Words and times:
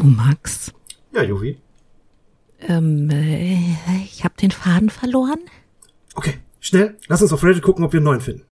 Hallo 0.00 0.12
Max. 0.12 0.72
Ja, 1.12 1.22
Juvi. 1.22 1.58
Ähm, 2.60 3.10
äh, 3.10 3.76
ich 4.02 4.24
habe 4.24 4.34
den 4.40 4.50
Faden 4.50 4.88
verloren. 4.88 5.40
Okay, 6.14 6.38
schnell, 6.58 6.96
lass 7.08 7.20
uns 7.20 7.34
auf 7.34 7.44
Reddit 7.44 7.62
gucken, 7.62 7.84
ob 7.84 7.92
wir 7.92 7.98
einen 7.98 8.06
neuen 8.06 8.22
finden. 8.22 8.46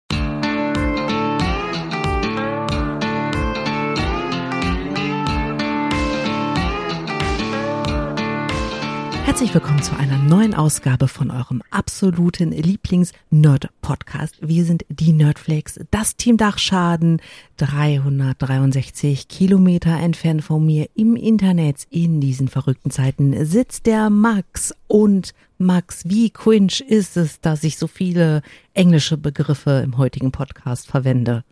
Herzlich 9.35 9.53
willkommen 9.53 9.83
zu 9.83 9.93
einer 9.97 10.17
neuen 10.17 10.53
Ausgabe 10.53 11.09
von 11.09 11.29
eurem 11.29 11.61
absoluten 11.69 12.53
Lieblings-Nerd-Podcast. 12.53 14.37
Wir 14.39 14.63
sind 14.63 14.85
die 14.87 15.11
Nerdflakes, 15.11 15.81
das 15.91 16.15
Team 16.15 16.37
Dachschaden, 16.37 17.21
363 17.57 19.27
Kilometer 19.27 19.91
entfernt 19.99 20.41
von 20.41 20.65
mir 20.65 20.87
im 20.95 21.17
Internet. 21.17 21.85
In 21.89 22.21
diesen 22.21 22.47
verrückten 22.47 22.91
Zeiten 22.91 23.45
sitzt 23.45 23.87
der 23.87 24.09
Max. 24.09 24.73
Und 24.87 25.33
Max, 25.57 26.05
wie 26.05 26.29
cringe 26.29 26.79
ist 26.87 27.17
es, 27.17 27.41
dass 27.41 27.65
ich 27.65 27.77
so 27.77 27.87
viele 27.87 28.41
englische 28.73 29.17
Begriffe 29.17 29.81
im 29.83 29.97
heutigen 29.97 30.31
Podcast 30.31 30.87
verwende? 30.87 31.43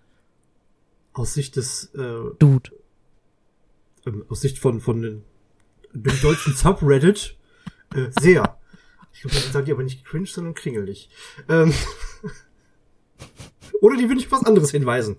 Aus 1.11 1.33
Sicht 1.33 1.57
des, 1.57 1.93
äh, 1.95 2.15
Dude. 2.39 2.71
ähm, 4.05 4.23
aus 4.29 4.39
Sicht 4.39 4.57
von, 4.57 4.79
von 4.79 5.01
den, 5.01 5.23
dem 5.91 6.21
deutschen 6.21 6.53
Subreddit, 6.53 7.35
äh, 7.95 8.09
sehr. 8.19 8.57
Ich 9.13 9.21
glaube, 9.21 9.35
dann 9.35 9.51
sagen 9.51 9.65
die 9.65 9.71
aber 9.71 9.83
nicht 9.83 10.05
cringe, 10.05 10.25
sondern 10.27 10.53
kringelig. 10.55 11.09
Ähm, 11.47 11.73
oder 13.81 13.97
die 13.97 14.03
würden 14.03 14.17
dich 14.17 14.27
auf 14.27 14.39
was 14.39 14.45
anderes 14.45 14.71
hinweisen. 14.71 15.17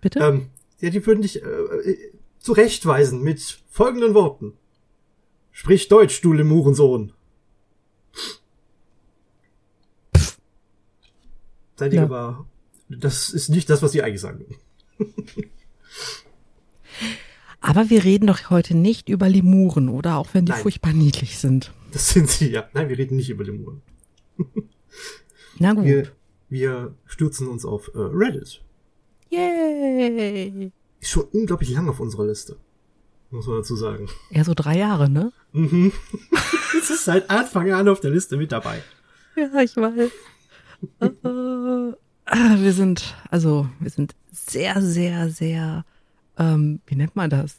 Bitte? 0.00 0.20
Ähm, 0.20 0.50
ja, 0.80 0.90
die 0.90 1.04
würden 1.06 1.22
dich 1.22 1.42
äh, 1.42 1.46
äh, 1.46 2.12
zurechtweisen 2.38 3.22
mit 3.22 3.62
folgenden 3.68 4.14
Worten. 4.14 4.54
Sprich 5.50 5.88
Deutsch, 5.88 6.20
du 6.20 6.32
Lemurensohn. 6.32 7.12
Seid 11.76 11.92
ihr 11.92 12.00
Ja. 12.00 12.04
aber, 12.04 12.46
das 12.88 13.30
ist 13.30 13.48
nicht 13.48 13.68
das, 13.68 13.82
was 13.82 13.92
sie 13.92 14.02
eigentlich 14.02 14.20
sagen. 14.20 14.56
Aber 17.60 17.90
wir 17.90 18.04
reden 18.04 18.26
doch 18.26 18.50
heute 18.50 18.76
nicht 18.76 19.08
über 19.08 19.28
Lemuren, 19.28 19.88
oder? 19.88 20.16
Auch 20.16 20.28
wenn 20.32 20.44
die 20.44 20.52
Nein. 20.52 20.60
furchtbar 20.60 20.92
niedlich 20.92 21.38
sind. 21.38 21.72
Das 21.92 22.10
sind 22.10 22.30
sie, 22.30 22.50
ja. 22.50 22.68
Nein, 22.74 22.88
wir 22.88 22.98
reden 22.98 23.16
nicht 23.16 23.30
über 23.30 23.44
Lemuren. 23.44 23.82
Na 25.58 25.72
gut. 25.72 25.84
Wir, 25.84 26.12
wir 26.48 26.94
stürzen 27.06 27.48
uns 27.48 27.64
auf 27.64 27.90
äh, 27.94 27.98
Reddit. 27.98 28.62
Yay! 29.30 30.70
Ist 31.00 31.10
schon 31.10 31.24
unglaublich 31.32 31.70
lang 31.70 31.88
auf 31.88 32.00
unserer 32.00 32.26
Liste. 32.26 32.56
Muss 33.30 33.46
man 33.46 33.56
dazu 33.56 33.76
sagen. 33.76 34.08
Ja, 34.30 34.44
so 34.44 34.54
drei 34.54 34.78
Jahre, 34.78 35.08
ne? 35.08 35.32
Mhm. 35.52 35.92
Es 36.78 36.90
ist 36.90 37.04
seit 37.04 37.30
Anfang 37.30 37.72
an 37.72 37.88
auf 37.88 38.00
der 38.00 38.10
Liste 38.10 38.36
mit 38.36 38.52
dabei. 38.52 38.82
Ja, 39.34 39.60
ich 39.60 39.76
weiß. 39.76 40.10
äh, 41.00 42.62
wir 42.62 42.72
sind, 42.72 43.14
also, 43.30 43.68
wir 43.80 43.90
sind 43.90 44.14
sehr, 44.30 44.82
sehr, 44.82 45.30
sehr, 45.30 45.84
ähm, 46.38 46.80
wie 46.86 46.96
nennt 46.96 47.16
man 47.16 47.30
das? 47.30 47.56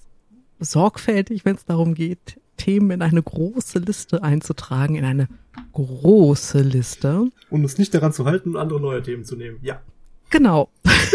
Sorgfältig, 0.59 1.45
wenn 1.45 1.56
es 1.56 1.66
darum 1.66 1.94
geht, 1.94 2.39
Themen 2.58 2.92
in 2.92 3.02
eine 3.02 3.22
große 3.22 3.80
Liste 3.80 4.23
einzutragen, 4.23 4.95
in 4.95 5.06
eine 5.06 5.28
große 5.73 6.61
Liste. 6.61 7.30
Um 7.50 7.64
uns 7.64 7.78
nicht 7.78 7.94
daran 7.94 8.14
zu 8.14 8.25
halten, 8.25 8.58
andere 8.58 8.81
neue 8.81 9.02
Themen 9.02 9.23
zu 9.23 9.36
nehmen. 9.36 9.59
Ja. 9.61 9.81
Genau. 10.30 10.70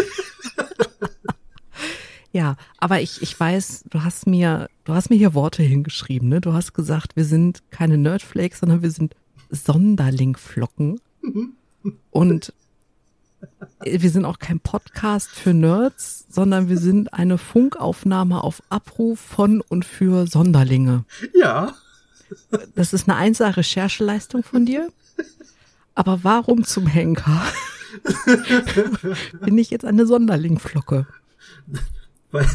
ja, 2.33 2.57
aber 2.79 3.01
ich, 3.01 3.21
ich 3.21 3.39
weiß, 3.39 3.85
du 3.91 4.03
hast 4.03 4.27
mir, 4.27 4.69
du 4.85 4.95
hast 4.95 5.11
mir 5.11 5.17
hier 5.17 5.35
Worte 5.35 5.63
hingeschrieben, 5.63 6.29
ne? 6.29 6.41
Du 6.41 6.53
hast 6.53 6.73
gesagt, 6.73 7.17
wir 7.17 7.25
sind 7.25 7.63
keine 7.71 7.99
Nerdflakes, 7.99 8.61
sondern 8.61 8.83
wir 8.83 8.91
sind 8.91 9.15
Sonderlingflocken. 9.51 11.01
Und 12.11 12.53
wir 13.85 14.11
sind 14.11 14.25
auch 14.25 14.39
kein 14.39 14.61
Podcast 14.61 15.31
für 15.31 15.55
Nerds, 15.55 16.27
sondern 16.29 16.69
wir 16.69 16.79
sind 16.79 17.13
eine 17.13 17.39
Funkaufnahme 17.39 18.43
auf 18.43 18.63
Abruf 18.69 19.21
von 19.21 19.61
und 19.61 19.85
für 19.85 20.27
Sonderlinge. 20.27 21.05
Ja. 21.35 21.75
Das 22.75 22.93
ist 22.93 23.09
eine 23.09 23.19
einzelne 23.19 23.57
Rechercheleistung 23.57 24.43
von 24.43 24.65
dir. 24.65 24.91
Aber 25.95 26.25
warum 26.25 26.65
zum 26.65 26.87
Henker 26.87 27.43
bin 29.45 29.59
ich 29.59 29.71
jetzt 29.71 29.85
eine 29.85 30.07
Sonderlingflocke? 30.07 31.07
Weil, 32.31 32.47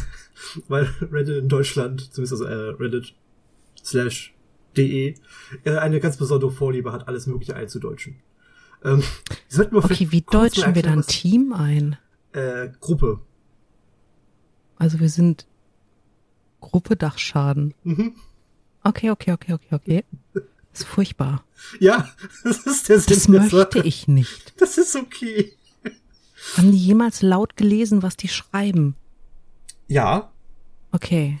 weil 0.66 0.88
Reddit 1.12 1.36
in 1.36 1.48
Deutschland, 1.48 2.12
zumindest 2.12 2.42
also 2.42 2.44
äh, 2.44 2.74
Reddit 2.80 3.14
slash 3.84 4.34
de, 4.76 5.14
äh, 5.64 5.76
eine 5.76 6.00
ganz 6.00 6.16
besondere 6.16 6.50
Vorliebe 6.50 6.92
hat, 6.92 7.06
alles 7.06 7.26
Mögliche 7.26 7.54
einzudeutschen. 7.54 8.16
Ähm, 8.84 9.02
Okay, 9.72 10.08
wie 10.12 10.20
deutschen 10.22 10.74
wir 10.74 10.82
dann 10.82 10.98
erklären, 10.98 11.06
Team 11.06 11.52
ein? 11.52 11.96
was- 12.32 12.40
Äh, 12.42 12.72
Gruppe. 12.80 13.20
Also 14.76 15.00
wir 15.00 15.08
sind 15.08 15.46
Gruppe 16.60 16.94
Dachschaden. 16.96 17.74
Mhm. 17.84 18.14
Okay, 18.84 19.10
okay, 19.10 19.32
okay, 19.32 19.52
okay, 19.54 19.74
okay. 19.74 20.04
Das 20.32 20.80
ist 20.82 20.84
furchtbar. 20.86 21.44
Ja, 21.80 22.08
das 22.44 22.66
ist 22.66 22.88
der 22.88 23.00
Sinn 23.00 23.14
Das 23.14 23.28
möchte 23.28 23.56
Sache. 23.56 23.78
ich 23.80 24.06
nicht. 24.08 24.54
Das 24.60 24.78
ist 24.78 24.94
okay. 24.94 25.52
Haben 26.56 26.70
die 26.70 26.78
jemals 26.78 27.20
laut 27.22 27.56
gelesen, 27.56 28.02
was 28.02 28.16
die 28.16 28.28
schreiben? 28.28 28.94
Ja, 29.88 30.30
Okay. 30.92 31.38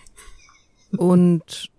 Und 0.96 1.70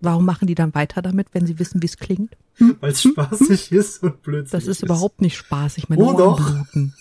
warum 0.00 0.24
machen 0.24 0.46
die 0.48 0.54
dann 0.56 0.74
weiter 0.74 1.02
damit, 1.02 1.28
wenn 1.32 1.46
sie 1.46 1.58
wissen, 1.60 1.82
wie 1.82 1.86
es 1.86 1.96
klingt? 1.98 2.36
weil 2.80 2.92
es 2.92 3.02
spaßig 3.02 3.72
ist 3.72 4.02
und 4.02 4.22
blödsinnig 4.22 4.50
Das 4.50 4.66
ist 4.66 4.82
überhaupt 4.82 5.20
nicht 5.20 5.36
spaßig. 5.36 5.88
Meine 5.88 6.02
Oh, 6.02 6.06
Ohren 6.08 6.16
doch. 6.16 6.36
bluten. 6.40 6.94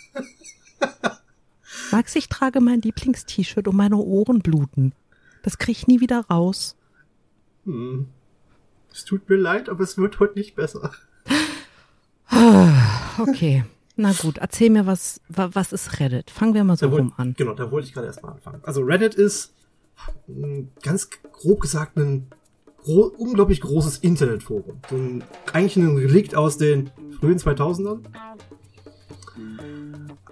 Max, 1.91 2.15
ich 2.15 2.27
trage 2.29 2.59
mein 2.61 2.81
Lieblingst-T-Shirt 2.81 3.67
und 3.67 3.75
meine 3.75 3.97
Ohren 3.97 4.39
bluten. 4.39 4.93
Das 5.43 5.57
krieg 5.57 5.77
ich 5.77 5.87
nie 5.87 5.99
wieder 6.01 6.21
raus. 6.29 6.75
Hm. 7.65 8.07
Es 8.91 9.05
tut 9.05 9.29
mir 9.29 9.37
leid, 9.37 9.69
aber 9.69 9.83
es 9.83 9.97
wird 9.97 10.19
heute 10.19 10.37
nicht 10.37 10.55
besser. 10.55 10.91
Okay. 13.19 13.63
Na 13.95 14.11
gut, 14.11 14.37
erzähl 14.37 14.69
mir, 14.69 14.85
was, 14.85 15.21
wa- 15.27 15.49
was 15.53 15.73
ist 15.73 15.99
Reddit? 15.99 16.29
Fangen 16.29 16.53
wir 16.53 16.63
mal 16.63 16.77
so 16.77 16.91
wollt- 16.91 17.01
rum 17.01 17.13
an. 17.17 17.33
Genau, 17.35 17.53
da 17.53 17.71
wollte 17.71 17.87
ich 17.87 17.93
gerade 17.93 18.05
erstmal 18.07 18.33
anfangen. 18.33 18.59
Also 18.63 18.81
Reddit 18.81 19.15
ist 19.15 19.53
mh, 20.27 20.65
ganz 20.83 21.09
grob 21.31 21.61
gesagt 21.61 21.97
ein 21.97 22.27
gro 22.87 23.11
unglaublich 23.17 23.59
großes 23.59 23.97
Internetforum. 23.97 24.77
So 24.89 24.95
ein, 24.95 25.23
eigentlich 25.51 25.75
ein 25.75 25.97
Relikt 25.97 26.35
aus 26.35 26.57
den 26.57 26.89
frühen 27.19 27.37
2000ern. 27.37 27.99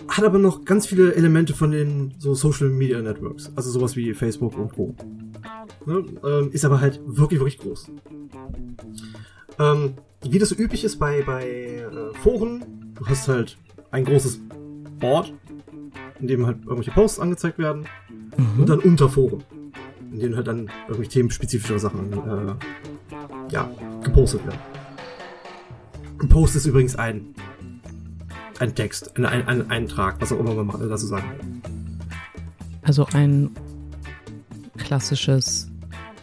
Hat 0.07 0.23
aber 0.23 0.39
noch 0.39 0.63
ganz 0.63 0.88
viele 0.88 1.16
Elemente 1.16 1.53
von 1.53 1.71
den 1.71 2.13
so 2.17 2.33
Social 2.33 2.69
Media 2.69 3.01
Networks. 3.01 3.51
Also 3.55 3.71
sowas 3.71 3.97
wie 3.97 4.13
Facebook 4.13 4.57
und 4.57 4.73
Co. 4.73 4.95
Ne? 5.85 6.05
Ähm, 6.23 6.51
ist 6.51 6.63
aber 6.63 6.79
halt 6.79 7.01
wirklich, 7.05 7.39
wirklich 7.39 7.57
groß. 7.57 7.91
Ähm, 9.59 9.93
wie 10.23 10.39
das 10.39 10.49
so 10.49 10.55
üblich 10.55 10.83
ist 10.85 10.97
bei, 10.97 11.23
bei 11.23 11.45
äh, 11.47 12.17
Foren, 12.22 12.93
du 12.95 13.05
hast 13.05 13.27
halt 13.27 13.57
ein 13.91 14.05
großes 14.05 14.39
Board, 14.99 15.33
in 16.19 16.27
dem 16.27 16.45
halt 16.45 16.59
irgendwelche 16.63 16.91
Posts 16.91 17.19
angezeigt 17.19 17.57
werden 17.59 17.85
und 18.57 18.69
dann 18.69 18.79
Unterforen, 18.79 19.43
in 20.16 20.22
denen 20.22 20.36
halt 20.36 20.48
dann 20.48 20.70
irgendwelche 20.88 21.12
themenspezifische 21.12 21.78
Sachen 21.80 22.12
äh, 22.14 22.53
ja, 23.53 23.70
gepostet 24.03 24.46
werden. 24.46 24.59
Ein 26.22 26.30
Post 26.30 26.56
ist 26.56 26.66
übrigens 26.66 26.96
ein 26.96 27.36
ein 28.59 28.74
Text, 28.74 29.18
ein, 29.18 29.26
ein, 29.26 29.46
ein 29.48 29.70
Eintrag, 29.70 30.16
was 30.22 30.31
auch 30.31 30.40
immer 30.40 30.53
man 30.56 30.68
ma- 30.68 30.78
dazu 30.78 31.08
sagen 31.08 31.26
will. 31.38 31.62
Also 32.84 33.06
ein 33.12 33.50
klassisches 34.78 35.70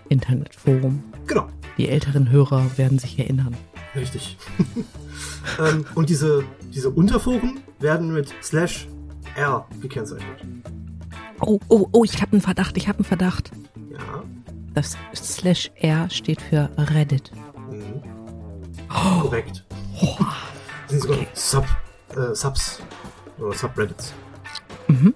Internetforum. 0.08 1.02
Genau, 1.26 1.48
Die 1.76 1.88
älteren 1.88 2.30
Hörer 2.30 2.64
werden 2.78 2.98
sich 2.98 3.18
erinnern. 3.18 3.54
richtig. 3.94 4.38
ähm, 5.60 5.84
und 5.94 6.08
diese, 6.08 6.42
diese 6.72 6.88
Unterforen 6.88 7.60
werden 7.80 8.14
mit 8.14 8.32
slash 8.42 8.88
R 9.36 9.66
gekennzeichnet. 9.82 10.42
Oh, 11.40 11.58
oh, 11.68 11.88
oh, 11.92 12.04
ich 12.04 12.20
habe 12.22 12.32
einen 12.32 12.40
Verdacht, 12.40 12.76
ich 12.78 12.88
habe 12.88 12.98
einen 13.00 13.04
Verdacht. 13.04 13.50
Das 14.74 14.96
Slash 15.14 15.70
R 15.76 16.08
steht 16.10 16.40
für 16.40 16.70
Reddit. 16.76 17.30
Mhm. 17.70 18.02
Korrekt. 18.88 19.64
Das 19.92 20.90
sind 20.90 21.02
sogar 21.02 21.18
Okay. 21.18 21.28
Sub, 21.34 21.64
äh, 22.16 22.34
Subs 22.34 22.82
oder 23.38 23.52
Subreddits. 23.52 24.12
Mhm. 24.88 25.14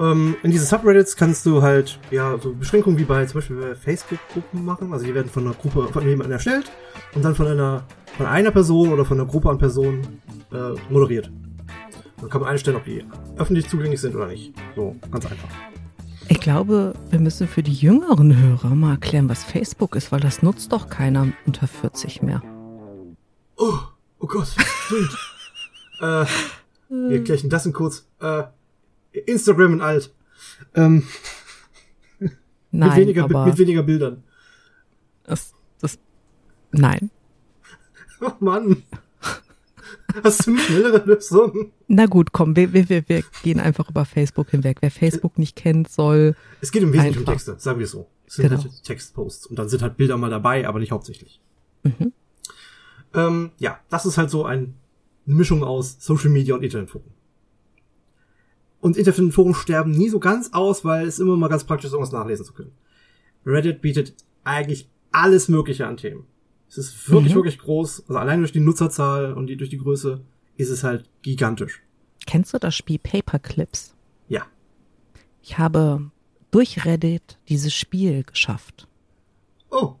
Ähm, 0.00 0.36
in 0.42 0.50
diesen 0.50 0.66
Subreddits 0.66 1.16
kannst 1.16 1.46
du 1.46 1.62
halt 1.62 1.98
ja 2.10 2.36
so 2.38 2.52
Beschränkungen 2.54 2.98
wie 2.98 3.04
bei 3.04 3.24
zum 3.26 3.40
Beispiel 3.40 3.56
bei 3.56 3.74
Facebook-Gruppen 3.74 4.64
machen. 4.64 4.92
Also 4.92 5.04
die 5.04 5.14
werden 5.14 5.30
von 5.30 5.46
einer 5.46 5.54
Gruppe 5.54 5.88
von 5.92 6.02
jemandem 6.08 6.32
erstellt 6.32 6.70
und 7.14 7.24
dann 7.24 7.34
von 7.34 7.46
einer 7.46 7.84
von 8.16 8.26
einer 8.26 8.50
Person 8.50 8.92
oder 8.92 9.04
von 9.04 9.18
einer 9.20 9.28
Gruppe 9.28 9.50
an 9.50 9.58
Personen 9.58 10.20
äh, 10.52 10.92
moderiert. 10.92 11.30
Dann 12.20 12.30
kann 12.30 12.40
man 12.40 12.50
einstellen, 12.50 12.76
ob 12.76 12.84
die 12.84 13.04
öffentlich 13.36 13.68
zugänglich 13.68 14.00
sind 14.00 14.14
oder 14.14 14.26
nicht. 14.26 14.52
So, 14.76 14.96
ganz 15.10 15.26
einfach. 15.26 15.48
Ich 16.32 16.40
glaube, 16.40 16.94
wir 17.10 17.20
müssen 17.20 17.46
für 17.46 17.62
die 17.62 17.74
jüngeren 17.74 18.34
Hörer 18.34 18.74
mal 18.74 18.92
erklären, 18.92 19.28
was 19.28 19.44
Facebook 19.44 19.94
ist, 19.96 20.12
weil 20.12 20.20
das 20.20 20.42
nutzt 20.42 20.72
doch 20.72 20.88
keiner 20.88 21.28
unter 21.44 21.66
40 21.66 22.22
mehr. 22.22 22.42
Oh, 23.58 23.78
oh 24.18 24.26
Gott, 24.26 24.48
stimmt. 24.86 25.18
äh, 26.00 26.24
wir 26.88 27.20
gleichen 27.20 27.50
das 27.50 27.66
in 27.66 27.74
kurz. 27.74 28.08
Äh, 28.18 28.44
Instagram 29.12 29.74
in 29.74 29.80
alt. 29.82 30.14
Ähm, 30.74 31.06
Nein, 32.70 32.88
mit, 32.88 32.96
weniger, 32.96 33.24
aber 33.24 33.44
mit 33.44 33.58
weniger 33.58 33.82
Bildern. 33.82 34.24
das, 35.24 35.52
das, 35.82 35.98
nein. 36.70 37.10
Oh 38.22 38.32
Mann. 38.40 38.84
Hast 40.24 40.46
du 40.46 40.50
eine 40.52 40.60
schnellere 40.60 41.04
Lösung? 41.04 41.72
Na 41.88 42.06
gut, 42.06 42.32
komm, 42.32 42.56
wir, 42.56 42.72
wir, 42.72 42.88
wir, 42.88 43.08
wir 43.08 43.22
gehen 43.42 43.60
einfach 43.60 43.88
über 43.90 44.04
Facebook 44.04 44.50
hinweg. 44.50 44.78
Wer 44.80 44.90
Facebook 44.90 45.38
nicht 45.38 45.56
kennt, 45.56 45.88
soll. 45.90 46.34
Es 46.60 46.72
geht 46.72 46.82
im 46.82 46.92
Wesentlichen 46.92 47.20
um. 47.20 47.26
Texte, 47.26 47.54
sagen 47.58 47.78
wir 47.78 47.84
es 47.84 47.90
so. 47.92 48.08
Es 48.26 48.34
sind 48.36 48.48
Genau. 48.48 48.62
halt 48.62 48.82
Textposts. 48.84 49.46
Und 49.46 49.58
dann 49.58 49.68
sind 49.68 49.82
halt 49.82 49.96
Bilder 49.96 50.16
mal 50.16 50.30
dabei, 50.30 50.66
aber 50.66 50.78
nicht 50.78 50.92
hauptsächlich. 50.92 51.40
Mhm. 51.82 52.12
Ähm, 53.14 53.50
ja, 53.58 53.78
das 53.90 54.06
ist 54.06 54.16
halt 54.18 54.30
so 54.30 54.44
ein- 54.44 54.74
eine 55.26 55.36
Mischung 55.36 55.62
aus 55.62 55.96
Social 56.00 56.30
Media 56.30 56.54
und 56.54 56.62
Internetforen. 56.62 57.10
Und 58.80 58.96
Internetforen 58.96 59.54
sterben 59.54 59.92
nie 59.92 60.08
so 60.08 60.18
ganz 60.18 60.50
aus, 60.52 60.84
weil 60.84 61.06
es 61.06 61.18
immer 61.20 61.36
mal 61.36 61.48
ganz 61.48 61.64
praktisch 61.64 61.86
ist, 61.88 61.92
irgendwas 61.92 62.12
nachlesen 62.12 62.44
zu 62.44 62.52
können. 62.52 62.72
Reddit 63.46 63.80
bietet 63.80 64.14
eigentlich 64.44 64.88
alles 65.12 65.48
Mögliche 65.48 65.86
an 65.86 65.96
Themen. 65.96 66.24
Es 66.72 66.78
ist 66.78 67.10
wirklich, 67.10 67.32
Mhm. 67.32 67.36
wirklich 67.36 67.58
groß. 67.58 68.04
Also 68.08 68.18
allein 68.18 68.38
durch 68.40 68.52
die 68.52 68.60
Nutzerzahl 68.60 69.34
und 69.34 69.46
die, 69.48 69.56
durch 69.58 69.68
die 69.68 69.76
Größe 69.78 70.22
ist 70.56 70.70
es 70.70 70.82
halt 70.84 71.08
gigantisch. 71.20 71.82
Kennst 72.26 72.54
du 72.54 72.58
das 72.58 72.74
Spiel 72.74 72.98
Paperclips? 72.98 73.94
Ja. 74.28 74.46
Ich 75.42 75.58
habe 75.58 76.10
durch 76.50 76.86
Reddit 76.86 77.38
dieses 77.50 77.74
Spiel 77.74 78.22
geschafft. 78.22 78.88
Oh. 79.70 79.96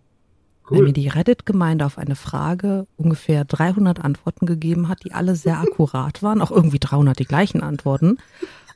Weil 0.70 0.80
mir 0.80 0.86
Cool. 0.86 0.92
die 0.94 1.08
Reddit-Gemeinde 1.08 1.84
auf 1.84 1.98
eine 1.98 2.16
Frage 2.16 2.86
ungefähr 2.96 3.44
300 3.44 4.02
Antworten 4.02 4.46
gegeben 4.46 4.88
hat, 4.88 5.04
die 5.04 5.12
alle 5.12 5.36
sehr 5.36 5.58
akkurat 5.60 6.22
waren, 6.22 6.40
auch 6.40 6.50
irgendwie 6.50 6.78
300 6.78 7.18
die 7.18 7.24
gleichen 7.26 7.62
Antworten, 7.62 8.16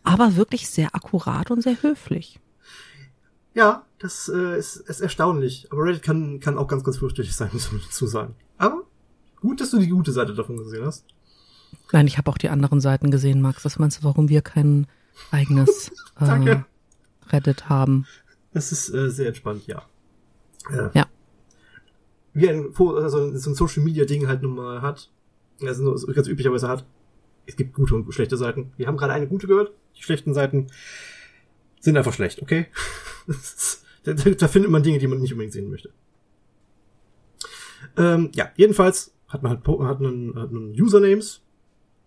aber 0.03 0.37
wirklich 0.37 0.69
sehr 0.69 0.95
akkurat 0.95 1.51
und 1.51 1.63
sehr 1.63 1.81
höflich. 1.83 2.41
Ja, 3.55 3.86
das 3.99 4.29
äh, 4.29 4.59
ist, 4.59 4.77
ist 4.77 5.01
erstaunlich. 5.01 5.69
Aber 5.71 5.85
Reddit 5.85 6.03
kann, 6.03 6.41
kann 6.41 6.59
auch 6.59 6.69
ganz, 6.69 6.85
ganz 6.85 6.99
fürchterlich 6.99 7.35
sein, 7.35 7.51
muss 7.53 7.71
man 7.73 7.81
dazu 7.83 8.07
sagen. 8.07 8.35
Aber 8.59 8.83
gut, 9.41 9.61
dass 9.61 9.71
du 9.71 9.79
die 9.79 9.89
gute 9.89 10.13
Seite 10.13 10.35
davon 10.35 10.57
gesehen 10.57 10.85
hast. 10.85 11.05
Nein, 11.93 12.07
ich 12.07 12.19
habe 12.19 12.31
auch 12.31 12.39
die 12.39 12.49
anderen 12.49 12.81
Seiten 12.81 13.11
gesehen, 13.11 13.41
Max. 13.41 13.65
Was 13.65 13.79
meinst 13.79 14.01
du, 14.01 14.05
warum 14.05 14.29
wir 14.29 14.43
kein 14.43 14.87
eigenes 15.31 15.91
äh. 16.21 16.63
Reddit 17.29 17.69
haben? 17.69 18.07
Das 18.53 18.73
ist 18.73 18.93
äh, 18.93 19.11
sehr 19.11 19.29
entspannt, 19.29 19.67
ja. 19.67 19.83
Äh, 20.71 20.91
Ja. 20.95 21.07
Wie 22.33 22.51
ein, 22.51 22.67
also 22.77 23.35
so 23.37 23.51
ein 23.51 23.55
Social 23.55 23.83
Media 23.83 24.05
Ding 24.05 24.27
halt 24.29 24.43
nun 24.43 24.57
mal 24.57 24.83
hat, 24.83 25.11
also 25.63 25.97
so 25.97 26.07
ganz 26.13 26.29
üblicherweise 26.29 26.69
hat. 26.69 26.85
Es 27.47 27.57
gibt 27.57 27.73
gute 27.73 27.95
und 27.95 28.13
schlechte 28.13 28.37
Seiten. 28.37 28.73
Wir 28.77 28.89
haben 28.89 28.99
gerade 28.99 29.15
eine 29.15 29.27
gute 29.27 29.47
gehört. 29.47 29.73
Die 29.97 30.03
schlechten 30.03 30.35
Seiten 30.35 30.67
sind 31.81 31.97
einfach 31.97 32.13
schlecht, 32.13 32.43
okay? 32.43 32.67
Das 33.27 33.83
da, 34.15 34.31
da 34.31 34.49
findet 34.49 34.71
man 34.71 34.83
Dinge, 34.83 34.99
die 34.99 35.07
man 35.07 35.19
nicht 35.19 35.33
unbedingt 35.33 35.53
sehen 35.53 35.71
möchte. 35.71 35.91
Ähm, 37.97 38.31
ja, 38.35 38.51
jedenfalls 38.57 39.15
hat 39.29 39.43
man 39.43 39.53
halt 39.53 39.67
hat 39.67 40.01
einen, 40.01 40.35
hat 40.35 40.51
einen 40.51 40.71
Usernames, 40.81 41.43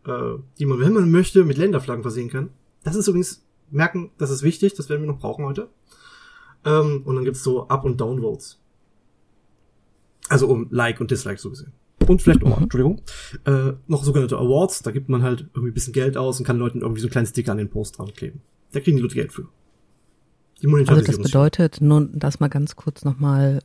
äh, 0.05 0.35
die 0.57 0.65
man, 0.65 0.79
wenn 0.79 0.93
man 0.93 1.11
möchte, 1.11 1.43
mit 1.43 1.57
Länderflaggen 1.57 2.03
versehen 2.03 2.29
kann. 2.29 2.49
Das 2.83 2.95
ist 2.95 3.07
übrigens, 3.07 3.45
merken, 3.69 4.11
das 4.17 4.31
ist 4.31 4.43
wichtig, 4.43 4.73
das 4.73 4.89
werden 4.89 5.01
wir 5.01 5.07
noch 5.07 5.19
brauchen 5.19 5.45
heute. 5.45 5.69
Ähm, 6.65 7.03
und 7.05 7.15
dann 7.15 7.25
gibt's 7.25 7.43
so 7.43 7.67
Up- 7.67 7.85
und 7.85 7.99
Downvotes. 7.99 8.59
Also 10.29 10.47
um 10.47 10.67
Like 10.69 11.01
und 11.01 11.11
Dislike 11.11 11.39
so 11.39 11.49
gesehen. 11.49 11.73
Und 12.07 12.21
vielleicht, 12.21 12.43
oh, 12.43 12.55
Entschuldigung, 12.59 13.01
äh, 13.45 13.73
noch 13.87 14.03
sogenannte 14.03 14.37
Awards, 14.37 14.81
da 14.81 14.91
gibt 14.91 15.09
man 15.09 15.21
halt 15.21 15.41
irgendwie 15.53 15.69
ein 15.71 15.73
bisschen 15.73 15.93
Geld 15.93 16.17
aus 16.17 16.39
und 16.39 16.45
kann 16.45 16.57
Leuten 16.57 16.81
irgendwie 16.81 17.01
so 17.01 17.07
einen 17.07 17.11
kleinen 17.11 17.27
Sticker 17.27 17.51
an 17.51 17.57
den 17.57 17.69
Post 17.69 17.97
dran 17.97 18.13
kleben. 18.13 18.41
Da 18.71 18.79
kriegen 18.79 18.97
die 18.97 19.03
Leute 19.03 19.15
Geld 19.15 19.33
für. 19.33 19.47
Die 20.61 20.67
Also 20.87 21.01
das 21.01 21.17
bedeutet, 21.21 21.79
nun 21.81 22.11
das 22.13 22.39
mal 22.39 22.49
ganz 22.49 22.75
kurz 22.75 23.05
nochmal 23.05 23.59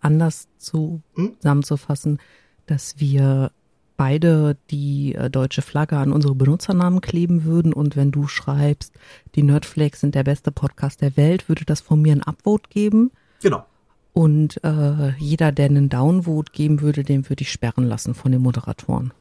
anders 0.00 0.48
Hm? 0.72 1.02
zusammenzufassen, 1.40 2.18
dass 2.66 2.98
wir 2.98 3.50
beide 3.96 4.56
die 4.70 5.14
äh, 5.14 5.30
deutsche 5.30 5.62
Flagge 5.62 5.96
an 5.96 6.12
unsere 6.12 6.34
Benutzernamen 6.34 7.00
kleben 7.00 7.44
würden 7.44 7.72
und 7.72 7.96
wenn 7.96 8.10
du 8.10 8.26
schreibst, 8.28 8.92
die 9.34 9.42
Nerdflakes 9.42 10.00
sind 10.00 10.14
der 10.14 10.24
beste 10.24 10.52
Podcast 10.52 11.00
der 11.00 11.16
Welt, 11.16 11.48
würde 11.48 11.64
das 11.64 11.80
von 11.80 12.02
mir 12.02 12.12
ein 12.12 12.22
Upvote 12.22 12.68
geben 12.68 13.10
Genau. 13.42 13.64
und 14.12 14.62
äh, 14.64 15.12
jeder, 15.18 15.50
der 15.50 15.66
einen 15.66 15.88
Downvote 15.88 16.52
geben 16.52 16.82
würde, 16.82 17.04
den 17.04 17.28
würde 17.30 17.42
ich 17.42 17.50
sperren 17.50 17.84
lassen 17.84 18.14
von 18.14 18.32
den 18.32 18.42
Moderatoren. 18.42 19.14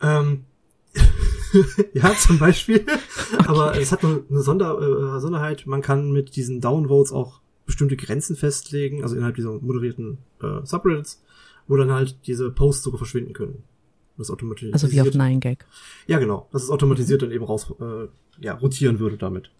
Ähm, 0.00 0.44
ja, 1.94 2.14
zum 2.16 2.38
Beispiel. 2.38 2.84
Aber 3.46 3.78
es 3.78 3.92
hat 3.92 4.04
eine 4.04 4.22
Sonder, 4.42 5.16
äh, 5.16 5.20
Sonderheit. 5.20 5.66
Man 5.66 5.82
kann 5.82 6.12
mit 6.12 6.36
diesen 6.36 6.60
Downvotes 6.60 7.12
auch 7.12 7.40
bestimmte 7.66 7.96
Grenzen 7.96 8.36
festlegen, 8.36 9.02
also 9.02 9.16
innerhalb 9.16 9.36
dieser 9.36 9.52
moderierten 9.60 10.18
äh, 10.42 10.64
Subreddits, 10.64 11.22
wo 11.66 11.76
dann 11.76 11.90
halt 11.92 12.18
diese 12.26 12.50
Posts 12.50 12.84
sogar 12.84 12.98
verschwinden 12.98 13.32
können. 13.32 13.64
Das 14.16 14.30
automatisiert. 14.30 14.74
Also 14.74 14.92
wie 14.92 15.00
auf 15.00 15.08
9gag. 15.08 15.58
Ja, 16.06 16.18
genau. 16.18 16.48
Das 16.52 16.62
ist 16.62 16.70
automatisiert 16.70 17.22
dann 17.22 17.32
eben 17.32 17.44
raus, 17.44 17.72
äh, 17.80 18.06
ja, 18.40 18.54
rotieren 18.54 19.00
würde 19.00 19.16
damit. 19.16 19.50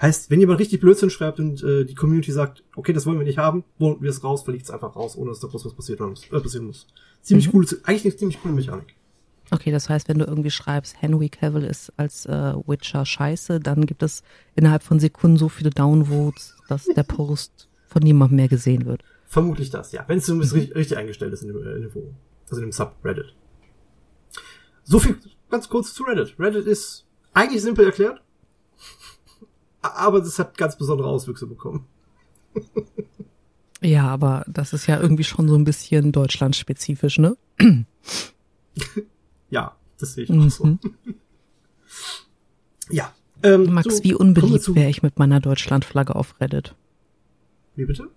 Heißt, 0.00 0.30
wenn 0.30 0.40
jemand 0.40 0.60
richtig 0.60 0.80
Blödsinn 0.80 1.10
schreibt 1.10 1.38
und 1.40 1.62
äh, 1.62 1.84
die 1.84 1.94
Community 1.94 2.32
sagt, 2.32 2.64
okay, 2.74 2.94
das 2.94 3.04
wollen 3.04 3.18
wir 3.18 3.26
nicht 3.26 3.36
haben, 3.36 3.64
wollen 3.78 4.00
wir 4.00 4.08
es 4.08 4.24
raus, 4.24 4.42
fliegt 4.44 4.64
es 4.64 4.70
einfach 4.70 4.96
raus, 4.96 5.14
ohne 5.16 5.30
dass 5.30 5.40
da 5.40 5.48
groß 5.48 5.66
was 5.66 5.74
passiert 5.74 6.00
muss, 6.00 6.24
äh, 6.30 6.40
passieren 6.40 6.66
muss. 6.66 6.86
Ziemlich 7.20 7.48
Mhm. 7.48 7.58
cool, 7.58 7.66
eigentlich 7.82 8.04
eine 8.06 8.16
ziemlich 8.16 8.40
coole 8.40 8.54
Mechanik. 8.54 8.94
Okay, 9.50 9.72
das 9.72 9.88
heißt, 9.88 10.08
wenn 10.08 10.18
du 10.18 10.24
irgendwie 10.24 10.50
schreibst, 10.50 11.00
Henry 11.00 11.28
Cavill 11.28 11.64
ist 11.64 11.92
als 11.96 12.26
äh, 12.26 12.54
Witcher 12.66 13.04
scheiße, 13.04 13.60
dann 13.60 13.86
gibt 13.86 14.02
es 14.02 14.22
innerhalb 14.54 14.82
von 14.82 15.00
Sekunden 15.00 15.36
so 15.36 15.48
viele 15.48 15.70
Downvotes, 15.70 16.56
dass 16.68 16.84
der 16.84 17.02
Post 17.02 17.68
von 17.86 18.02
niemandem 18.02 18.36
mehr 18.36 18.48
gesehen 18.48 18.86
wird. 18.86 19.02
Vermutlich 19.26 19.70
das, 19.70 19.92
ja. 19.92 20.04
Wenn 20.06 20.18
es 20.18 20.26
zumindest 20.26 20.54
richtig, 20.54 20.76
richtig 20.76 20.98
eingestellt 20.98 21.32
ist 21.32 21.42
in 21.42 21.48
dem, 21.48 21.62
äh, 21.62 21.74
in 21.76 21.82
dem 21.82 21.90
Forum. 21.90 22.14
Also 22.48 22.62
in 22.62 22.68
dem 22.68 22.72
Subreddit. 22.72 23.34
So 24.84 24.98
viel 24.98 25.16
ganz 25.50 25.68
kurz 25.68 25.94
zu 25.94 26.04
Reddit. 26.04 26.34
Reddit 26.38 26.66
ist 26.66 27.06
eigentlich 27.34 27.62
simpel 27.62 27.84
erklärt, 27.86 28.20
aber 29.82 30.20
das 30.20 30.38
hat 30.38 30.56
ganz 30.56 30.76
besondere 30.76 31.08
Auswüchse 31.08 31.46
bekommen. 31.46 31.86
Ja, 33.82 34.08
aber 34.08 34.44
das 34.46 34.74
ist 34.74 34.86
ja 34.86 35.00
irgendwie 35.00 35.24
schon 35.24 35.48
so 35.48 35.54
ein 35.54 35.64
bisschen 35.64 36.12
deutschlandspezifisch, 36.12 37.18
ne? 37.18 37.36
Ja, 39.50 39.76
das 39.98 40.14
sehe 40.14 40.24
ich 40.24 40.30
auch 40.30 40.50
so. 40.50 40.64
Mhm. 40.66 40.78
Ja. 42.92 43.12
Ähm, 43.42 43.72
Max, 43.72 43.98
so, 43.98 44.04
wie 44.04 44.14
unbeliebt 44.14 44.74
wäre 44.74 44.90
ich 44.90 45.02
mit 45.02 45.18
meiner 45.18 45.40
Deutschlandflagge 45.40 46.14
auf 46.14 46.40
Reddit? 46.40 46.74
Wie 47.76 47.84
bitte? 47.84 48.08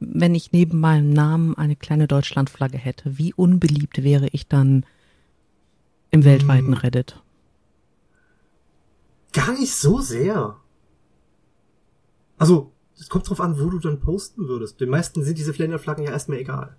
Wenn 0.00 0.34
ich 0.34 0.52
neben 0.52 0.80
meinem 0.80 1.10
Namen 1.10 1.56
eine 1.56 1.76
kleine 1.76 2.06
Deutschlandflagge 2.06 2.78
hätte, 2.78 3.18
wie 3.18 3.34
unbeliebt 3.34 4.02
wäre 4.02 4.28
ich 4.32 4.46
dann 4.48 4.86
im 6.10 6.24
weltweiten 6.24 6.68
Hm. 6.68 6.74
Reddit? 6.74 7.20
Gar 9.32 9.52
nicht 9.58 9.74
so 9.74 10.00
sehr. 10.00 10.56
Also, 12.38 12.72
es 12.96 13.08
kommt 13.08 13.28
drauf 13.28 13.40
an, 13.40 13.58
wo 13.58 13.68
du 13.68 13.78
dann 13.78 14.00
posten 14.00 14.46
würdest. 14.48 14.80
Den 14.80 14.90
meisten 14.90 15.24
sind 15.24 15.38
diese 15.38 15.52
Länderflaggen 15.52 16.04
ja 16.04 16.12
erstmal 16.12 16.38
egal. 16.38 16.76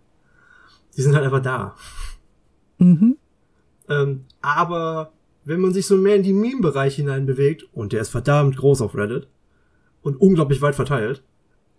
Die 0.95 1.01
sind 1.01 1.13
halt 1.13 1.25
einfach 1.25 1.41
da. 1.41 1.75
Mhm. 2.77 3.17
Ähm, 3.89 4.25
aber 4.41 5.11
wenn 5.43 5.59
man 5.61 5.73
sich 5.73 5.85
so 5.85 5.95
mehr 5.97 6.15
in 6.15 6.23
die 6.23 6.33
Meme-Bereich 6.33 6.95
hinein 6.95 7.25
bewegt, 7.25 7.65
und 7.73 7.93
der 7.93 8.01
ist 8.01 8.09
verdammt 8.09 8.57
groß 8.57 8.81
auf 8.81 8.95
Reddit 8.95 9.27
und 10.01 10.15
unglaublich 10.19 10.61
weit 10.61 10.75
verteilt, 10.75 11.23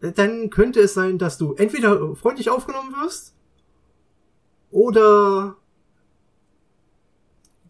äh, 0.00 0.12
dann 0.12 0.50
könnte 0.50 0.80
es 0.80 0.94
sein, 0.94 1.18
dass 1.18 1.36
du 1.38 1.54
entweder 1.54 2.14
freundlich 2.14 2.48
aufgenommen 2.50 2.92
wirst 3.02 3.34
oder 4.70 5.56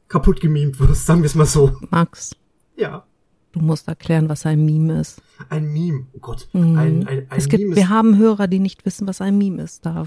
kaputt 0.09 0.41
gemimt 0.41 0.79
wirst, 0.81 1.07
sagen 1.07 1.23
wir 1.23 1.27
es 1.27 1.35
mal 1.35 1.47
so. 1.47 1.77
Max, 1.91 2.35
Ja, 2.77 3.05
du 3.53 3.61
musst 3.61 3.89
erklären, 3.89 4.29
was 4.29 4.45
ein 4.47 4.65
Meme 4.65 5.01
ist. 5.01 5.21
ein 5.49 5.73
Meme. 5.73 6.07
Oh 6.13 6.19
Gott, 6.21 6.49
Mhm. 6.53 6.77
ein, 6.79 7.07
ein, 7.07 7.19
ein 7.31 7.39
es 7.39 7.49
gibt, 7.49 7.63
Meme 7.63 7.73
ist 7.73 7.77
wir 7.79 7.89
haben 7.89 8.17
Hörer, 8.19 8.47
die 8.49 8.59
nicht 8.59 8.85
wissen, 8.87 9.07
was 9.09 9.21
ein 9.21 9.39
Meme 9.39 9.63
ist. 9.63 9.85
Da 9.87 10.07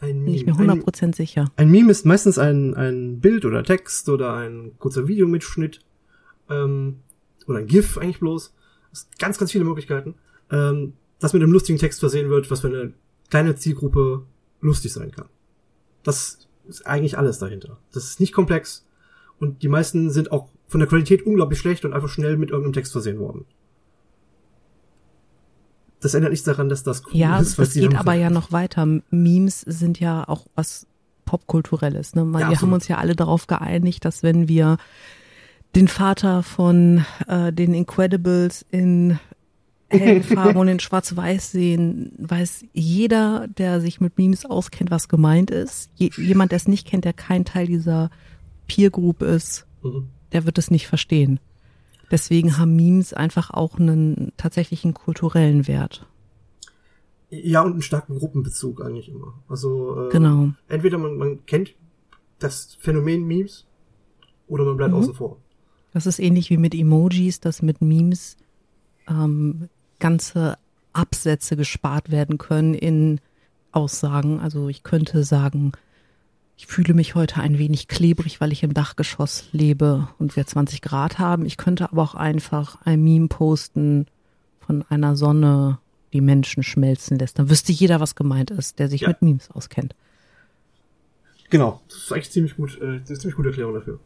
ein 0.00 0.24
bin 0.24 0.34
ich 0.34 0.46
mir 0.46 0.54
Meme. 0.54 0.72
Ein, 0.72 0.82
100% 0.82 1.16
sicher. 1.16 1.50
ein 1.56 1.70
Meme 1.70 1.90
ist 1.90 2.04
meistens 2.04 2.38
ein, 2.38 2.74
ein 2.74 3.20
Bild 3.20 3.44
oder 3.44 3.62
Text 3.64 4.08
oder 4.08 4.34
ein 4.34 4.72
kurzer 4.78 5.08
Videomitschnitt 5.08 5.80
ähm, 6.50 7.00
oder 7.46 7.58
ein 7.58 7.66
GIF 7.66 7.98
eigentlich 7.98 8.20
bloß. 8.20 8.54
Es 8.92 9.04
gibt 9.04 9.18
ganz, 9.18 9.38
ganz 9.38 9.52
viele 9.52 9.64
Möglichkeiten, 9.64 10.14
ähm, 10.50 10.94
das 11.18 11.32
mit 11.32 11.42
einem 11.42 11.52
lustigen 11.52 11.78
Text 11.78 12.00
versehen 12.00 12.30
wird, 12.30 12.50
was 12.50 12.60
für 12.60 12.68
eine 12.68 12.92
kleine 13.30 13.54
Zielgruppe 13.54 14.26
lustig 14.60 14.92
sein 14.92 15.10
kann. 15.10 15.28
Das 16.02 16.46
ist 16.68 16.86
eigentlich 16.86 17.18
alles 17.18 17.38
dahinter. 17.38 17.78
Das 17.92 18.04
ist 18.04 18.20
nicht 18.20 18.32
komplex 18.32 18.86
und 19.38 19.62
die 19.62 19.68
meisten 19.68 20.10
sind 20.10 20.32
auch 20.32 20.48
von 20.66 20.80
der 20.80 20.88
Qualität 20.88 21.24
unglaublich 21.24 21.58
schlecht 21.58 21.84
und 21.84 21.92
einfach 21.92 22.08
schnell 22.08 22.36
mit 22.36 22.50
irgendeinem 22.50 22.72
Text 22.72 22.92
versehen 22.92 23.18
worden. 23.18 23.44
Das 26.06 26.14
ändert 26.14 26.30
nichts 26.30 26.44
daran, 26.44 26.68
dass 26.68 26.84
das 26.84 27.04
cool 27.06 27.16
ja, 27.16 27.40
ist. 27.40 27.58
Ja, 27.58 27.64
das 27.64 27.74
geht 27.74 27.96
aber 27.96 28.14
ja 28.14 28.30
noch 28.30 28.52
weiter. 28.52 28.86
Memes 29.10 29.60
sind 29.62 29.98
ja 29.98 30.26
auch 30.28 30.46
was 30.54 30.86
popkulturelles. 31.24 32.14
Ne? 32.14 32.24
Wir 32.26 32.40
ja, 32.40 32.60
haben 32.60 32.72
uns 32.72 32.86
ja 32.86 32.98
alle 32.98 33.16
darauf 33.16 33.48
geeinigt, 33.48 34.04
dass 34.04 34.22
wenn 34.22 34.46
wir 34.46 34.76
den 35.74 35.88
Vater 35.88 36.44
von 36.44 37.04
äh, 37.26 37.52
den 37.52 37.74
Incredibles 37.74 38.64
in 38.70 39.18
hellen 39.88 40.22
Farben 40.22 40.58
und 40.58 40.68
in 40.68 40.78
Schwarz-Weiß 40.78 41.50
sehen, 41.50 42.12
weiß 42.18 42.66
jeder, 42.72 43.48
der 43.48 43.80
sich 43.80 44.00
mit 44.00 44.16
Memes 44.16 44.46
auskennt, 44.46 44.92
was 44.92 45.08
gemeint 45.08 45.50
ist. 45.50 45.90
Je, 45.96 46.10
jemand, 46.16 46.52
der 46.52 46.56
es 46.56 46.68
nicht 46.68 46.86
kennt, 46.86 47.04
der 47.04 47.14
kein 47.14 47.44
Teil 47.44 47.66
dieser 47.66 48.10
Peer 48.68 48.90
Group 48.90 49.22
ist, 49.22 49.66
mhm. 49.82 50.06
der 50.32 50.46
wird 50.46 50.56
es 50.58 50.70
nicht 50.70 50.86
verstehen. 50.86 51.40
Deswegen 52.10 52.58
haben 52.58 52.76
Memes 52.76 53.12
einfach 53.12 53.50
auch 53.50 53.78
einen 53.78 54.32
tatsächlichen 54.36 54.94
kulturellen 54.94 55.66
Wert. 55.66 56.06
Ja, 57.30 57.62
und 57.62 57.72
einen 57.72 57.82
starken 57.82 58.18
Gruppenbezug 58.18 58.84
eigentlich 58.84 59.08
immer. 59.08 59.34
Also 59.48 60.06
äh, 60.06 60.12
genau. 60.12 60.50
entweder 60.68 60.98
man, 60.98 61.16
man 61.16 61.44
kennt 61.46 61.74
das 62.38 62.76
Phänomen 62.78 63.26
Memes 63.26 63.66
oder 64.46 64.64
man 64.64 64.76
bleibt 64.76 64.92
mhm. 64.92 64.98
außen 64.98 65.14
vor. 65.14 65.38
Das 65.92 66.06
ist 66.06 66.18
ähnlich 66.18 66.50
wie 66.50 66.58
mit 66.58 66.74
Emojis, 66.74 67.40
dass 67.40 67.62
mit 67.62 67.80
Memes 67.80 68.36
ähm, 69.08 69.68
ganze 69.98 70.58
Absätze 70.92 71.56
gespart 71.56 72.10
werden 72.10 72.38
können 72.38 72.74
in 72.74 73.20
Aussagen. 73.72 74.40
Also 74.40 74.68
ich 74.68 74.82
könnte 74.82 75.24
sagen, 75.24 75.72
ich 76.56 76.66
fühle 76.66 76.94
mich 76.94 77.14
heute 77.14 77.40
ein 77.40 77.58
wenig 77.58 77.86
klebrig, 77.86 78.40
weil 78.40 78.50
ich 78.50 78.62
im 78.62 78.72
Dachgeschoss 78.72 79.44
lebe 79.52 80.08
und 80.18 80.36
wir 80.36 80.46
20 80.46 80.80
Grad 80.80 81.18
haben. 81.18 81.44
Ich 81.44 81.58
könnte 81.58 81.90
aber 81.90 82.02
auch 82.02 82.14
einfach 82.14 82.80
ein 82.82 83.02
Meme 83.04 83.28
posten 83.28 84.06
von 84.60 84.82
einer 84.88 85.16
Sonne, 85.16 85.78
die 86.12 86.22
Menschen 86.22 86.62
schmelzen 86.62 87.18
lässt. 87.18 87.38
Dann 87.38 87.50
wüsste 87.50 87.72
jeder, 87.72 88.00
was 88.00 88.14
gemeint 88.14 88.50
ist, 88.50 88.78
der 88.78 88.88
sich 88.88 89.02
ja. 89.02 89.08
mit 89.08 89.20
Memes 89.20 89.50
auskennt. 89.50 89.94
Genau, 91.50 91.80
das 91.88 91.98
ist 91.98 92.12
eigentlich 92.12 92.30
ziemlich 92.30 92.56
gut, 92.56 92.80
äh, 92.80 93.00
das 93.00 93.10
ist 93.10 93.20
ziemlich 93.20 93.36
gute 93.36 93.50
Erklärung 93.50 93.74
dafür. 93.74 94.00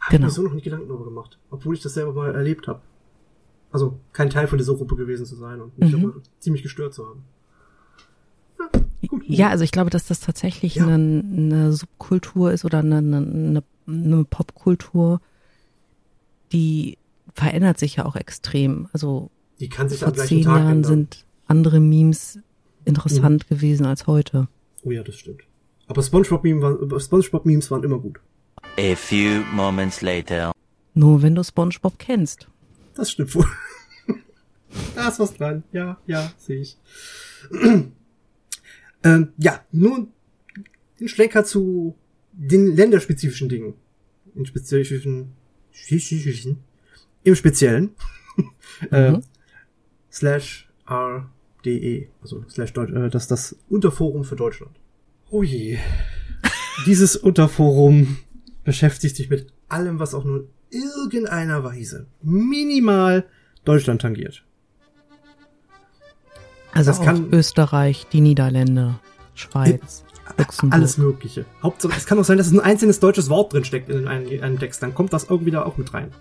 Habe 0.00 0.16
genau. 0.16 0.28
ich 0.28 0.32
mir 0.32 0.34
so 0.34 0.42
noch 0.42 0.52
nicht 0.52 0.64
Gedanken 0.64 0.88
darüber 0.88 1.06
gemacht, 1.06 1.38
obwohl 1.50 1.74
ich 1.74 1.82
das 1.82 1.94
selber 1.94 2.12
mal 2.12 2.34
erlebt 2.34 2.68
habe. 2.68 2.82
Also 3.72 3.98
kein 4.12 4.30
Teil 4.30 4.46
von 4.46 4.58
dieser 4.58 4.74
Gruppe 4.74 4.96
gewesen 4.96 5.26
zu 5.26 5.34
sein 5.34 5.60
und 5.60 5.76
mich 5.78 5.92
mhm. 5.92 6.04
aber 6.04 6.20
ziemlich 6.38 6.62
gestört 6.62 6.94
zu 6.94 7.08
haben. 7.08 7.24
Ja, 9.26 9.48
also 9.50 9.64
ich 9.64 9.72
glaube, 9.72 9.90
dass 9.90 10.06
das 10.06 10.20
tatsächlich 10.20 10.76
ja. 10.76 10.86
eine, 10.86 10.94
eine 10.94 11.72
Subkultur 11.72 12.52
ist 12.52 12.64
oder 12.64 12.78
eine, 12.78 12.98
eine, 12.98 13.62
eine 13.86 14.24
Popkultur, 14.24 15.20
die 16.52 16.98
verändert 17.34 17.78
sich 17.78 17.96
ja 17.96 18.06
auch 18.06 18.16
extrem. 18.16 18.88
Also 18.92 19.30
die 19.60 19.68
kann 19.68 19.88
sich 19.88 20.00
vor 20.00 20.14
zehn 20.14 20.42
Tag 20.42 20.56
Jahren 20.56 20.72
ändern. 20.72 20.84
sind 20.84 21.24
andere 21.46 21.80
Memes 21.80 22.38
interessant 22.84 23.44
mhm. 23.48 23.54
gewesen 23.54 23.86
als 23.86 24.06
heute. 24.06 24.48
Oh 24.84 24.90
ja, 24.90 25.02
das 25.02 25.16
stimmt. 25.16 25.42
Aber 25.88 26.02
SpongeBob-Memes 26.02 26.62
waren, 26.62 27.00
SpongeBob 27.00 27.44
waren 27.44 27.84
immer 27.84 27.98
gut. 27.98 28.20
A 28.78 28.94
few 28.94 29.42
moments 29.54 30.02
later. 30.02 30.52
Nur 30.94 31.22
wenn 31.22 31.34
du 31.34 31.44
SpongeBob 31.44 31.98
kennst. 31.98 32.48
Das 32.94 33.10
stimmt 33.10 33.34
wohl. 33.34 33.46
da 34.94 35.08
ist 35.08 35.18
was 35.18 35.34
dran. 35.34 35.62
Ja, 35.72 35.98
ja, 36.06 36.32
sehe 36.38 36.60
ich. 36.60 36.76
Ähm, 39.04 39.28
ja, 39.38 39.64
nun 39.72 40.08
den 41.00 41.08
Schlenker 41.08 41.44
zu 41.44 41.96
den 42.32 42.74
länderspezifischen 42.76 43.48
Dingen. 43.48 43.74
In 44.34 44.46
spezifischen, 44.46 45.32
im 47.22 47.34
Speziellen. 47.34 47.90
äh, 48.90 49.12
mhm. 49.12 49.22
slash 50.12 50.68
RDE, 50.86 52.08
also 52.20 52.44
slash 52.48 52.72
Deutsch, 52.72 52.92
äh, 52.92 53.08
das 53.08 53.24
ist 53.24 53.30
das 53.30 53.56
Unterforum 53.68 54.24
für 54.24 54.36
Deutschland. 54.36 54.76
Oh 55.30 55.42
je. 55.42 55.78
Dieses 56.86 57.16
Unterforum 57.16 58.18
beschäftigt 58.64 59.16
sich 59.16 59.30
mit 59.30 59.52
allem, 59.68 59.98
was 59.98 60.14
auch 60.14 60.24
nur 60.24 60.48
irgendeiner 60.70 61.64
Weise 61.64 62.06
minimal 62.22 63.24
Deutschland 63.64 64.02
tangiert. 64.02 64.44
Also 66.76 66.90
das 66.90 67.00
kann 67.00 67.32
Österreich, 67.32 68.06
die 68.12 68.20
Niederländer, 68.20 69.00
Schweiz, 69.34 70.04
Luxemburg. 70.36 70.78
Alles 70.78 70.98
Mögliche. 70.98 71.46
Hauptsache, 71.62 71.94
es 71.96 72.06
kann 72.06 72.18
auch 72.18 72.24
sein, 72.24 72.38
dass 72.38 72.50
ein 72.50 72.60
einzelnes 72.60 73.00
deutsches 73.00 73.30
Wort 73.30 73.52
drin 73.52 73.64
steckt 73.64 73.88
in 73.88 74.06
einem, 74.06 74.28
in 74.28 74.42
einem 74.42 74.58
Text. 74.58 74.82
Dann 74.82 74.94
kommt 74.94 75.12
das 75.12 75.24
irgendwie 75.24 75.50
da 75.50 75.64
auch 75.64 75.78
mit 75.78 75.94
rein. 75.94 76.12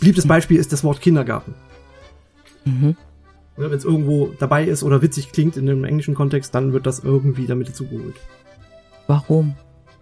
Beliebtes 0.00 0.26
Beispiel 0.26 0.58
ist 0.58 0.72
das 0.72 0.82
Wort 0.82 1.00
Kindergarten. 1.00 1.54
Mhm. 2.64 2.96
Wenn 3.56 3.72
es 3.72 3.84
irgendwo 3.84 4.32
dabei 4.38 4.64
ist 4.64 4.82
oder 4.82 5.02
witzig 5.02 5.30
klingt 5.30 5.56
in 5.56 5.68
einem 5.68 5.84
englischen 5.84 6.14
Kontext, 6.14 6.54
dann 6.54 6.72
wird 6.72 6.86
das 6.86 7.00
irgendwie 7.00 7.46
damit 7.46 7.68
dazugeholt. 7.68 8.16
Warum? 9.06 9.54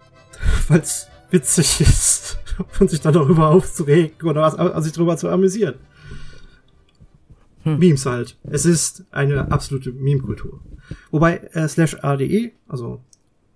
Weil 0.67 0.79
es 0.79 1.07
witzig 1.29 1.81
ist 1.81 2.39
und 2.79 2.89
sich 2.89 3.01
dann 3.01 3.13
darüber 3.13 3.49
aufzuregen 3.49 4.27
oder 4.27 4.41
was, 4.41 4.55
also 4.55 4.81
sich 4.81 4.93
darüber 4.93 5.17
zu 5.17 5.29
amüsieren. 5.29 5.75
Hm. 7.63 7.79
Memes 7.79 8.05
halt. 8.05 8.37
Es 8.43 8.65
ist 8.65 9.05
eine 9.11 9.51
absolute 9.51 9.91
Meme-Kultur. 9.91 10.59
Wobei 11.11 11.37
äh, 11.53 11.67
slash 11.67 11.97
ADE, 12.01 12.51
also 12.67 13.01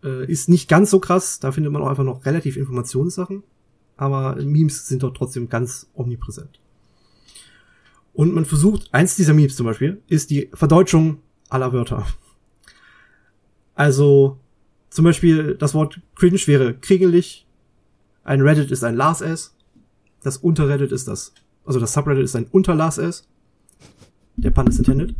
äh, 0.04 0.30
ist 0.32 0.50
nicht 0.50 0.70
ganz 0.70 0.92
so 0.92 1.00
krass, 1.00 1.40
da 1.40 1.52
findet 1.52 1.72
man 1.72 1.82
auch 1.82 1.90
einfach 1.90 2.04
noch 2.04 2.26
relativ 2.26 2.58
Informationssachen, 2.58 3.44
aber 3.98 4.36
Memes 4.36 4.88
sind 4.88 5.04
dort 5.04 5.18
trotzdem 5.18 5.50
ganz 5.50 5.90
omnipräsent. 5.94 6.60
Und 8.14 8.34
man 8.34 8.46
versucht, 8.46 8.94
eins 8.94 9.16
dieser 9.16 9.34
Memes 9.34 9.56
zum 9.56 9.66
Beispiel, 9.66 10.02
ist 10.08 10.30
die 10.30 10.50
Verdeutschung 10.54 11.20
aller 11.50 11.74
Wörter. 11.74 12.06
Also, 13.74 14.40
zum 14.90 15.04
Beispiel, 15.04 15.56
das 15.56 15.74
Wort 15.74 16.00
cringe 16.16 16.40
wäre 16.46 16.74
kringelig, 16.76 17.46
ein 18.24 18.42
Reddit 18.42 18.72
ist 18.72 18.84
ein 18.84 18.96
Lars 18.96 19.22
S. 19.22 19.54
Das 20.24 20.38
Unterreddit 20.38 20.92
ist 20.92 21.08
das, 21.08 21.34
also 21.66 21.80
das 21.80 21.94
Subreddit 21.94 22.24
ist 22.24 22.36
ein 22.36 22.48
Unter 22.48 22.74
Lars 22.74 22.98
S. 22.98 23.28
Der 24.38 24.52
Pun 24.52 24.68
ist 24.68 24.78
intended. 24.78 25.16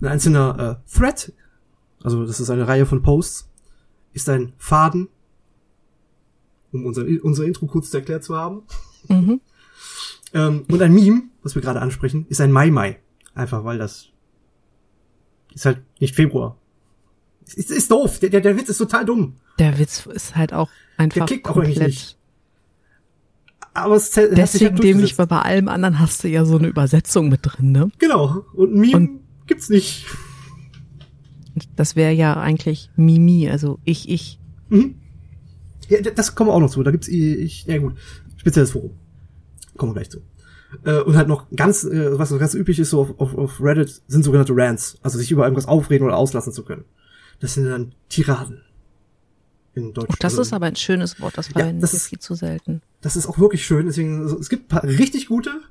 Ein 0.00 0.08
einzelner 0.08 0.80
äh, 0.82 0.98
Thread, 0.98 1.32
also 2.02 2.26
das 2.26 2.40
ist 2.40 2.50
eine 2.50 2.66
Reihe 2.66 2.86
von 2.86 3.02
Posts, 3.02 3.48
ist 4.12 4.28
ein 4.28 4.52
Faden, 4.58 5.08
um 6.72 6.86
unser, 6.86 7.04
unser 7.22 7.44
Intro 7.44 7.66
kurz 7.66 7.92
erklärt 7.94 8.24
zu 8.24 8.36
haben. 8.36 8.62
Mhm. 9.08 9.40
ähm, 10.34 10.64
und 10.68 10.82
ein 10.82 10.92
Meme, 10.92 11.22
was 11.42 11.54
wir 11.54 11.62
gerade 11.62 11.80
ansprechen, 11.80 12.26
ist 12.28 12.40
ein 12.40 12.52
Mai 12.52 12.70
Mai. 12.70 12.98
Einfach 13.34 13.64
weil 13.64 13.78
das 13.78 14.08
ist 15.54 15.64
halt 15.64 15.82
nicht 16.00 16.14
Februar. 16.14 16.56
Ist, 17.46 17.70
ist 17.70 17.90
doof. 17.90 18.18
Der, 18.18 18.30
der, 18.30 18.40
der 18.40 18.56
Witz 18.56 18.68
ist 18.68 18.78
total 18.78 19.04
dumm. 19.04 19.36
Der 19.58 19.78
Witz 19.78 20.06
ist 20.06 20.36
halt 20.36 20.52
auch 20.52 20.70
einfach 20.96 21.26
der 21.26 21.38
komplett. 21.40 22.16
Aber 23.74 23.96
es 23.96 24.10
zählt, 24.10 24.36
Deswegen 24.36 24.74
halt 24.74 24.82
dämlich, 24.82 25.18
weil 25.18 25.26
bei 25.26 25.40
allem 25.40 25.68
anderen 25.68 25.98
hast 25.98 26.24
du 26.24 26.28
ja 26.28 26.44
so 26.44 26.58
eine 26.58 26.68
Übersetzung 26.68 27.28
mit 27.28 27.40
drin, 27.42 27.72
ne? 27.72 27.90
Genau. 27.98 28.44
Und 28.52 28.74
Meme 28.74 28.96
Und 28.96 29.20
gibt's 29.46 29.70
nicht. 29.70 30.06
Das 31.76 31.96
wäre 31.96 32.12
ja 32.12 32.34
eigentlich 32.34 32.90
Mimi, 32.96 33.48
also 33.48 33.78
ich, 33.84 34.08
ich. 34.08 34.40
Mhm. 34.68 34.96
Ja, 35.88 36.00
das 36.00 36.34
kommen 36.34 36.50
wir 36.50 36.54
auch 36.54 36.60
noch 36.60 36.70
zu. 36.70 36.82
Da 36.82 36.90
gibt's 36.90 37.08
ich, 37.08 37.66
ja 37.66 37.78
gut, 37.78 37.94
spezielles 38.36 38.72
Forum. 38.72 38.92
Kommen 39.76 39.92
wir 39.92 40.00
gleich 40.00 40.10
zu. 40.10 40.20
Äh, 40.84 41.00
und 41.00 41.16
halt 41.16 41.28
noch 41.28 41.46
ganz, 41.54 41.84
äh, 41.84 42.18
was 42.18 42.36
ganz 42.38 42.54
üblich 42.54 42.78
ist 42.78 42.90
so 42.90 43.00
auf, 43.00 43.20
auf, 43.20 43.36
auf 43.36 43.60
Reddit, 43.60 44.02
sind 44.06 44.22
sogenannte 44.22 44.54
Rants. 44.54 44.98
Also 45.02 45.18
sich 45.18 45.30
über 45.30 45.44
irgendwas 45.44 45.66
aufreden 45.66 46.06
oder 46.06 46.16
auslassen 46.16 46.52
zu 46.52 46.64
können. 46.64 46.84
Das 47.40 47.54
sind 47.54 47.66
dann 47.66 47.94
Tiraden. 48.08 48.62
In 49.74 49.94
Deutsch. 49.94 50.10
Oh, 50.10 50.16
das 50.20 50.36
ist 50.36 50.52
aber 50.52 50.66
ein 50.66 50.76
schönes 50.76 51.20
Wort, 51.20 51.38
das 51.38 51.48
verwenden 51.48 51.80
ja, 51.80 51.88
das 51.90 52.06
viel 52.06 52.18
zu 52.18 52.34
selten. 52.34 52.82
Das 53.00 53.16
ist 53.16 53.26
auch 53.26 53.38
wirklich 53.38 53.64
schön, 53.64 53.86
deswegen, 53.86 54.22
also, 54.22 54.38
es 54.38 54.50
gibt 54.50 54.68
paar 54.68 54.84
richtig 54.84 55.26
gute, 55.26 55.62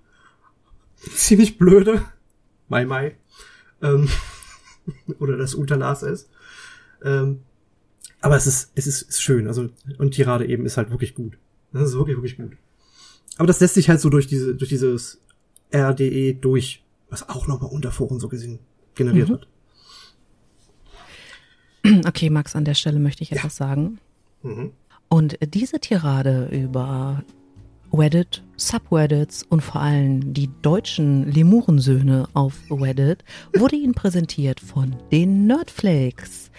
ziemlich 1.15 1.57
blöde, 1.57 2.03
Mai 2.67 2.85
Mai, 2.85 3.15
ähm, 3.81 4.09
oder 5.19 5.37
das 5.37 5.53
Unterlas 5.53 6.01
ist. 6.01 6.29
Ähm, 7.03 7.41
aber 8.21 8.37
es 8.37 8.47
ist, 8.47 8.71
es 8.75 8.87
ist, 8.87 9.03
ist 9.03 9.21
schön, 9.21 9.47
also, 9.47 9.69
und 9.97 10.11
Tirade 10.11 10.47
eben 10.47 10.65
ist 10.65 10.77
halt 10.77 10.89
wirklich 10.89 11.13
gut. 11.13 11.37
Das 11.71 11.89
ist 11.89 11.95
wirklich, 11.95 12.17
wirklich 12.17 12.37
gut. 12.37 12.57
Aber 13.37 13.47
das 13.47 13.59
lässt 13.59 13.75
sich 13.75 13.89
halt 13.89 14.01
so 14.01 14.09
durch 14.09 14.27
diese, 14.27 14.55
durch 14.55 14.69
dieses 14.69 15.21
RDE 15.73 16.33
durch, 16.33 16.83
was 17.09 17.29
auch 17.29 17.47
nochmal 17.47 17.71
unter 17.71 17.91
Foren 17.91 18.19
so 18.19 18.29
gesehen 18.29 18.59
generiert 18.95 19.29
mhm. 19.29 19.33
wird. 19.33 19.47
Okay, 22.05 22.29
Max, 22.29 22.55
an 22.55 22.65
der 22.65 22.73
Stelle 22.73 22.99
möchte 22.99 23.23
ich 23.23 23.31
etwas 23.31 23.59
ja. 23.59 23.67
sagen. 23.67 23.99
Mhm. 24.43 24.71
Und 25.09 25.37
diese 25.53 25.79
Tirade 25.79 26.47
über 26.51 27.23
Reddit, 27.93 28.41
Subreddits 28.55 29.43
und 29.43 29.61
vor 29.61 29.81
allem 29.81 30.33
die 30.33 30.49
deutschen 30.61 31.29
Lemurensöhne 31.29 32.29
auf 32.33 32.57
Reddit 32.69 33.23
wurde 33.53 33.75
Ihnen 33.75 33.93
präsentiert 33.93 34.59
von 34.61 34.95
den 35.11 35.47
Nerdflakes. 35.47 36.51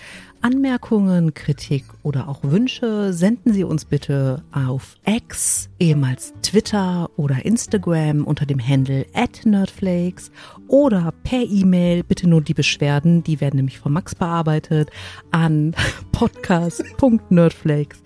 Anmerkungen, 0.43 1.35
Kritik 1.35 1.85
oder 2.03 2.29
auch 2.29 2.41
Wünsche 2.43 3.13
senden 3.13 3.53
Sie 3.53 3.63
uns 3.63 3.85
bitte 3.85 4.43
auf 4.51 4.97
X, 5.07 5.71
ehemals 5.79 6.35
Twitter 6.43 7.09
oder 7.17 7.45
Instagram 7.45 8.25
unter 8.25 8.45
dem 8.45 8.59
Handle 8.61 9.07
at 9.15 9.47
Nerdflakes 9.47 10.33
oder 10.67 11.15
per 11.23 11.43
E-Mail, 11.43 12.03
bitte 12.03 12.29
nur 12.29 12.43
die 12.43 12.55
Beschwerden, 12.55 13.23
die 13.23 13.41
werden 13.41 13.57
nämlich 13.57 13.79
von 13.79 13.93
Max 13.93 14.17
bearbeitet, 14.17 14.91
an 15.31 15.77
podcast.nerdflakes 16.13 18.03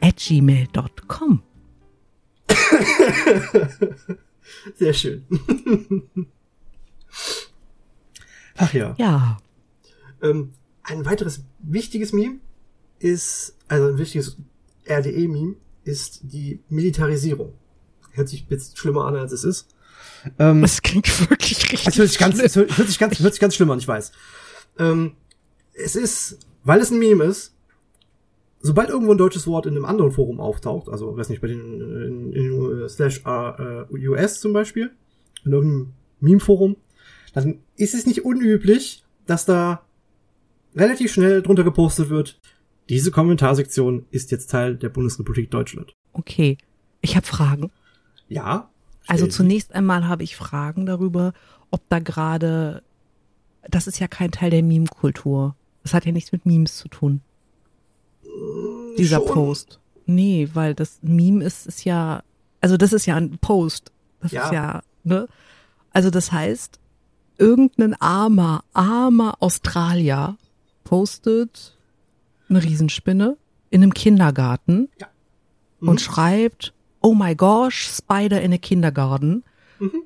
at 0.00 0.16
gmail.com. 0.16 1.42
Sehr 4.74 4.92
schön. 4.92 5.24
Ach 8.56 8.74
ja. 8.74 8.94
Ja, 8.98 9.38
Ähm, 10.20 10.52
ein 10.88 11.04
weiteres 11.04 11.42
wichtiges 11.60 12.12
Meme 12.12 12.38
ist, 12.98 13.56
also 13.68 13.88
ein 13.88 13.98
wichtiges 13.98 14.36
RDE-Meme 14.88 15.54
ist 15.84 16.20
die 16.22 16.60
Militarisierung. 16.68 17.52
Hört 18.12 18.28
sich 18.28 18.46
jetzt 18.48 18.78
schlimmer 18.78 19.04
an, 19.04 19.16
als 19.16 19.32
es 19.32 19.44
ist. 19.44 19.68
Ähm, 20.38 20.64
es 20.64 20.82
klingt 20.82 21.06
wirklich 21.30 21.72
richtig 21.72 21.86
es 21.86 21.98
hört 21.98 22.08
sich 22.08 22.18
ganz, 22.18 22.40
es 22.40 22.56
hört 22.56 22.76
hört 22.76 22.88
sich 22.88 22.98
ganz, 22.98 23.18
hört 23.20 23.34
sich 23.34 23.40
ganz 23.40 23.54
schlimm 23.54 23.70
an, 23.70 23.78
ich 23.78 23.86
weiß. 23.86 24.12
Ähm, 24.78 25.12
es 25.74 25.94
ist, 25.94 26.38
weil 26.64 26.80
es 26.80 26.90
ein 26.90 26.98
Meme 26.98 27.24
ist, 27.24 27.54
sobald 28.60 28.88
irgendwo 28.88 29.12
ein 29.12 29.18
deutsches 29.18 29.46
Wort 29.46 29.66
in 29.66 29.76
einem 29.76 29.84
anderen 29.84 30.10
Forum 30.10 30.40
auftaucht, 30.40 30.88
also 30.88 31.16
weiß 31.16 31.28
nicht, 31.28 31.40
bei 31.40 31.48
den 31.48 31.80
in, 31.80 32.32
in, 32.32 32.80
in 32.80 32.88
slash 32.88 33.22
äh, 33.24 34.08
US 34.08 34.40
zum 34.40 34.52
Beispiel, 34.52 34.90
in 35.44 35.52
irgendeinem 35.52 35.92
Meme-Forum, 36.20 36.76
dann 37.34 37.60
ist 37.76 37.94
es 37.94 38.06
nicht 38.06 38.24
unüblich, 38.24 39.04
dass 39.26 39.44
da 39.44 39.84
relativ 40.78 41.12
schnell 41.12 41.42
drunter 41.42 41.64
gepostet 41.64 42.08
wird, 42.10 42.40
diese 42.88 43.10
Kommentarsektion 43.10 44.06
ist 44.10 44.30
jetzt 44.30 44.50
Teil 44.50 44.76
der 44.76 44.88
Bundesrepublik 44.88 45.50
Deutschland. 45.50 45.92
Okay, 46.12 46.56
ich 47.00 47.16
habe 47.16 47.26
Fragen. 47.26 47.70
Ja. 48.28 48.70
Also 49.06 49.26
zunächst 49.26 49.74
einmal 49.74 50.06
habe 50.06 50.22
ich 50.22 50.36
Fragen 50.36 50.86
darüber, 50.86 51.32
ob 51.70 51.80
da 51.88 51.98
gerade, 51.98 52.82
das 53.68 53.86
ist 53.86 53.98
ja 54.00 54.08
kein 54.08 54.30
Teil 54.30 54.50
der 54.50 54.62
Meme-Kultur. 54.62 55.54
Das 55.82 55.94
hat 55.94 56.04
ja 56.06 56.12
nichts 56.12 56.32
mit 56.32 56.44
Memes 56.46 56.76
zu 56.76 56.88
tun. 56.88 57.20
Dieser 58.98 59.18
Schon. 59.18 59.26
Post. 59.28 59.80
Nee, 60.06 60.48
weil 60.54 60.74
das 60.74 60.98
Meme 61.02 61.44
ist, 61.44 61.66
ist 61.66 61.84
ja, 61.84 62.22
also 62.60 62.76
das 62.76 62.92
ist 62.92 63.06
ja 63.06 63.16
ein 63.16 63.38
Post. 63.38 63.92
Das 64.20 64.32
Ja. 64.32 64.44
ist 64.46 64.52
ja, 64.52 64.82
ne? 65.04 65.28
Also 65.92 66.10
das 66.10 66.32
heißt, 66.32 66.78
irgendein 67.38 67.94
armer, 68.00 68.64
armer 68.72 69.36
Australier 69.40 70.36
postet 70.88 71.76
eine 72.48 72.62
Riesenspinne 72.62 73.36
in 73.70 73.82
einem 73.82 73.92
Kindergarten 73.92 74.88
Mhm. 75.80 75.88
und 75.90 76.00
schreibt, 76.00 76.72
oh 77.02 77.14
my 77.14 77.34
gosh, 77.36 77.86
Spider 77.88 78.40
in 78.40 78.52
a 78.54 78.56
Kindergarten. 78.56 79.44
Mhm. 79.78 80.02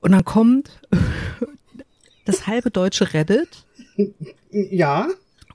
Und 0.00 0.12
dann 0.12 0.24
kommt 0.24 0.80
das 2.24 2.46
halbe 2.46 2.70
deutsche 2.70 3.12
Reddit 3.12 3.66
Ja. 4.50 5.08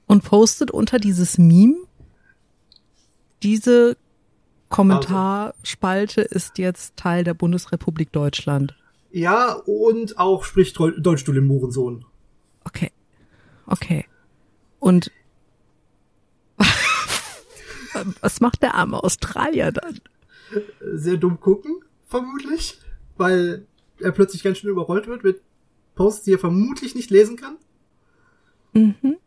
und 0.05 0.23
postet 0.23 0.69
unter 0.69 0.99
dieses 0.99 1.37
Meme, 1.39 1.75
diese 3.41 3.97
Kommentarspalte 4.69 6.21
ist 6.21 6.59
jetzt 6.59 6.95
Teil 6.97 7.23
der 7.23 7.33
Bundesrepublik 7.33 8.11
Deutschland. 8.11 8.75
Ja, 9.11 9.53
und 9.65 10.17
auch 10.19 10.43
spricht 10.45 10.77
Deu- 10.77 10.97
Deutsch 11.01 11.25
du 11.25 11.33
den 11.33 11.45
Murensohn. 11.47 12.05
Okay. 12.63 12.91
Okay. 13.65 14.05
Und 14.81 15.11
was 18.21 18.41
macht 18.41 18.63
der 18.63 18.75
arme 18.75 19.01
Australier 19.01 19.71
dann? 19.71 19.99
Sehr 20.81 21.17
dumm 21.17 21.39
gucken, 21.39 21.77
vermutlich, 22.07 22.79
weil 23.15 23.65
er 23.99 24.11
plötzlich 24.11 24.43
ganz 24.43 24.57
schön 24.57 24.71
überrollt 24.71 25.07
wird 25.07 25.23
mit 25.23 25.41
Posts, 25.95 26.23
die 26.23 26.33
er 26.33 26.39
vermutlich 26.39 26.95
nicht 26.95 27.11
lesen 27.11 27.37
kann. 27.37 27.57
Mhm. 28.73 29.17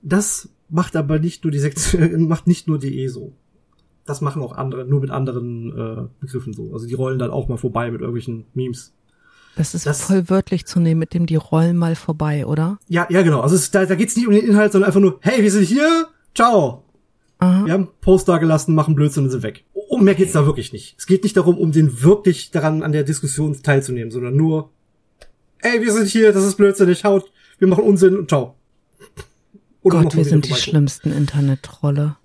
Das 0.00 0.48
macht 0.68 0.94
aber 0.94 1.18
nicht 1.18 1.42
nur 1.42 1.50
die 1.50 1.58
Sektion, 1.58 2.28
macht 2.28 2.46
nicht 2.46 2.68
nur 2.68 2.78
die 2.78 3.02
ESO. 3.02 3.32
Das 4.06 4.20
machen 4.20 4.42
auch 4.42 4.52
andere, 4.52 4.84
nur 4.84 5.00
mit 5.00 5.10
anderen 5.10 5.76
äh, 5.76 6.08
Begriffen 6.20 6.52
so. 6.52 6.72
Also 6.72 6.86
die 6.86 6.94
rollen 6.94 7.18
dann 7.18 7.32
auch 7.32 7.48
mal 7.48 7.58
vorbei 7.58 7.90
mit 7.90 8.00
irgendwelchen 8.00 8.46
Memes. 8.54 8.94
Das 9.56 9.74
ist 9.74 9.86
Das- 9.86 10.02
voll 10.02 10.28
wörtlich 10.30 10.64
zu 10.66 10.80
nehmen, 10.80 11.00
mit 11.00 11.12
dem 11.14 11.26
die 11.26 11.36
rollen 11.36 11.76
mal 11.76 11.94
vorbei, 11.96 12.46
oder? 12.46 12.78
Ja, 12.88 13.06
ja, 13.10 13.22
genau. 13.22 13.40
Also 13.40 13.56
es, 13.56 13.70
da, 13.70 13.84
da 13.84 13.94
geht's 13.94 14.16
nicht 14.16 14.26
um 14.26 14.32
den 14.32 14.44
Inhalt, 14.46 14.72
sondern 14.72 14.88
einfach 14.88 15.00
nur, 15.00 15.18
hey, 15.22 15.42
wir 15.42 15.50
sind 15.50 15.64
hier, 15.64 16.08
ciao. 16.34 16.84
Aha. 17.38 17.64
Wir 17.66 17.72
haben 17.72 17.88
Post 18.00 18.28
da 18.28 18.38
gelassen, 18.38 18.74
machen 18.74 18.94
Blödsinn 18.94 19.24
und 19.24 19.30
sind 19.30 19.42
weg. 19.42 19.64
Um 19.72 20.04
mehr 20.04 20.14
geht's 20.14 20.32
da 20.32 20.46
wirklich 20.46 20.72
nicht. 20.72 20.94
Es 20.98 21.06
geht 21.06 21.24
nicht 21.24 21.36
darum, 21.36 21.58
um 21.58 21.72
den 21.72 22.02
wirklich 22.02 22.50
daran 22.50 22.82
an 22.82 22.92
der 22.92 23.02
Diskussion 23.02 23.60
teilzunehmen, 23.62 24.10
sondern 24.10 24.36
nur, 24.36 24.70
ey, 25.58 25.80
wir 25.82 25.92
sind 25.92 26.08
hier, 26.08 26.32
das 26.32 26.44
ist 26.44 26.56
blödsinnig, 26.56 27.04
haut, 27.04 27.30
wir 27.58 27.66
machen 27.68 27.84
Unsinn 27.84 28.16
und 28.18 28.28
ciao. 28.28 28.54
Oder 29.82 30.02
Gott, 30.02 30.16
wir 30.16 30.24
sind 30.24 30.46
die 30.48 30.54
schlimmsten 30.54 31.10
Internet-Trolle. 31.12 32.16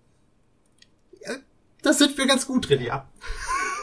Das 1.82 2.00
sind 2.00 2.18
wir 2.18 2.26
ganz 2.28 2.48
gut 2.48 2.68
drin, 2.68 2.82
ja. 2.82 3.08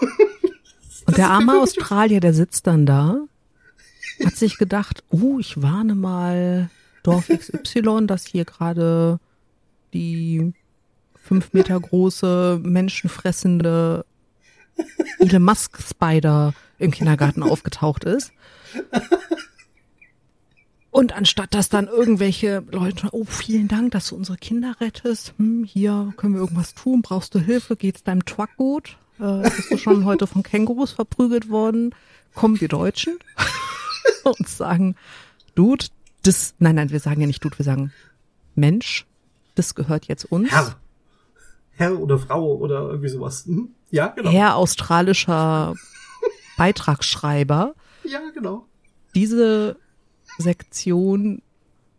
Und 1.06 1.16
der 1.16 1.30
arme 1.30 1.60
Australier, 1.60 2.20
der 2.20 2.34
sitzt 2.34 2.66
dann 2.66 2.84
da, 2.86 3.24
hat 4.24 4.36
sich 4.36 4.58
gedacht, 4.58 5.04
oh, 5.10 5.38
ich 5.38 5.60
warne 5.62 5.94
mal 5.94 6.70
Dorf 7.02 7.28
XY, 7.28 8.06
dass 8.06 8.26
hier 8.26 8.44
gerade 8.44 9.18
die 9.92 10.52
fünf 11.14 11.52
Meter 11.52 11.78
große, 11.78 12.60
menschenfressende 12.62 14.04
Elon 15.18 15.42
Musk 15.42 15.78
Spider 15.82 16.54
im 16.78 16.90
Kindergarten 16.90 17.42
aufgetaucht 17.42 18.04
ist. 18.04 18.32
Und 20.90 21.14
anstatt 21.14 21.54
dass 21.54 21.68
dann 21.68 21.86
irgendwelche 21.86 22.62
Leute, 22.70 23.08
oh, 23.12 23.24
vielen 23.24 23.68
Dank, 23.68 23.92
dass 23.92 24.08
du 24.08 24.16
unsere 24.16 24.36
Kinder 24.36 24.76
rettest, 24.80 25.32
hm, 25.38 25.64
hier 25.64 26.12
können 26.16 26.34
wir 26.34 26.40
irgendwas 26.40 26.74
tun, 26.74 27.02
brauchst 27.02 27.34
du 27.34 27.38
Hilfe, 27.38 27.76
geht's 27.76 28.02
deinem 28.02 28.24
Truck 28.24 28.50
gut? 28.56 28.98
Äh, 29.18 29.42
bist 29.42 29.70
du 29.70 29.78
schon 29.78 30.04
heute 30.04 30.26
von 30.26 30.42
Kängurus 30.42 30.92
verprügelt 30.92 31.48
worden? 31.48 31.94
Kommen 32.34 32.56
die 32.56 32.68
Deutschen 32.68 33.18
und 34.24 34.48
sagen, 34.48 34.96
Dude, 35.54 35.86
das, 36.22 36.54
nein, 36.58 36.76
nein, 36.76 36.90
wir 36.90 37.00
sagen 37.00 37.20
ja 37.20 37.26
nicht 37.26 37.44
Dude, 37.44 37.58
wir 37.58 37.64
sagen 37.64 37.92
Mensch, 38.54 39.06
das 39.54 39.74
gehört 39.74 40.06
jetzt 40.06 40.24
uns. 40.24 40.50
Herr. 40.50 40.76
Herr 41.72 41.98
oder 41.98 42.18
Frau 42.18 42.54
oder 42.56 42.88
irgendwie 42.90 43.08
sowas. 43.08 43.46
Mhm. 43.46 43.70
Ja, 43.90 44.08
genau. 44.08 44.30
Herr 44.30 44.56
australischer 44.56 45.74
Beitragsschreiber, 46.56 47.74
Ja, 48.04 48.20
genau. 48.34 48.66
diese 49.14 49.76
Sektion 50.38 51.42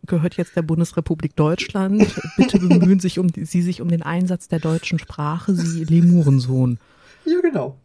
gehört 0.06 0.36
jetzt 0.36 0.54
der 0.56 0.62
Bundesrepublik 0.62 1.34
Deutschland. 1.36 2.06
Bitte 2.36 2.58
bemühen 2.58 3.00
sich 3.00 3.18
um, 3.18 3.28
Sie 3.28 3.62
sich 3.62 3.80
um 3.80 3.88
den 3.88 4.02
Einsatz 4.02 4.48
der 4.48 4.58
deutschen 4.58 4.98
Sprache, 4.98 5.54
Sie 5.54 5.84
Lemurensohn. 5.84 6.78
Ja, 7.24 7.40
genau. 7.40 7.78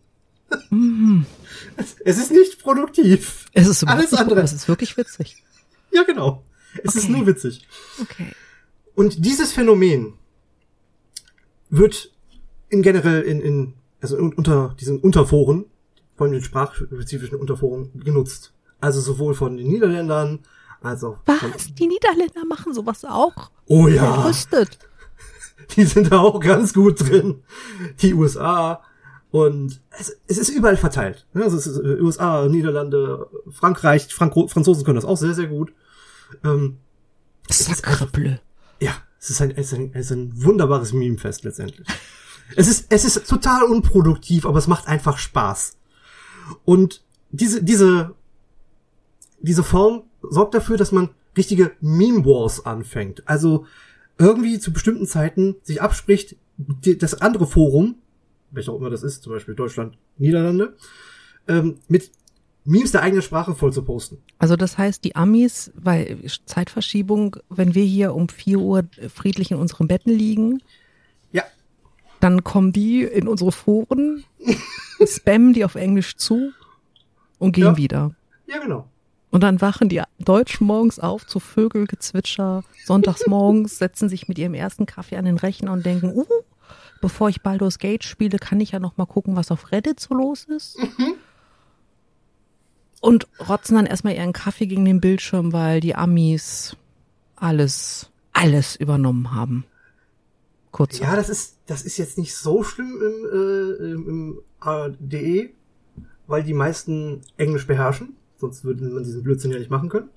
Es 2.05 2.17
ist 2.17 2.31
nicht 2.31 2.61
produktiv. 2.61 3.45
Es 3.53 3.67
ist 3.67 3.83
Alles 3.87 4.13
andere. 4.13 4.41
es 4.41 4.53
ist 4.53 4.67
wirklich 4.67 4.95
witzig. 4.97 5.43
Ja, 5.91 6.03
genau. 6.03 6.43
Es 6.83 6.95
ist 6.95 7.05
Okay. 7.05 7.13
nur 7.13 7.25
witzig. 7.27 7.67
Okay. 8.01 8.27
Und 8.95 9.25
dieses 9.25 9.51
Phänomen 9.53 10.13
wird 11.69 12.11
in 12.69 12.81
generell 12.81 13.21
in, 13.21 13.41
in 13.41 13.73
also 14.01 14.17
unter 14.17 14.75
diesen 14.79 14.99
Unterforen, 14.99 15.65
von 16.15 16.31
den 16.31 16.41
sprachspezifischen 16.41 17.37
Unterforen 17.39 17.91
genutzt. 18.03 18.53
Also 18.81 19.01
sowohl 19.01 19.33
von 19.35 19.57
den 19.57 19.67
Niederländern 19.67 20.39
als 20.81 21.03
auch 21.03 21.17
Was? 21.25 21.73
Die 21.73 21.87
Niederländer 21.87 22.45
machen 22.45 22.73
sowas 22.73 23.03
auch? 23.05 23.51
Oh 23.67 23.87
ja, 23.87 24.15
Entrüstet. 24.17 24.79
die 25.75 25.83
sind 25.85 26.11
da 26.11 26.19
auch 26.19 26.39
ganz 26.39 26.73
gut 26.73 26.99
drin. 27.01 27.43
Die 28.01 28.13
USA 28.13 28.81
und 29.31 29.81
es, 29.99 30.17
es 30.27 30.37
ist 30.37 30.49
überall 30.49 30.77
verteilt. 30.77 31.27
Also 31.33 31.57
es 31.57 31.67
ist 31.67 31.77
äh, 31.77 32.01
USA, 32.01 32.47
Niederlande, 32.47 33.27
Frankreich, 33.51 34.13
Franko 34.13 34.47
Franzosen 34.47 34.83
können 34.83 34.95
das 34.95 35.05
auch 35.05 35.17
sehr, 35.17 35.33
sehr 35.33 35.47
gut. 35.47 35.71
Ähm, 36.43 36.77
Sacre 37.49 38.07
bleu. 38.07 38.35
Ja, 38.79 38.93
es 39.19 39.29
ist 39.29 39.41
ein, 39.41 39.51
es 39.51 39.67
ist 39.67 39.73
ein, 39.73 39.91
es 39.93 40.05
ist 40.07 40.11
ein 40.11 40.43
wunderbares 40.43 40.93
Memefest 40.93 41.43
letztendlich. 41.43 41.87
es 42.55 42.67
ist, 42.67 42.87
es 42.89 43.05
ist 43.05 43.27
total 43.27 43.63
unproduktiv, 43.63 44.45
aber 44.45 44.57
es 44.57 44.67
macht 44.67 44.87
einfach 44.87 45.17
Spaß. 45.17 45.77
Und 46.65 47.03
diese, 47.31 47.63
diese, 47.63 48.15
diese 49.39 49.63
Form 49.63 50.03
sorgt 50.21 50.55
dafür, 50.55 50.77
dass 50.77 50.91
man 50.91 51.09
richtige 51.37 51.71
Meme 51.81 52.25
Wars 52.25 52.65
anfängt. 52.65 53.27
Also 53.27 53.65
irgendwie 54.17 54.59
zu 54.59 54.73
bestimmten 54.73 55.05
Zeiten 55.05 55.55
sich 55.63 55.81
abspricht, 55.81 56.35
das 56.57 57.21
andere 57.21 57.47
Forum, 57.47 57.95
welcher 58.51 58.71
auch 58.73 58.77
immer 58.79 58.89
das 58.89 59.03
ist, 59.03 59.23
zum 59.23 59.33
Beispiel 59.33 59.55
Deutschland, 59.55 59.97
Niederlande, 60.17 60.75
ähm, 61.47 61.79
mit 61.87 62.11
Memes 62.65 62.91
der 62.91 63.01
eigenen 63.01 63.21
Sprache 63.21 63.55
voll 63.55 63.73
zu 63.73 63.83
posten. 63.83 64.17
Also 64.37 64.55
das 64.55 64.77
heißt, 64.77 65.03
die 65.03 65.15
Amis, 65.15 65.71
weil 65.75 66.17
Zeitverschiebung, 66.45 67.37
wenn 67.49 67.73
wir 67.73 67.83
hier 67.83 68.13
um 68.13 68.29
4 68.29 68.59
Uhr 68.59 68.83
friedlich 69.13 69.51
in 69.51 69.57
unseren 69.57 69.87
Betten 69.87 70.11
liegen, 70.13 70.61
Ja, 71.31 71.43
dann 72.19 72.43
kommen 72.43 72.71
die 72.73 73.03
in 73.03 73.27
unsere 73.27 73.51
Foren, 73.51 74.23
spammen 75.07 75.53
die 75.53 75.65
auf 75.65 75.75
Englisch 75.75 76.17
zu 76.17 76.51
und 77.39 77.53
gehen 77.53 77.63
Ja. 77.65 77.77
wieder. 77.77 78.15
ja 78.47 78.59
genau. 78.59 78.87
Und 79.31 79.41
dann 79.41 79.61
wachen 79.61 79.89
die 79.89 80.01
Deutschen 80.19 80.65
morgens 80.65 80.99
auf 80.99 81.25
zu 81.27 81.39
Vögelgezwitscher, 81.39 82.63
sonntags 82.85 83.27
morgens, 83.27 83.77
setzen 83.77 84.09
sich 84.09 84.27
mit 84.27 84.39
ihrem 84.39 84.55
ersten 84.55 84.85
Kaffee 84.87 85.17
an 85.17 85.25
den 85.25 85.37
Rechner 85.37 85.71
und 85.71 85.85
denken, 85.85 86.11
uh, 86.13 86.25
bevor 87.01 87.29
ich 87.29 87.41
Baldur's 87.41 87.79
Gate 87.79 88.03
spiele, 88.03 88.37
kann 88.37 88.59
ich 88.59 88.71
ja 88.71 88.79
noch 88.79 88.97
mal 88.97 89.05
gucken, 89.05 89.35
was 89.35 89.51
auf 89.51 89.71
Reddit 89.71 89.99
so 89.99 90.13
los 90.13 90.45
ist. 90.45 90.77
Und 93.01 93.27
rotzen 93.47 93.75
dann 93.75 93.85
erstmal 93.85 94.15
ihren 94.15 94.33
Kaffee 94.33 94.67
gegen 94.67 94.85
den 94.85 94.99
Bildschirm, 94.99 95.53
weil 95.53 95.79
die 95.79 95.95
Amis 95.95 96.75
alles, 97.35 98.09
alles 98.33 98.75
übernommen 98.75 99.33
haben. 99.33 99.65
Kurz. 100.71 100.99
Ja, 100.99 101.15
das 101.15 101.29
ist, 101.29 101.57
das 101.65 101.83
ist 101.83 101.97
jetzt 101.97 102.17
nicht 102.17 102.35
so 102.35 102.63
schlimm 102.63 103.01
im, 103.01 103.25
äh, 103.31 103.91
im, 103.91 104.07
im 104.07 104.41
ADE, 104.59 105.49
weil 106.27 106.43
die 106.43 106.53
meisten 106.53 107.21
Englisch 107.37 107.65
beherrschen. 107.65 108.15
Sonst 108.37 108.63
würde 108.63 108.85
man 108.85 109.03
diesen 109.03 109.23
Blödsinn 109.23 109.51
ja 109.51 109.59
nicht 109.59 109.71
machen 109.71 109.89
können. 109.89 110.09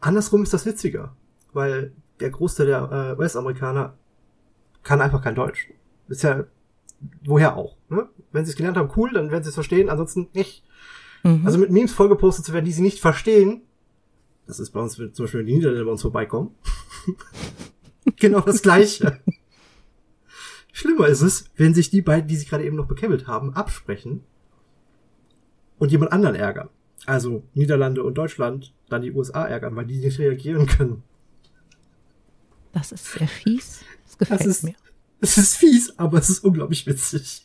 Andersrum 0.00 0.42
ist 0.42 0.52
das 0.52 0.66
witziger, 0.66 1.16
weil 1.52 1.92
der 2.20 2.30
Großteil 2.30 2.66
der 2.66 3.16
äh, 3.18 3.20
US-Amerikaner 3.20 3.94
kann 4.82 5.00
einfach 5.00 5.22
kein 5.22 5.34
Deutsch. 5.34 5.68
Ist 6.08 6.22
ja, 6.22 6.44
woher 7.24 7.56
auch. 7.56 7.76
Ne? 7.88 8.08
Wenn 8.32 8.44
sie 8.44 8.50
es 8.50 8.56
gelernt 8.56 8.76
haben, 8.76 8.90
cool, 8.96 9.12
dann 9.12 9.30
werden 9.30 9.44
sie 9.44 9.50
es 9.50 9.54
verstehen, 9.54 9.88
ansonsten 9.88 10.28
nicht. 10.32 10.64
Mhm. 11.22 11.42
Also 11.44 11.58
mit 11.58 11.70
Memes 11.70 11.92
vollgepostet 11.92 12.44
zu 12.44 12.52
werden, 12.52 12.64
die 12.64 12.72
sie 12.72 12.82
nicht 12.82 13.00
verstehen, 13.00 13.62
das 14.48 14.58
ist 14.60 14.70
bei 14.70 14.80
uns, 14.80 14.98
wenn 14.98 15.12
zum 15.12 15.26
Beispiel 15.26 15.44
die 15.44 15.54
Niederländer 15.54 15.84
bei 15.84 15.90
uns 15.90 16.00
vorbeikommen. 16.00 16.54
genau 18.16 18.40
das 18.40 18.62
Gleiche. 18.62 19.20
Schlimmer 20.72 21.06
ist 21.08 21.20
es, 21.20 21.50
wenn 21.56 21.74
sich 21.74 21.90
die 21.90 22.00
beiden, 22.00 22.28
die 22.28 22.36
sich 22.36 22.48
gerade 22.48 22.64
eben 22.64 22.76
noch 22.76 22.86
bekämmelt 22.86 23.26
haben, 23.26 23.52
absprechen 23.52 24.24
und 25.78 25.92
jemand 25.92 26.12
anderen 26.12 26.34
ärgern. 26.34 26.70
Also 27.04 27.42
Niederlande 27.52 28.02
und 28.02 28.14
Deutschland 28.16 28.72
dann 28.88 29.02
die 29.02 29.12
USA 29.12 29.44
ärgern, 29.44 29.76
weil 29.76 29.84
die 29.84 29.98
nicht 29.98 30.18
reagieren 30.18 30.66
können. 30.66 31.02
das 32.72 32.92
ist 32.92 33.04
sehr 33.12 33.28
fies. 33.28 33.84
Das 34.06 34.16
gefällt 34.16 34.40
Das 34.40 34.46
ist, 34.46 34.64
mir. 34.64 34.74
Es 35.20 35.38
ist 35.38 35.56
fies, 35.56 35.98
aber 35.98 36.18
es 36.18 36.30
ist 36.30 36.44
unglaublich 36.44 36.86
witzig. 36.86 37.44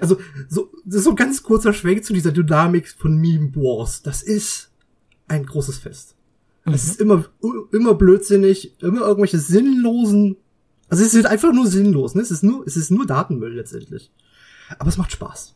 Also, 0.00 0.18
so, 0.48 0.70
so 0.86 1.10
ein 1.10 1.16
ganz 1.16 1.42
kurzer 1.42 1.72
Schwenk 1.72 2.04
zu 2.04 2.12
dieser 2.12 2.32
Dynamik 2.32 2.88
von 2.88 3.16
Meme 3.16 3.54
Wars. 3.56 4.02
Das 4.02 4.22
ist 4.22 4.70
ein 5.28 5.46
großes 5.46 5.78
Fest. 5.78 6.14
Es 6.64 6.84
ist 6.84 7.00
immer, 7.00 7.24
immer 7.72 7.94
blödsinnig, 7.94 8.80
immer 8.82 9.00
irgendwelche 9.00 9.38
sinnlosen, 9.38 10.36
also 10.90 11.04
es 11.04 11.14
ist 11.14 11.24
einfach 11.24 11.52
nur 11.52 11.68
sinnlos, 11.68 12.16
ne? 12.16 12.22
Es 12.22 12.32
ist 12.32 12.42
nur, 12.42 12.66
es 12.66 12.76
ist 12.76 12.90
nur 12.90 13.06
Datenmüll 13.06 13.54
letztendlich. 13.54 14.10
Aber 14.78 14.88
es 14.88 14.98
macht 14.98 15.12
Spaß. 15.12 15.54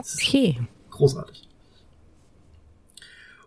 Es 0.00 0.16
Okay. 0.16 0.60
großartig. 0.90 1.48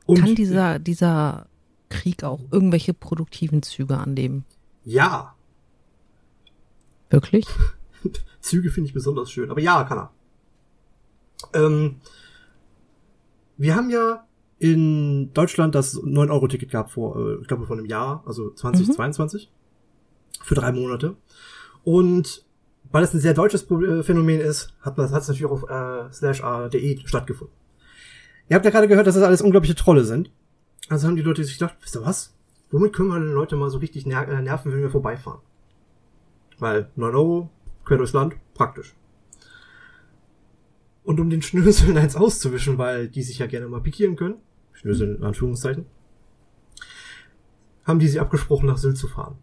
Und 0.05 0.19
Kann 0.21 0.35
dieser, 0.35 0.79
dieser 0.79 1.48
Krieg 1.89 2.23
auch 2.23 2.41
irgendwelche 2.51 2.93
produktiven 2.93 3.63
Züge 3.63 3.97
annehmen? 3.97 4.45
ja, 4.85 5.35
Wirklich? 7.09 7.45
Züge 8.41 8.69
finde 8.69 8.87
ich 8.87 8.93
besonders 8.93 9.31
schön. 9.31 9.51
Aber 9.51 9.61
ja, 9.61 9.83
kann 9.83 9.97
er. 9.97 10.11
Ähm, 11.53 11.95
wir 13.57 13.75
haben 13.75 13.89
ja 13.89 14.25
in 14.59 15.33
Deutschland 15.33 15.75
das 15.75 15.95
9-Euro-Ticket 16.01 16.69
gehabt 16.69 16.91
vor, 16.91 17.17
äh, 17.17 17.41
ich 17.41 17.47
glaube, 17.47 17.65
vor 17.65 17.77
einem 17.77 17.85
Jahr, 17.85 18.23
also 18.25 18.51
2022. 18.51 19.49
Für 20.41 20.55
drei 20.55 20.71
Monate. 20.71 21.15
Und 21.83 22.45
weil 22.91 23.03
es 23.03 23.13
ein 23.13 23.19
sehr 23.19 23.33
deutsches 23.33 23.69
äh, 23.69 24.03
Phänomen 24.03 24.39
ist, 24.39 24.73
hat 24.81 24.97
man 24.97 25.09
hat 25.11 25.21
es 25.21 25.27
natürlich 25.27 25.45
auch 25.45 25.63
auf 25.63 25.69
äh, 25.69 26.11
slash 26.13 26.43
a.de 26.43 27.05
stattgefunden. 27.05 27.55
Ihr 28.47 28.55
habt 28.55 28.65
ja 28.65 28.71
gerade 28.71 28.87
gehört, 28.87 29.07
dass 29.07 29.15
das 29.15 29.23
alles 29.23 29.41
unglaubliche 29.41 29.75
Trolle 29.75 30.03
sind. 30.03 30.31
Also 30.89 31.07
haben 31.07 31.15
die 31.15 31.21
Leute 31.21 31.43
sich 31.43 31.59
gedacht, 31.59 31.77
wisst 31.81 31.95
ihr 31.95 32.03
was? 32.03 32.35
Womit 32.71 32.93
können 32.93 33.09
wir 33.09 33.19
den 33.19 33.33
Leute 33.33 33.55
mal 33.55 33.69
so 33.69 33.77
richtig 33.77 34.05
ner 34.05 34.27
äh, 34.27 34.41
nerven, 34.41 34.71
wenn 34.71 34.81
wir 34.81 34.89
vorbeifahren? 34.89 35.41
Weil 36.57 36.89
9 36.95 37.15
Euro, 37.15 37.49
quer 37.85 37.97
durchs 37.97 38.13
Land, 38.13 38.35
praktisch. 38.55 38.95
Und 41.03 41.19
um 41.19 41.29
den 41.29 41.43
Schnöseln 41.43 41.97
eins 41.99 42.15
auszuwischen, 42.15 42.77
weil 42.77 43.07
die 43.07 43.23
sich 43.23 43.39
ja 43.39 43.47
gerne 43.47 43.67
mal 43.67 43.81
pikieren 43.81 44.15
können, 44.15 44.37
Schnösel 44.73 45.15
in 45.15 45.23
Anführungszeichen, 45.23 45.85
haben 47.85 47.99
die 47.99 48.07
sich 48.07 48.19
abgesprochen, 48.19 48.67
nach 48.67 48.77
Sylt 48.77 48.97
zu 48.97 49.07
fahren. 49.07 49.37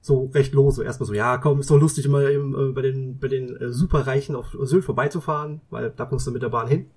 So 0.00 0.26
recht 0.26 0.54
lose. 0.54 0.84
Erstmal 0.84 1.06
so, 1.06 1.14
ja, 1.14 1.38
komm, 1.38 1.60
ist 1.60 1.70
doch 1.70 1.78
lustig, 1.78 2.08
mal 2.08 2.30
eben, 2.30 2.54
äh, 2.54 2.72
bei 2.72 2.82
den, 2.82 3.18
bei 3.18 3.28
den 3.28 3.56
äh, 3.56 3.72
Superreichen 3.72 4.36
auf 4.36 4.56
Sylt 4.62 4.84
vorbeizufahren, 4.84 5.62
weil 5.70 5.90
da 5.90 6.04
kommst 6.04 6.26
du 6.26 6.30
mit 6.30 6.42
der 6.42 6.48
Bahn 6.50 6.68
hin. 6.68 6.90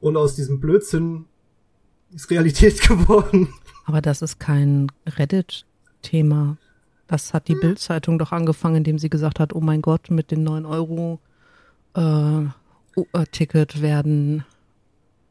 Und 0.00 0.16
aus 0.16 0.34
diesem 0.34 0.60
Blödsinn 0.60 1.26
ist 2.14 2.30
Realität 2.30 2.80
geworden. 2.88 3.52
Aber 3.84 4.00
das 4.00 4.22
ist 4.22 4.38
kein 4.38 4.88
Reddit-Thema. 5.06 6.56
Das 7.06 7.34
hat 7.34 7.48
die 7.48 7.56
Bild-Zeitung 7.56 8.18
doch 8.18 8.30
angefangen, 8.30 8.76
indem 8.76 8.98
sie 8.98 9.10
gesagt 9.10 9.40
hat, 9.40 9.52
oh 9.52 9.60
mein 9.60 9.82
Gott, 9.82 10.10
mit 10.10 10.30
den 10.30 10.44
9 10.44 10.64
Euro 10.64 11.18
äh, 11.96 12.42
äh, 12.42 13.26
Ticket 13.32 13.82
werden, 13.82 14.44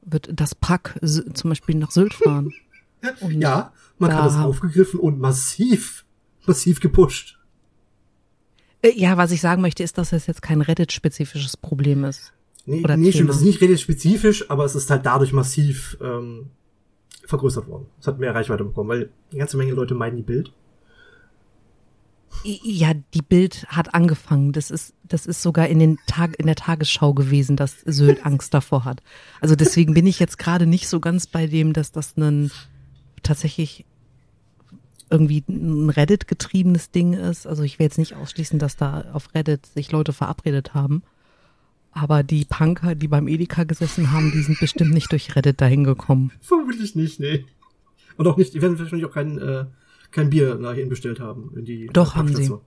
wird 0.02 0.30
das 0.34 0.56
Pack 0.56 1.00
zum 1.02 1.50
Beispiel 1.50 1.76
nach 1.76 1.92
Sylt 1.92 2.13
fahren. 2.13 2.54
Und 3.22 3.39
Ja, 3.39 3.72
man 3.98 4.13
hat 4.13 4.26
das 4.26 4.36
aufgegriffen 4.36 5.00
und 5.00 5.20
massiv, 5.20 6.04
massiv 6.46 6.82
gepusht. 6.82 7.39
Äh, 8.82 8.92
Ja, 8.96 9.15
was 9.15 9.32
ich 9.32 9.39
sagen 9.39 9.62
möchte, 9.62 9.84
ist, 9.84 9.98
dass 9.98 10.12
es 10.12 10.28
jetzt 10.28 10.42
kein 10.42 10.60
Reddit-spezifisches 10.60 11.56
Problem 11.56 12.04
ist. 12.04 12.34
Nee, 12.65 12.84
Oder 12.84 12.98
nee 12.98 13.12
stimmt, 13.12 13.30
das 13.30 13.38
ist 13.38 13.44
nicht 13.44 13.62
relativ 13.62 13.82
spezifisch, 13.82 14.50
aber 14.50 14.65
es 14.65 14.76
ist 14.76 14.89
halt 14.89 15.06
dadurch 15.06 15.32
massiv 15.32 15.98
ähm, 16.02 16.50
vergrößert 17.30 17.68
worden. 17.68 17.86
Es 18.00 18.08
hat 18.08 18.20
mehr 18.20 18.34
Reichweite 18.34 18.63
bekommen, 18.63 18.89
weil 18.89 19.10
eine 19.30 19.39
ganze 19.39 19.58
Menge 19.58 19.74
Leute 19.74 19.94
meiden 19.94 20.18
die 20.18 20.24
Bild. 20.24 20.52
Ja, 22.44 22.94
die 23.13 23.22
Bild 23.22 23.65
hat 23.68 23.94
angefangen. 23.94 24.52
Das 24.52 24.72
ist, 24.72 24.94
das 25.04 25.26
ist 25.26 25.42
sogar 25.42 25.68
in 25.68 25.80
den 25.80 25.98
Tag, 26.08 26.39
in 26.39 26.48
der 26.48 26.56
Tagesschau 26.56 27.13
gewesen, 27.13 27.56
dass 27.56 27.82
Sylt 27.82 28.26
Angst 28.26 28.54
davor 28.54 28.86
hat. 28.86 29.02
Also 29.42 29.56
deswegen 29.56 29.94
bin 29.94 30.08
ich 30.08 30.20
jetzt 30.20 30.38
gerade 30.38 30.65
nicht 30.65 30.88
so 30.88 31.00
ganz 31.00 31.28
bei 31.28 31.48
dem, 31.48 31.74
dass 31.74 31.92
das 31.92 32.18
ein 32.18 32.52
tatsächlich 33.24 33.86
irgendwie 35.12 35.44
ein 35.48 35.89
Reddit 35.89 36.28
getriebenes 36.28 36.92
Ding 36.92 37.13
ist. 37.13 37.46
Also 37.46 37.63
ich 37.63 37.80
will 37.80 37.86
jetzt 37.86 37.98
nicht 37.98 38.15
ausschließen, 38.15 38.60
dass 38.60 38.76
da 38.76 39.06
auf 39.13 39.34
Reddit 39.36 39.65
sich 39.65 39.92
Leute 39.92 40.13
verabredet 40.13 40.74
haben. 40.74 41.04
Aber 41.91 42.21
die 42.23 42.45
Punker, 42.45 42.93
die 42.95 43.08
beim 43.08 43.28
Edeka 43.28 43.63
gesessen 43.63 44.12
haben, 44.12 44.32
die 44.32 44.41
sind 44.43 44.60
bestimmt 44.60 44.93
nicht 44.93 45.12
durch 45.12 45.36
Reddit 45.36 45.60
dahin 45.60 45.84
gekommen. 45.84 46.32
Vermutlich 46.41 46.95
nicht, 46.95 47.19
nee. 47.19 47.45
Und 48.15 48.28
auch 48.28 48.38
nicht, 48.38 48.54
die 48.54 48.62
werden 48.62 48.78
wahrscheinlich 48.78 49.08
auch 49.08 49.13
kein, 49.13 49.38
äh, 49.39 49.65
kein 50.12 50.30
Bier 50.30 50.56
nach 50.56 50.75
ihnen 50.75 50.89
bestellt 50.89 51.19
haben. 51.19 51.52
In 51.56 51.65
die 51.65 51.88
Doch, 51.88 52.15
haben 52.15 52.34
sie. 52.36 52.54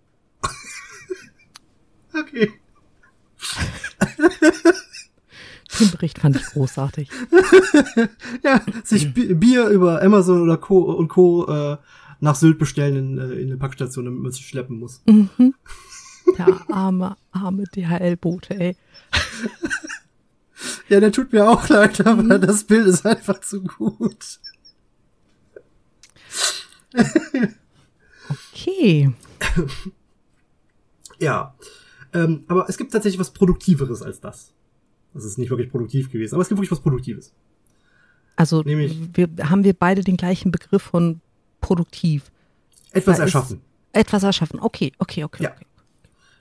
Okay. 2.15 2.51
Den 5.81 5.91
Bericht 5.91 6.19
fand 6.19 6.37
ich 6.37 6.43
großartig. 6.45 7.09
Ja, 8.45 8.61
sich 8.85 9.15
Bi- 9.15 9.33
Bier 9.35 9.69
über 9.69 10.03
Amazon 10.03 10.43
oder 10.43 10.57
Co. 10.59 10.81
und 10.83 11.09
Co. 11.09 11.47
Äh, 11.49 11.77
nach 12.21 12.35
Sylt 12.35 12.59
bestellen 12.59 12.97
in, 12.97 13.19
äh, 13.19 13.33
in 13.35 13.49
eine 13.49 13.57
Packstation, 13.57 14.05
damit 14.05 14.21
man 14.21 14.31
es 14.31 14.39
schleppen 14.41 14.79
muss. 14.79 15.03
Mhm. 15.07 15.55
Der 16.39 16.71
arme, 16.71 17.17
arme 17.33 17.65
DHL-Bote, 17.65 18.59
ey. 18.59 18.77
Ja, 20.89 21.01
der 21.01 21.11
tut 21.13 21.33
mir 21.33 21.49
auch 21.49 21.69
leid, 21.69 22.07
aber 22.07 22.39
das 22.39 22.65
Bild 22.65 22.87
ist 22.87 23.05
einfach 23.05 23.41
zu 23.41 23.63
gut. 23.63 24.39
Okay. 28.31 29.13
Ja. 31.19 31.55
Ähm, 32.15 32.45
aber 32.49 32.69
es 32.69 32.77
gibt 32.77 32.93
tatsächlich 32.93 33.19
was 33.19 33.33
Produktiveres 33.33 34.03
als 34.03 34.21
das. 34.21 34.53
Das 35.15 35.25
ist 35.25 35.39
nicht 35.39 35.51
wirklich 35.51 35.71
produktiv 35.71 36.11
gewesen, 36.11 36.35
aber 36.35 36.43
es 36.43 36.49
gibt 36.49 36.59
wirklich 36.59 36.71
was 36.71 36.81
Produktives. 36.81 37.33
Also 38.37 38.63
Nämlich- 38.63 38.97
wir, 39.15 39.29
haben 39.49 39.65
wir 39.65 39.75
beide 39.75 40.03
den 40.03 40.17
gleichen 40.17 40.51
Begriff 40.51 40.83
von 40.83 41.21
produktiv. 41.61 42.31
Etwas 42.93 43.19
Da 43.19 43.25
erschaffen. 43.25 43.61
Etwas 43.93 44.23
erschaffen. 44.23 44.61
Okay, 44.61 44.93
okay, 44.99 45.25
okay. 45.25 45.45
Ja. 45.45 45.51
okay. 45.53 45.67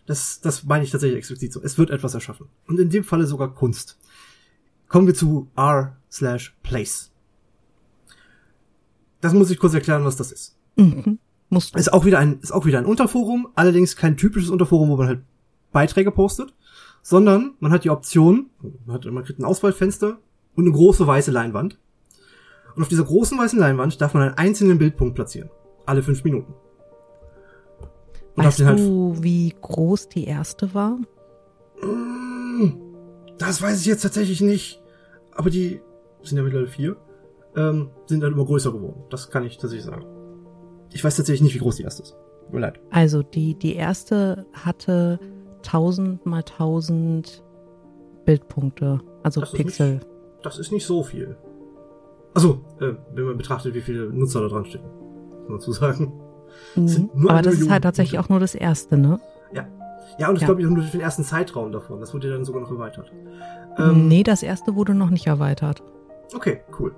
Das, 0.06 0.42
das 0.42 0.64
meine 0.64 0.84
ich 0.84 0.92
tatsächlich 0.92 1.18
explizit 1.18 1.54
so. 1.54 1.62
Es 1.62 1.78
wird 1.78 1.90
etwas 1.90 2.14
erschaffen. 2.14 2.48
Und 2.68 2.80
in 2.80 2.90
dem 2.90 3.04
Falle 3.04 3.28
sogar 3.28 3.54
Kunst. 3.54 3.98
Kommen 4.88 5.08
wir 5.08 5.14
zu 5.14 5.50
r 5.56 5.98
slash 6.12 6.56
place. 6.64 7.12
Das 9.22 9.34
muss 9.34 9.52
ich 9.52 9.60
kurz 9.60 9.74
erklären, 9.74 10.04
was 10.04 10.18
das 10.18 10.32
ist. 10.32 10.58
Mhm. 10.76 11.20
Musst 11.50 11.76
du. 11.76 11.80
Ist 11.80 11.94
auch 11.94 12.06
wieder 12.06 12.20
ein, 12.20 12.40
ist 12.40 12.52
auch 12.52 12.66
wieder 12.66 12.80
ein 12.80 12.86
Unterforum, 12.86 13.50
allerdings 13.56 13.96
kein 13.96 14.18
typisches 14.18 14.50
Unterforum, 14.50 14.90
wo 14.90 14.98
man 14.98 15.08
halt 15.08 15.22
Beiträge 15.72 16.12
postet, 16.12 16.54
sondern 17.02 17.54
man 17.60 17.72
hat 17.72 17.84
die 17.84 17.90
Option, 17.90 18.50
man, 18.86 18.96
hat, 18.96 19.06
man 19.06 19.24
kriegt 19.24 19.40
ein 19.40 19.46
Auswahlfenster 19.46 20.20
und 20.56 20.66
eine 20.66 20.74
große 20.74 21.06
weiße 21.06 21.32
Leinwand. 21.32 21.78
Und 22.76 22.84
auf 22.84 22.88
dieser 22.88 23.04
großen 23.04 23.38
weißen 23.38 23.60
Leinwand 23.60 24.00
darf 24.02 24.14
man 24.14 24.24
einen 24.24 24.38
einzelnen 24.38 24.78
Bildpunkt 24.78 25.16
platzieren. 25.16 25.50
Alle 25.86 26.04
fünf 26.04 26.24
Minuten. 26.24 26.54
Und 28.36 28.46
Weißt 28.46 28.64
halt 28.64 28.80
du, 28.80 29.16
wie 29.22 29.54
groß 29.62 30.10
die 30.10 30.26
erste 30.26 30.74
war? 30.74 30.98
Mm, 31.82 32.74
Das 33.38 33.62
weiß 33.62 33.80
ich 33.82 33.86
jetzt 33.88 34.02
tatsächlich 34.02 34.42
nicht. 34.42 34.82
Aber 35.34 35.50
die 35.50 35.82
sind 36.24 36.38
ja 36.38 36.44
mittlerweile 36.44 36.70
vier. 36.70 36.96
Ähm, 37.56 37.90
sind 38.06 38.22
dann 38.22 38.34
immer 38.34 38.46
größer 38.46 38.72
geworden. 38.72 39.04
Das 39.10 39.30
kann 39.30 39.46
ich 39.46 39.58
tatsächlich 39.58 39.86
sagen. 39.86 40.06
Ich 40.94 41.04
weiß 41.04 41.18
tatsächlich 41.18 41.42
nicht, 41.42 41.56
wie 41.56 41.60
groß 41.60 41.78
die 41.78 41.84
erste 41.84 42.04
ist. 42.04 42.16
Tut 42.46 42.54
mir 42.54 42.60
leid. 42.62 42.80
Also 42.90 43.24
die, 43.24 43.56
die 43.56 43.76
erste 43.76 44.46
hatte 44.54 45.20
1000 45.66 46.26
mal 46.26 46.38
1000 46.40 47.44
Bildpunkte, 48.26 49.00
also 49.24 49.42
Das 49.42 49.52
ist 49.52 49.58
Pixel. 49.58 49.94
Nicht, 49.96 50.08
das 50.44 50.60
ist 50.60 50.72
nicht 50.72 50.86
so 50.86 51.04
viel. 51.04 51.38
Also, 52.34 52.62
äh, 52.80 52.94
wenn 53.14 53.26
man 53.26 53.38
betrachtet, 53.38 53.74
wie 53.74 53.82
viele 53.82 54.06
Nutzer 54.10 54.42
da 54.42 54.48
dran 54.48 54.66
stecken. 54.66 54.88
Muss 54.88 55.50
man 55.50 55.58
dazu 55.60 55.72
sagen. 55.74 56.14
Mhm. 56.76 57.10
Aber 57.28 57.42
das 57.42 57.56
ist 57.56 57.70
halt 57.70 57.84
tatsächlich 57.84 58.14
Punkte. 58.18 58.26
auch 58.26 58.30
nur 58.30 58.40
das 58.40 58.56
erste, 58.56 58.98
ne? 58.98 59.20
Ja. 59.54 59.66
Ja, 60.18 60.30
und 60.30 60.36
ich 60.36 60.42
Ja. 60.42 60.48
glaube, 60.48 60.62
ich 60.62 60.68
habe 60.68 60.76
nur 60.80 60.84
den 60.86 61.02
ersten 61.02 61.24
Zeitraum 61.24 61.72
davon. 61.72 62.00
Das 62.00 62.14
wurde 62.14 62.28
ja 62.30 62.34
dann 62.36 62.46
sogar 62.46 62.62
noch 62.62 62.72
erweitert. 62.72 63.12
Ähm, 63.78 64.08
nee, 64.08 64.24
das 64.24 64.44
erste 64.44 64.76
wurde 64.76 64.94
noch 64.94 65.10
nicht 65.10 65.28
erweitert. 65.28 65.82
Okay, 66.36 66.62
cool. 66.80 66.94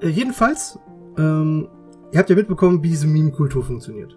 Äh, 0.00 0.08
jedenfalls, 0.08 0.78
ähm, 1.18 1.68
ihr 2.12 2.18
habt 2.18 2.30
ja 2.30 2.36
mitbekommen, 2.36 2.82
wie 2.82 2.88
diese 2.88 3.06
Meme-Kultur 3.06 3.62
funktioniert. 3.64 4.16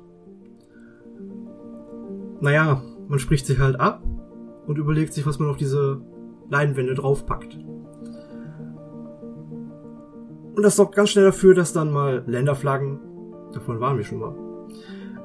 Naja, 2.42 2.82
man 3.08 3.20
spricht 3.20 3.46
sich 3.46 3.60
halt 3.60 3.80
ab 3.80 4.02
und 4.68 4.78
überlegt 4.78 5.14
sich, 5.14 5.26
was 5.26 5.40
man 5.40 5.50
auf 5.50 5.58
diese 5.58 6.02
Leinwände 6.50 6.94
draufpackt. 6.96 7.58
Und 10.56 10.62
das 10.62 10.76
sorgt 10.76 10.96
ganz 10.96 11.10
schnell 11.10 11.26
dafür, 11.26 11.56
dass 11.56 11.74
dann 11.74 11.92
mal 11.92 12.24
Länderflaggen, 12.28 13.00
davon 13.54 13.80
waren 13.80 13.98
wir 13.98 14.04
schon 14.04 14.20
mal, 14.20 14.36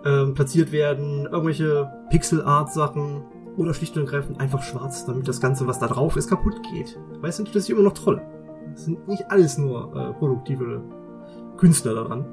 ähm, 0.09 0.35
platziert 0.35 0.73
werden, 0.73 1.27
irgendwelche 1.27 1.91
Pixel-Art-Sachen 2.11 3.23
oder 3.57 3.75
schlicht 3.75 3.97
und 3.97 4.05
ergreifend 4.05 4.41
einfach 4.41 4.63
schwarz, 4.63 5.05
damit 5.05 5.29
das 5.29 5.41
Ganze, 5.41 5.67
was 5.67 5.79
da 5.79 5.87
drauf 5.87 6.17
ist, 6.17 6.29
kaputt 6.29 6.63
geht. 6.73 6.99
Du, 7.13 7.21
das 7.21 7.37
sind 7.37 7.71
immer 7.71 7.83
noch 7.83 7.93
Trolle. 7.93 8.23
Es 8.75 8.85
sind 8.85 9.07
nicht 9.07 9.31
alles 9.31 9.59
nur 9.59 9.95
äh, 9.95 10.13
produktive 10.15 10.83
Künstler 11.57 11.95
daran. 11.95 12.25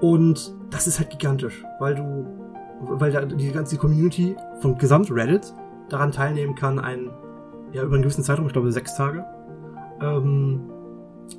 Und 0.00 0.56
das 0.70 0.86
ist 0.86 0.98
halt 0.98 1.10
gigantisch, 1.10 1.64
weil 1.78 1.94
du, 1.94 2.26
weil 2.80 3.12
da 3.12 3.24
die 3.24 3.52
ganze 3.52 3.76
Community 3.76 4.36
von 4.60 4.78
gesamt 4.78 5.10
Reddit 5.10 5.54
daran 5.88 6.10
teilnehmen 6.10 6.54
kann, 6.54 6.78
ein, 6.78 7.10
ja, 7.72 7.82
über 7.82 7.94
einen 7.94 8.02
gewissen 8.02 8.24
Zeitraum, 8.24 8.46
ich 8.46 8.52
glaube 8.52 8.72
sechs 8.72 8.96
Tage, 8.96 9.24
ähm, 10.00 10.70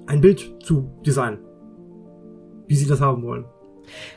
ein 0.07 0.21
Bild 0.21 0.57
zu 0.63 0.91
designen. 1.05 1.39
Wie 2.67 2.75
sie 2.75 2.87
das 2.87 3.01
haben 3.01 3.23
wollen. 3.23 3.45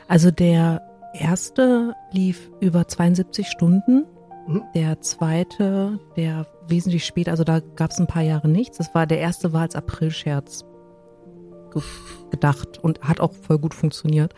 Also 0.07 0.31
der 0.31 0.81
erste 1.13 1.93
lief 2.11 2.49
über 2.59 2.87
72 2.87 3.47
Stunden. 3.47 4.05
Mhm. 4.47 4.63
Der 4.75 5.01
zweite, 5.01 5.99
der 6.15 6.47
wesentlich 6.67 7.05
später, 7.05 7.31
also 7.31 7.43
da 7.43 7.59
gab 7.59 7.91
es 7.91 7.99
ein 7.99 8.07
paar 8.07 8.23
Jahre 8.23 8.47
nichts. 8.49 8.77
Das 8.77 8.93
war 8.93 9.05
der 9.07 9.19
erste 9.19 9.53
war 9.53 9.61
als 9.61 9.75
Aprilscherz 9.75 10.65
ge 11.71 11.81
gedacht 12.31 12.79
und 12.79 13.01
hat 13.01 13.19
auch 13.19 13.31
voll 13.33 13.59
gut 13.59 13.73
funktioniert. 13.73 14.33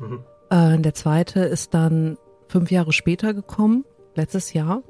Mhm. 0.00 0.24
Äh, 0.50 0.78
der 0.78 0.94
zweite 0.94 1.40
ist 1.40 1.72
dann 1.74 2.18
fünf 2.48 2.70
Jahre 2.70 2.92
später 2.92 3.32
gekommen, 3.34 3.84
letztes 4.14 4.52
Jahr, 4.52 4.82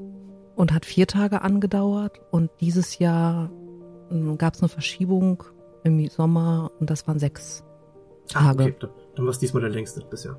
und 0.56 0.72
hat 0.72 0.86
vier 0.86 1.06
Tage 1.06 1.42
angedauert. 1.42 2.20
Und 2.30 2.50
dieses 2.60 2.98
Jahr 2.98 3.50
gab 4.38 4.54
es 4.54 4.62
eine 4.62 4.68
Verschiebung 4.68 5.44
im 5.84 6.08
Sommer 6.08 6.70
und 6.80 6.88
das 6.90 7.06
waren 7.06 7.18
sechs 7.18 7.62
Ah, 8.34 8.52
Tage. 8.52 8.64
okay. 8.64 8.88
Dann, 9.18 9.26
war 9.26 9.32
es 9.32 9.38
diesmal 9.38 9.60
der 9.60 9.70
längste 9.70 10.00
bisher. 10.08 10.36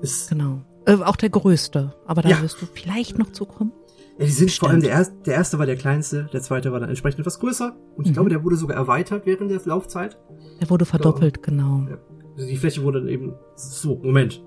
Ist, 0.00 0.30
Genau. 0.30 0.62
Äh, 0.86 0.94
auch 1.02 1.16
der 1.16 1.30
größte. 1.30 1.92
Aber 2.06 2.22
da 2.22 2.28
Ja. 2.28 2.42
wirst 2.42 2.62
du 2.62 2.66
vielleicht 2.66 3.18
noch 3.18 3.32
zukommen. 3.32 3.72
ja, 4.18 4.24
die 4.24 4.30
sind 4.30 4.50
vor 4.52 4.68
allem 4.70 4.80
Bestimmt. 4.80 4.84
der 4.92 4.98
erste, 4.98 5.14
der 5.26 5.34
erste 5.34 5.58
war 5.58 5.66
der 5.66 5.76
kleinste, 5.76 6.28
der 6.32 6.40
zweite 6.40 6.72
war 6.72 6.80
dann 6.80 6.88
entsprechend 6.88 7.20
etwas 7.20 7.38
größer. 7.40 7.76
Und 7.96 8.04
ich 8.04 8.10
Mhm. 8.10 8.14
glaube, 8.14 8.30
der 8.30 8.42
wurde 8.44 8.56
sogar 8.56 8.76
erweitert 8.76 9.26
während 9.26 9.50
der 9.50 9.60
Laufzeit. 9.64 10.16
Der 10.60 10.70
wurde 10.70 10.84
verdoppelt, 10.86 11.42
genau. 11.42 11.84
Ja. 11.90 11.98
Also 12.36 12.48
die 12.48 12.56
Fläche 12.56 12.82
wurde 12.82 13.00
dann 13.00 13.08
eben 13.08 13.34
so, 13.56 13.96
Moment. 13.96 14.42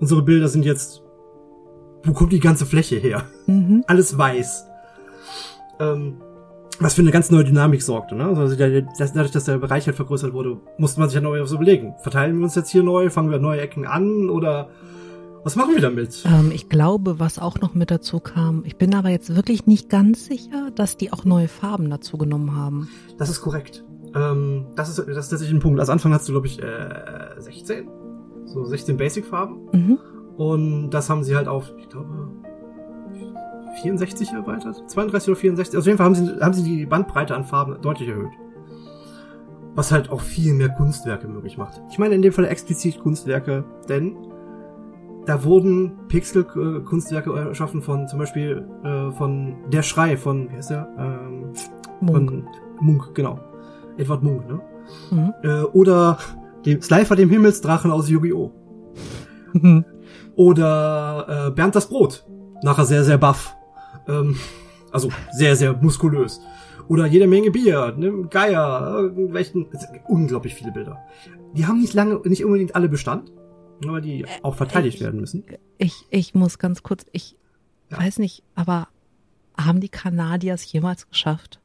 Unsere 0.00 0.22
Bilder 0.22 0.48
sind 0.48 0.64
jetzt. 0.64 1.02
Wo 2.04 2.12
kommt 2.12 2.32
die 2.32 2.40
ganze 2.40 2.64
Fläche 2.64 2.96
her? 2.96 3.24
Mhm. 3.46 3.84
Alles 3.86 4.16
weiß. 4.16 4.64
Ähm, 5.80 6.20
was 6.80 6.94
für 6.94 7.02
eine 7.02 7.10
ganz 7.10 7.30
neue 7.30 7.44
Dynamik 7.44 7.82
sorgte, 7.82 8.14
ne? 8.14 8.24
Also 8.24 8.54
das, 8.56 9.12
dadurch, 9.12 9.32
dass 9.32 9.44
der 9.44 9.58
Bereich 9.58 9.86
halt 9.86 9.96
vergrößert 9.96 10.32
wurde, 10.32 10.58
musste 10.78 11.00
man 11.00 11.08
sich 11.08 11.16
ja 11.16 11.20
neu 11.20 11.40
was 11.40 11.52
überlegen. 11.52 11.94
Verteilen 12.02 12.38
wir 12.38 12.44
uns 12.44 12.54
jetzt 12.54 12.70
hier 12.70 12.82
neu? 12.82 13.10
Fangen 13.10 13.30
wir 13.30 13.38
neue 13.38 13.60
Ecken 13.60 13.86
an? 13.86 14.30
Oder 14.30 14.68
was 15.44 15.56
machen 15.56 15.74
wir 15.74 15.80
damit? 15.80 16.24
Ähm, 16.26 16.50
ich 16.52 16.68
glaube, 16.68 17.18
was 17.18 17.38
auch 17.38 17.58
noch 17.60 17.74
mit 17.74 17.90
dazu 17.90 18.20
kam, 18.20 18.64
ich 18.64 18.76
bin 18.76 18.94
aber 18.94 19.08
jetzt 19.08 19.34
wirklich 19.34 19.66
nicht 19.66 19.88
ganz 19.88 20.26
sicher, 20.26 20.70
dass 20.74 20.96
die 20.96 21.12
auch 21.12 21.24
neue 21.24 21.48
Farben 21.48 21.90
dazu 21.90 22.18
genommen 22.18 22.54
haben. 22.56 22.88
Das 23.18 23.28
ist 23.28 23.40
korrekt. 23.40 23.84
Ähm, 24.14 24.66
das, 24.76 24.88
ist, 24.88 24.98
das 24.98 25.08
ist 25.08 25.28
tatsächlich 25.28 25.56
ein 25.56 25.60
Punkt. 25.60 25.80
Als 25.80 25.90
Anfang 25.90 26.12
hast 26.12 26.28
du, 26.28 26.32
glaube 26.32 26.46
ich, 26.46 26.62
äh, 26.62 27.40
16? 27.40 27.88
So 28.46 28.64
16 28.64 28.96
Basic-Farben. 28.96 29.56
Mhm. 29.72 29.98
Und 30.36 30.90
das 30.90 31.10
haben 31.10 31.24
sie 31.24 31.34
halt 31.34 31.48
auf, 31.48 31.72
ich 31.78 31.88
glaube, 31.88 32.30
64 33.80 34.32
erweitert? 34.32 34.82
32 34.86 35.28
oder 35.30 35.36
64? 35.36 35.74
Also 35.74 35.78
auf 35.78 35.86
jeden 35.86 35.98
Fall 35.98 36.06
haben 36.06 36.14
sie, 36.14 36.40
haben 36.40 36.54
sie 36.54 36.62
die 36.62 36.86
Bandbreite 36.86 37.34
an 37.34 37.44
Farben 37.44 37.80
deutlich 37.80 38.08
erhöht. 38.08 38.32
Was 39.74 39.92
halt 39.92 40.10
auch 40.10 40.20
viel 40.20 40.54
mehr 40.54 40.70
Kunstwerke 40.70 41.28
möglich 41.28 41.56
macht. 41.56 41.80
Ich 41.90 41.98
meine 41.98 42.14
in 42.14 42.22
dem 42.22 42.32
Fall 42.32 42.46
explizit 42.46 42.98
Kunstwerke, 42.98 43.64
denn 43.88 44.16
da 45.26 45.44
wurden 45.44 45.92
Pixel-Kunstwerke 46.08 47.32
erschaffen 47.36 47.82
von 47.82 48.08
zum 48.08 48.18
Beispiel 48.18 48.66
äh, 48.82 49.10
von 49.12 49.56
Der 49.70 49.82
Schrei 49.82 50.16
von, 50.16 50.50
wie 50.50 50.56
heißt 50.56 50.70
der? 50.70 50.88
Ähm, 50.98 51.52
Munk. 52.00 52.30
Von 52.30 52.48
Munk, 52.80 53.14
genau. 53.14 53.38
Edward 53.98 54.22
Munk, 54.22 54.48
ne? 54.48 54.60
Mhm. 55.10 55.34
Äh, 55.42 55.62
oder 55.64 56.18
dem 56.64 56.80
Slifer 56.80 57.14
dem 57.14 57.28
Himmelsdrachen 57.30 57.90
aus 57.90 58.08
Yu-Gi-Oh! 58.08 58.52
Oder 60.36 61.48
äh, 61.48 61.50
Bernd 61.50 61.74
das 61.74 61.88
Brot. 61.88 62.24
Nachher 62.62 62.84
sehr, 62.84 63.04
sehr 63.04 63.18
buff. 63.18 63.56
Ähm, 64.08 64.38
also 64.90 65.10
sehr, 65.32 65.54
sehr 65.56 65.74
muskulös. 65.74 66.40
Oder 66.88 67.06
jede 67.06 67.26
Menge 67.26 67.50
Bier, 67.50 67.94
ne, 67.98 68.26
Geier, 68.30 68.94
irgendwelchen. 68.98 69.66
Unglaublich 70.08 70.54
viele 70.54 70.72
Bilder. 70.72 70.98
Die 71.54 71.66
haben 71.66 71.80
nicht 71.80 71.92
lange, 71.94 72.20
nicht 72.24 72.44
unbedingt 72.44 72.74
alle 72.74 72.88
Bestand, 72.88 73.30
aber 73.84 74.00
die 74.00 74.24
auch 74.42 74.54
verteidigt 74.54 74.96
ich- 74.96 75.02
werden 75.02 75.20
müssen. 75.20 75.44
Ich, 75.76 76.06
ich 76.10 76.34
muss 76.34 76.58
ganz 76.58 76.82
kurz, 76.82 77.04
ich 77.12 77.36
Ja. 77.90 77.98
weiß 77.98 78.18
nicht, 78.18 78.42
aber 78.54 78.88
haben 79.56 79.80
die 79.80 79.88
Kanadier 79.90 80.54
es 80.54 80.70
jemals 80.72 81.08
geschafft? 81.08 81.60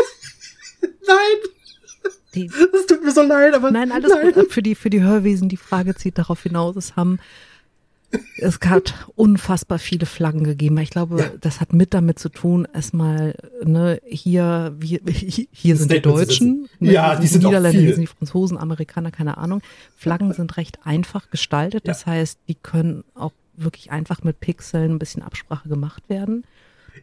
Nein! 0.82 1.50
Die, 2.34 2.46
Das 2.46 2.86
tut 2.86 3.02
mir 3.02 3.10
so 3.12 3.22
leid, 3.22 3.54
aber. 3.54 3.70
nein, 3.72 3.90
alles 3.90 4.12
gut. 4.34 4.52
Für 4.52 4.62
die, 4.62 4.74
für 4.76 4.88
die 4.90 5.02
Hörwesen, 5.02 5.48
die 5.48 5.56
Frage 5.56 5.94
zieht 5.96 6.16
darauf 6.16 6.42
hinaus. 6.42 6.76
Es 6.76 6.94
haben, 6.94 7.18
es 8.38 8.58
hat 8.64 8.94
unfassbar 9.16 9.78
viele 9.78 10.06
Flaggen 10.06 10.44
gegeben. 10.44 10.76
Ich 10.78 10.90
glaube, 10.90 11.18
Ja. 11.20 11.30
das 11.40 11.60
hat 11.60 11.72
mit 11.72 11.94
damit 11.94 12.18
zu 12.18 12.28
tun, 12.28 12.66
erstmal, 12.74 13.34
ne, 13.64 14.00
hier, 14.06 14.74
wir, 14.78 15.00
hier 15.06 15.76
sind 15.76 15.92
die 15.92 16.00
Deutschen, 16.00 16.68
ne, 16.80 16.92
Ja, 16.92 17.16
die 17.16 17.26
sind 17.26 17.44
Niederländer, 17.44 17.80
hier 17.80 17.94
sind 17.94 18.02
die 18.02 18.06
Franzosen, 18.06 18.58
Amerikaner, 18.58 19.10
keine 19.10 19.38
Ahnung. 19.38 19.62
Flaggen 19.96 20.32
sind 20.32 20.56
recht 20.56 20.78
einfach 20.84 21.30
gestaltet. 21.30 21.86
Das 21.86 22.06
heißt, 22.06 22.38
die 22.48 22.54
können 22.56 23.04
auch 23.14 23.32
wirklich 23.56 23.90
einfach 23.92 24.22
mit 24.24 24.40
Pixeln 24.40 24.92
ein 24.92 24.98
bisschen 24.98 25.22
Absprache 25.22 25.68
gemacht 25.68 26.02
werden, 26.08 26.44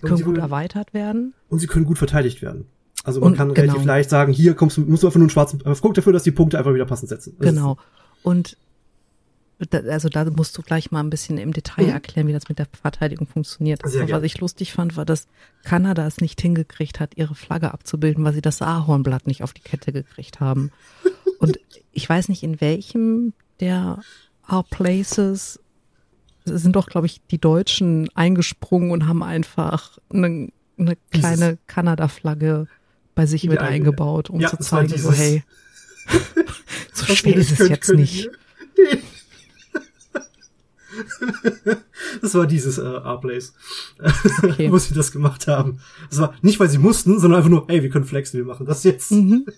können 0.02 0.16
gut 0.16 0.26
können- 0.26 0.38
erweitert 0.40 0.94
werden. 0.94 1.34
Und 1.50 1.60
sie 1.60 1.68
können 1.68 1.86
gut 1.86 1.98
verteidigt 1.98 2.42
werden. 2.42 2.66
Also 3.04 3.22
man 3.22 3.32
Und 3.32 3.38
kann 3.38 3.54
genau. 3.54 3.62
relativ 3.74 3.86
leicht 3.86 4.10
sagen, 4.10 4.34
hier 4.34 4.54
kommst 4.56 4.76
du, 4.76 4.82
musst 4.82 5.04
du 5.04 5.08
einfach 5.08 5.18
nur 5.18 5.26
einen 5.26 5.30
schwarzen, 5.30 5.62
guck 5.82 5.94
dafür, 5.94 6.12
dass 6.12 6.24
die 6.24 6.32
Punkte 6.32 6.58
einfach 6.58 6.74
wieder 6.74 6.86
passend 6.86 7.08
setzen. 7.10 7.36
Das 7.40 7.50
Genau. 7.54 7.78
Und 8.24 8.58
also 9.72 10.10
da 10.10 10.24
musst 10.26 10.58
du 10.58 10.62
gleich 10.62 10.92
mal 10.92 11.00
ein 11.00 11.10
bisschen 11.10 11.38
im 11.38 11.52
Detail 11.52 11.86
Mhm. 11.86 11.90
erklären, 11.94 12.28
wie 12.28 12.34
das 12.34 12.48
mit 12.48 12.60
der 12.60 12.68
Verteidigung 12.80 13.28
funktioniert. 13.28 13.84
Und 13.84 14.12
was 14.12 14.24
ich 14.24 14.38
lustig 14.40 14.72
fand, 14.74 14.96
war, 14.98 15.06
dass 15.06 15.28
Kanada 15.64 16.06
es 16.06 16.18
nicht 16.22 16.40
hingekriegt 16.42 17.00
hat, 17.00 17.18
ihre 17.18 17.34
Flagge 17.36 17.74
abzubilden, 17.74 18.24
weil 18.24 18.34
sie 18.34 18.42
das 18.42 18.62
Ahornblatt 18.62 19.26
nicht 19.26 19.42
auf 19.44 19.54
die 19.54 19.62
Kette 19.62 19.92
gekriegt 19.92 20.40
haben. 20.40 20.72
Und 21.40 21.60
ich 21.92 22.08
weiß 22.08 22.30
nicht, 22.30 22.44
in 22.44 22.62
welchem 22.62 23.34
der 23.60 24.02
Our 24.52 24.64
Places 24.64 25.60
sind 26.46 26.76
doch, 26.76 26.88
glaube 26.88 27.08
ich, 27.08 27.22
die 27.32 27.40
Deutschen 27.40 28.08
eingesprungen 28.16 28.92
und 28.92 29.06
haben 29.08 29.22
einfach 29.22 29.98
eine, 30.10 30.50
eine 30.78 30.96
kleine 31.12 31.58
Kanada-Flagge 31.68 32.68
bei 33.16 33.26
sich 33.26 33.44
Mit 33.44 33.52
mit 33.54 33.60
einge- 33.62 33.66
eingebaut, 33.66 34.30
um 34.30 34.40
Ja, 34.40 34.50
zu 34.50 34.58
zeigen, 34.58 34.98
so 34.98 35.12
hey, 35.12 35.44
so 36.94 37.06
schwer 37.14 37.36
ist 37.36 37.60
es 37.60 37.68
jetzt 37.68 37.92
nicht. 37.94 38.30
Nee. 38.78 39.00
Das 42.22 42.34
war 42.36 42.48
dieses 42.48 42.78
äh, 42.78 42.82
R-Plays, 42.84 43.54
Okay. 44.44 44.70
wo 44.72 44.78
sie 44.78 44.94
das 44.94 45.12
gemacht 45.12 45.48
haben. 45.48 45.80
Das 46.10 46.20
war 46.20 46.34
nicht, 46.42 46.60
weil 46.60 46.70
sie 46.70 46.78
mussten, 46.78 47.20
sondern 47.20 47.38
einfach 47.40 47.50
nur, 47.50 47.66
hey, 47.68 47.84
wir 47.84 47.90
können 47.90 48.06
flexen, 48.06 48.38
wir 48.40 48.46
machen 48.46 48.66
das 48.66 48.84
jetzt. 48.84 49.12
Mhm. 49.12 49.46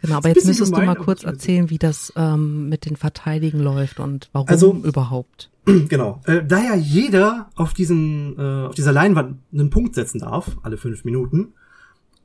Genau, 0.00 0.18
aber 0.18 0.28
jetzt 0.28 0.46
müsstest 0.46 0.70
gemein, 0.72 0.86
du 0.88 0.94
mal 0.94 1.04
kurz 1.04 1.24
erzählen, 1.24 1.70
wie 1.70 1.78
das 1.78 2.12
ähm, 2.14 2.68
mit 2.68 2.86
den 2.86 2.94
Verteidigen 2.94 3.58
läuft 3.58 3.98
und 3.98 4.28
warum 4.32 4.48
Also- 4.48 4.72
überhaupt. 4.84 5.50
Genau. 5.88 6.20
Äh, 6.24 6.44
da 6.46 6.58
ja 6.62 6.76
jeder 6.76 7.50
auf 7.56 7.74
diesen, 7.74 8.38
äh, 8.38 8.66
auf 8.68 8.76
dieser 8.76 8.92
Leinwand 8.92 9.38
einen 9.52 9.70
Punkt 9.70 9.96
setzen 9.96 10.20
darf, 10.20 10.56
alle 10.62 10.76
fünf 10.76 11.04
Minuten, 11.04 11.52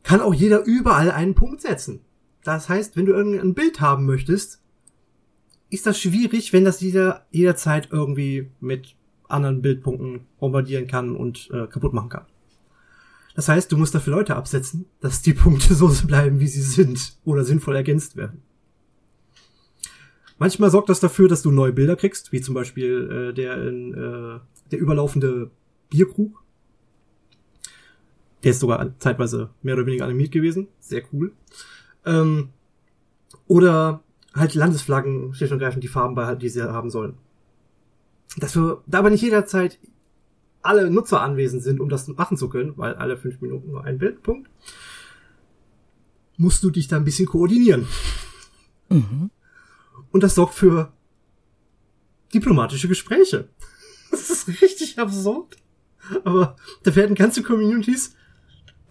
kann 0.04 0.22
auch 0.22 0.36
jeder 0.36 0.64
überall 0.66 1.10
einen 1.10 1.34
Punkt 1.34 1.62
setzen. 1.62 2.02
Das 2.44 2.70
heißt, 2.70 2.96
wenn 2.96 3.08
du 3.08 3.14
irgendein 3.14 3.56
Bild 3.56 3.82
haben 3.82 4.06
möchtest, 4.06 4.60
ist 5.74 5.88
das 5.88 6.00
schwierig, 6.00 6.54
wenn 6.54 6.66
das 6.66 6.82
jeder 6.82 7.26
jederzeit 7.32 7.90
irgendwie 7.92 8.50
mit 8.60 8.96
anderen 9.28 9.62
Bildpunkten 9.62 10.22
bombardieren 10.40 10.88
kann 10.88 11.16
und 11.16 11.50
äh, 11.52 11.66
kaputt 11.68 11.94
machen 11.94 12.10
kann. 12.10 12.26
Das 13.36 13.50
heißt, 13.50 13.72
du 13.72 13.78
musst 13.78 13.96
dafür 13.96 14.16
Leute 14.16 14.36
absetzen, 14.36 14.86
dass 15.00 15.24
die 15.24 15.34
Punkte 15.44 15.74
so 15.74 15.88
bleiben, 16.06 16.40
wie 16.40 16.48
sie 16.48 16.62
sind 16.62 17.18
oder 17.26 17.44
sinnvoll 17.44 17.76
ergänzt 17.76 18.16
werden. 18.16 18.44
Manchmal 20.38 20.70
sorgt 20.70 20.90
das 20.90 21.00
dafür, 21.00 21.28
dass 21.28 21.42
du 21.42 21.52
neue 21.52 21.74
Bilder 21.74 21.96
kriegst, 21.96 22.32
wie 22.32 22.42
zum 22.42 22.54
Beispiel 22.54 23.32
äh, 23.32 23.34
der, 23.34 23.68
in, 23.68 23.94
äh, 23.94 24.40
der 24.72 24.80
überlaufende 24.80 25.50
Bierkrug. 25.90 26.44
Der 28.44 28.52
ist 28.52 28.60
sogar 28.60 28.94
zeitweise 29.00 29.50
mehr 29.64 29.76
oder 29.76 29.86
weniger 29.86 30.06
animiert 30.06 30.32
gewesen. 30.32 30.68
Sehr 30.80 31.02
cool. 31.12 31.32
Ähm, 32.06 32.50
oder 33.48 34.04
halt 34.36 34.56
Landesflaggen, 34.56 35.34
schlicht 35.34 35.52
und 35.52 35.60
ergreifend 35.60 35.84
die 35.84 35.90
Farben 35.90 36.16
bei, 36.16 36.36
die 36.36 36.50
sie 36.50 36.64
haben 36.64 36.90
sollen. 36.90 37.18
Dafür, 38.38 38.84
da 38.88 39.00
aber 39.00 39.10
nicht 39.10 39.22
jederzeit 39.22 39.80
alle 40.62 40.90
Nutzer 40.90 41.22
anwesend 41.22 41.62
sind, 41.62 41.80
um 41.80 41.90
das 41.90 42.08
machen 42.08 42.38
zu 42.38 42.50
können, 42.50 42.74
weil 42.78 42.96
alle 42.96 43.18
fünf 43.18 43.42
Minuten 43.42 43.72
nur 43.72 43.84
ein 43.84 43.98
Bildpunkt, 43.98 44.50
musst 46.38 46.64
du 46.64 46.70
dich 46.70 46.88
da 46.88 46.96
ein 46.96 47.04
bisschen 47.04 47.28
koordinieren. 47.28 47.88
Mhm. 48.90 49.30
Und 50.12 50.24
das 50.24 50.36
sorgt 50.36 50.56
für 50.56 50.94
diplomatische 52.34 52.88
Gespräche. 52.88 53.50
Das 54.12 54.30
ist 54.30 54.62
richtig 54.62 55.00
absurd. 55.00 55.58
Aber 56.24 56.56
da 56.84 56.96
werden 56.96 57.16
ganze 57.16 57.42
Communities 57.42 58.16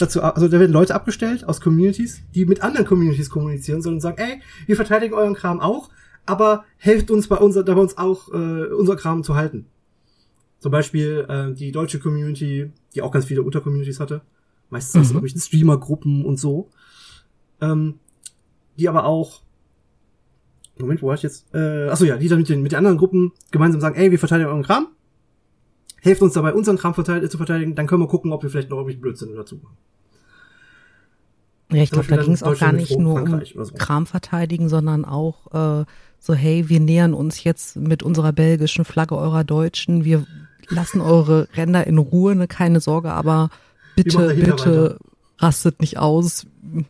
dazu, 0.02 0.22
also 0.22 0.48
da 0.48 0.60
werden 0.60 0.72
Leute 0.72 0.94
abgestellt 0.94 1.48
aus 1.48 1.60
Communities, 1.60 2.22
die 2.34 2.44
mit 2.44 2.62
anderen 2.62 2.86
Communities 2.86 3.30
kommunizieren 3.30 3.82
sollen 3.82 3.96
und 3.96 4.00
sagen, 4.00 4.18
ey, 4.18 4.40
wir 4.66 4.76
verteidigen 4.76 5.14
euren 5.14 5.34
Kram 5.34 5.60
auch, 5.60 5.90
aber 6.26 6.64
helft 6.76 7.10
uns 7.10 7.28
bei 7.28 7.36
unser, 7.36 7.64
da 7.64 7.74
bei 7.74 7.80
uns 7.80 7.96
auch 7.98 8.28
äh, 8.32 8.66
unser 8.66 8.96
Kram 8.96 9.22
zu 9.22 9.34
halten. 9.34 9.66
Zum 10.58 10.70
Beispiel 10.70 11.26
äh, 11.28 11.54
die 11.54 11.72
deutsche 11.72 11.98
Community, 11.98 12.70
die 12.94 13.02
auch 13.02 13.10
ganz 13.10 13.24
viele 13.24 13.42
Untercommunities 13.42 13.98
hatte, 14.00 14.22
meistens 14.70 15.00
aus 15.00 15.08
Mhm. 15.08 15.16
irgendwelchen 15.16 15.40
Streamer-Gruppen 15.40 16.24
und 16.24 16.38
so, 16.38 16.70
ähm, 17.60 17.98
die 18.78 18.88
aber 18.88 19.04
auch 19.04 19.42
Moment, 20.78 21.02
wo 21.02 21.08
war 21.08 21.14
ich 21.14 21.22
jetzt? 21.22 21.54
Äh, 21.54 21.88
achso, 21.88 22.04
ja, 22.04 22.16
die 22.16 22.28
dann 22.28 22.38
mit 22.38 22.48
den, 22.48 22.62
mit 22.62 22.72
den 22.72 22.78
anderen 22.78 22.96
Gruppen 22.98 23.32
gemeinsam 23.50 23.80
sagen, 23.80 23.94
ey, 23.94 24.10
wir 24.10 24.18
verteidigen 24.18 24.48
euren 24.48 24.62
Kram. 24.62 24.88
Helft 26.02 26.20
uns 26.20 26.34
dabei, 26.34 26.52
unseren 26.52 26.78
Kram 26.78 26.94
zu 26.94 27.36
verteidigen, 27.36 27.74
dann 27.74 27.86
können 27.86 28.02
wir 28.02 28.08
gucken, 28.08 28.32
ob 28.32 28.42
wir 28.42 28.50
vielleicht 28.50 28.70
noch 28.70 28.78
irgendwelche 28.78 29.00
Blödsinn 29.00 29.34
dazu 29.36 29.56
machen. 29.56 29.76
Ja, 31.70 31.82
ich 31.82 31.90
glaube, 31.90 32.08
da 32.08 32.16
ging 32.16 32.32
es 32.32 32.42
auch 32.42 32.58
gar 32.58 32.72
nicht 32.72 32.98
nur 32.98 33.14
um 33.20 33.26
Frankreich 33.28 33.56
so. 33.56 33.72
Kram 33.74 34.06
verteidigen, 34.06 34.68
sondern 34.68 35.04
auch 35.04 35.80
äh, 35.80 35.84
so, 36.18 36.34
hey, 36.34 36.68
wir 36.68 36.80
nähern 36.80 37.14
uns 37.14 37.44
jetzt 37.44 37.76
mit 37.76 38.02
unserer 38.02 38.32
belgischen 38.32 38.84
Flagge 38.84 39.16
eurer 39.16 39.44
Deutschen, 39.44 40.04
wir 40.04 40.26
lassen 40.68 41.00
eure 41.00 41.48
Ränder 41.56 41.86
in 41.86 41.98
Ruhe, 41.98 42.34
ne, 42.34 42.48
keine 42.48 42.80
Sorge, 42.80 43.12
aber 43.12 43.50
bitte, 43.96 44.34
bitte 44.34 44.98
rastet 45.38 45.80
nicht 45.80 45.98
aus, 45.98 46.46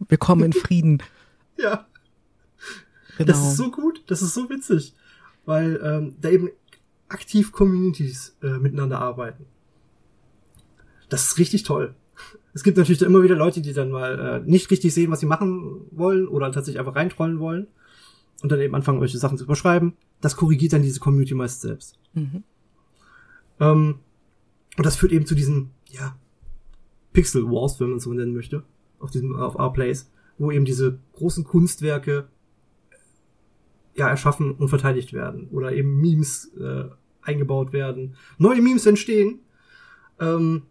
wir 0.09 0.19
kommen 0.19 0.45
in 0.45 0.53
Frieden. 0.53 1.03
Ja, 1.59 1.87
Genau. 3.19 3.31
das 3.31 3.47
ist 3.47 3.57
so 3.57 3.71
gut, 3.71 4.03
das 4.07 4.23
ist 4.23 4.35
so 4.35 4.49
witzig, 4.49 4.95
weil 5.45 5.81
ähm, 5.85 6.17
da 6.21 6.31
eben 6.31 6.49
aktiv 7.13 7.53
Communities 7.53 8.37
äh, 8.43 8.59
miteinander 8.59 9.01
arbeiten. 9.01 9.47
Das 11.09 11.27
ist 11.27 11.39
richtig 11.39 11.63
toll. 11.63 11.95
Es 12.55 12.63
gibt 12.63 12.77
natürlich 12.77 13.03
immer 13.03 13.23
wieder 13.23 13.37
Leute, 13.37 13.63
die 13.63 13.73
dann 13.73 13.91
mal 13.91 14.43
äh, 14.45 14.51
nicht 14.51 14.71
richtig 14.71 14.93
sehen, 14.93 15.11
was 15.11 15.21
sie 15.21 15.27
machen 15.27 15.87
wollen 15.91 16.29
oder 16.29 16.53
tatsächlich 16.53 16.79
einfach 16.79 16.97
reintrollen 16.97 17.39
wollen 17.39 17.67
und 18.43 18.53
dann 18.53 18.61
eben 18.61 18.75
anfangen, 18.75 18.99
solche 18.99 19.19
Sachen 19.19 19.39
zu 19.39 19.45
überschreiben. 19.45 19.95
Das 20.21 20.37
korrigiert 20.37 20.73
dann 20.73 20.83
diese 20.83 21.01
Community 21.01 21.35
meist 21.35 21.61
selbst. 21.61 21.99
mhm. 22.15 22.45
Ähm, 23.61 23.99
und 24.77 24.87
das 24.87 24.97
führt 24.97 25.13
eben 25.13 25.27
zu 25.27 25.35
diesen, 25.35 25.71
ja, 25.91 26.17
Pixel 27.13 27.45
Wars, 27.45 27.79
wenn 27.79 27.89
man 27.89 27.99
es 27.99 28.05
so 28.05 28.13
nennen 28.13 28.33
möchte, 28.35 28.65
auf 28.99 29.11
diesem, 29.11 29.37
auf 29.37 29.55
R-Plays, 29.57 30.11
wo 30.39 30.51
eben 30.51 30.65
diese 30.65 30.99
großen 31.15 31.45
Kunstwerke 31.45 32.29
ja 33.95 34.09
erschaffen 34.09 34.53
und 34.53 34.69
verteidigt 34.69 35.13
werden 35.13 35.49
oder 35.51 35.73
eben 35.73 36.01
Memes 36.01 36.53
äh, 36.59 36.85
eingebaut 37.23 37.73
werden, 37.73 38.17
neue 38.39 38.61
Memes 38.61 38.87
entstehen. 38.87 39.41
Ähm, 40.21 40.63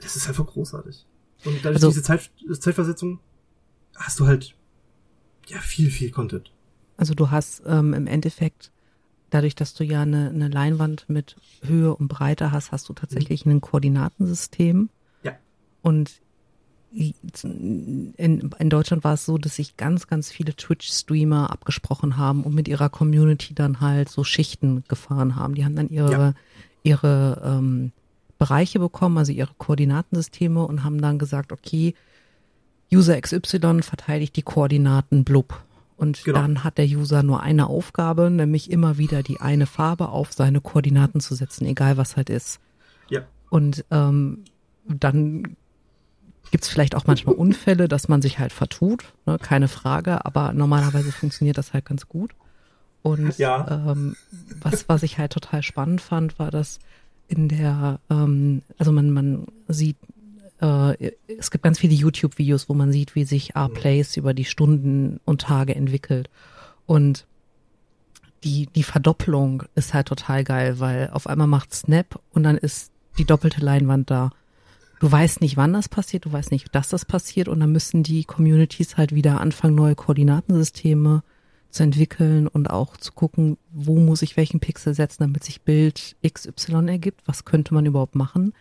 das 0.00 0.16
ist 0.16 0.28
einfach 0.28 0.46
großartig. 0.46 1.04
Und 1.44 1.56
dadurch 1.64 1.76
Also- 1.76 1.88
diese 1.90 2.02
Zeit, 2.02 2.30
Zeitversetzung 2.58 3.20
hast 3.96 4.18
du 4.20 4.26
halt 4.26 4.54
ja 5.48 5.58
viel, 5.58 5.90
viel 5.90 6.10
Content. 6.10 6.52
Also 6.96 7.14
du 7.14 7.30
hast 7.30 7.62
ähm, 7.66 7.94
im 7.94 8.06
Endeffekt, 8.06 8.70
dadurch, 9.30 9.54
dass 9.54 9.74
du 9.74 9.82
ja 9.84 10.02
eine, 10.02 10.30
eine 10.30 10.48
Leinwand 10.48 11.08
mit 11.08 11.36
Höhe 11.62 11.94
und 11.94 12.08
Breite 12.08 12.52
hast, 12.52 12.70
hast 12.72 12.88
du 12.88 12.92
tatsächlich 12.92 13.44
ein 13.44 13.60
Koordinatensystem. 13.60 14.88
Ja. 15.22 15.32
Und 15.82 16.21
in, 16.94 18.50
in 18.58 18.70
Deutschland 18.70 19.04
war 19.04 19.14
es 19.14 19.24
so, 19.24 19.38
dass 19.38 19.56
sich 19.56 19.76
ganz, 19.76 20.06
ganz 20.06 20.30
viele 20.30 20.54
Twitch-Streamer 20.54 21.50
abgesprochen 21.50 22.16
haben 22.16 22.42
und 22.44 22.54
mit 22.54 22.68
ihrer 22.68 22.88
Community 22.90 23.54
dann 23.54 23.80
halt 23.80 24.08
so 24.08 24.24
Schichten 24.24 24.84
gefahren 24.88 25.36
haben. 25.36 25.54
Die 25.54 25.64
haben 25.64 25.76
dann 25.76 25.88
ihre, 25.88 26.10
Ja. 26.12 26.34
ihre 26.82 27.42
ähm, 27.44 27.92
Bereiche 28.38 28.78
bekommen, 28.78 29.18
also 29.18 29.32
ihre 29.32 29.54
Koordinatensysteme 29.56 30.64
und 30.66 30.84
haben 30.84 31.00
dann 31.00 31.18
gesagt, 31.18 31.52
okay, 31.52 31.94
User 32.92 33.18
XY 33.20 33.82
verteidigt 33.82 34.36
die 34.36 34.42
Koordinaten 34.42 35.24
blub. 35.24 35.62
Und 35.96 36.24
Genau. 36.24 36.40
dann 36.40 36.64
hat 36.64 36.78
der 36.78 36.86
User 36.86 37.22
nur 37.22 37.40
eine 37.42 37.68
Aufgabe, 37.68 38.28
nämlich 38.30 38.70
immer 38.70 38.98
wieder 38.98 39.22
die 39.22 39.40
eine 39.40 39.66
Farbe 39.66 40.08
auf 40.08 40.32
seine 40.32 40.60
Koordinaten 40.60 41.20
zu 41.20 41.34
setzen, 41.34 41.64
egal 41.64 41.96
was 41.96 42.16
halt 42.16 42.28
ist. 42.28 42.58
Ja. 43.08 43.20
Und 43.50 43.84
ähm, 43.90 44.44
dann 44.88 45.56
gibt's 46.50 46.68
vielleicht 46.68 46.94
auch 46.94 47.06
manchmal 47.06 47.34
Unfälle, 47.34 47.88
dass 47.88 48.08
man 48.08 48.20
sich 48.22 48.38
halt 48.38 48.52
vertut, 48.52 49.04
ne? 49.26 49.38
keine 49.38 49.68
Frage, 49.68 50.24
aber 50.24 50.52
normalerweise 50.52 51.12
funktioniert 51.12 51.56
das 51.58 51.72
halt 51.72 51.84
ganz 51.84 52.08
gut. 52.08 52.32
Und 53.02 53.36
Ja. 53.38 53.66
ähm, 53.90 54.16
was, 54.60 54.88
was 54.88 55.02
ich 55.02 55.18
halt 55.18 55.32
total 55.32 55.62
spannend 55.62 56.00
fand, 56.00 56.38
war, 56.38 56.50
dass 56.50 56.78
in 57.28 57.48
der, 57.48 58.00
ähm, 58.10 58.62
also 58.78 58.92
man, 58.92 59.10
man 59.10 59.46
sieht, 59.68 59.96
äh, 60.60 61.12
es 61.26 61.50
gibt 61.50 61.64
ganz 61.64 61.78
viele 61.78 61.94
YouTube-Videos, 61.94 62.68
wo 62.68 62.74
man 62.74 62.92
sieht, 62.92 63.14
wie 63.14 63.24
sich 63.24 63.56
R-Plays 63.56 64.16
über 64.16 64.34
die 64.34 64.44
Stunden 64.44 65.20
und 65.24 65.40
Tage 65.40 65.74
entwickelt. 65.74 66.28
Und 66.86 67.26
die, 68.44 68.66
die 68.66 68.82
Verdopplung 68.82 69.64
ist 69.74 69.94
halt 69.94 70.08
total 70.08 70.44
geil, 70.44 70.78
weil 70.80 71.10
auf 71.12 71.26
einmal 71.26 71.46
macht 71.46 71.74
Snap 71.74 72.20
und 72.32 72.42
dann 72.42 72.56
ist 72.56 72.90
die 73.18 73.24
doppelte 73.24 73.60
Leinwand 73.60 74.10
da. 74.10 74.30
Du 75.02 75.10
weißt 75.10 75.40
nicht, 75.40 75.56
wann 75.56 75.72
das 75.72 75.88
passiert, 75.88 76.26
du 76.26 76.32
weißt 76.32 76.52
nicht, 76.52 76.72
dass 76.76 76.90
das 76.90 77.04
passiert 77.04 77.48
und 77.48 77.58
dann 77.58 77.72
müssen 77.72 78.04
die 78.04 78.22
Communities 78.22 78.96
halt 78.96 79.12
wieder 79.12 79.40
anfangen, 79.40 79.74
neue 79.74 79.96
Koordinatensysteme 79.96 81.24
zu 81.70 81.82
entwickeln 81.82 82.46
und 82.46 82.70
auch 82.70 82.96
zu 82.96 83.10
gucken, 83.10 83.58
wo 83.72 83.98
muss 83.98 84.22
ich 84.22 84.36
welchen 84.36 84.60
Pixel 84.60 84.94
setzen, 84.94 85.24
damit 85.24 85.42
sich 85.42 85.62
Bild 85.62 86.14
XY 86.24 86.86
ergibt, 86.86 87.22
was 87.26 87.44
könnte 87.44 87.74
man 87.74 87.84
überhaupt 87.84 88.14
machen. 88.14 88.52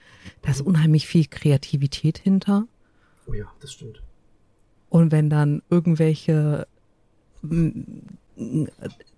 Da 0.41 0.49
ist 0.49 0.61
unheimlich 0.61 1.05
viel 1.05 1.27
Kreativität 1.27 2.17
hinter. 2.17 2.65
Oh 3.27 3.35
ja, 3.35 3.45
das 3.59 3.73
stimmt. 3.73 4.01
Und 4.89 5.11
wenn 5.11 5.29
dann 5.29 5.61
irgendwelche 5.69 6.65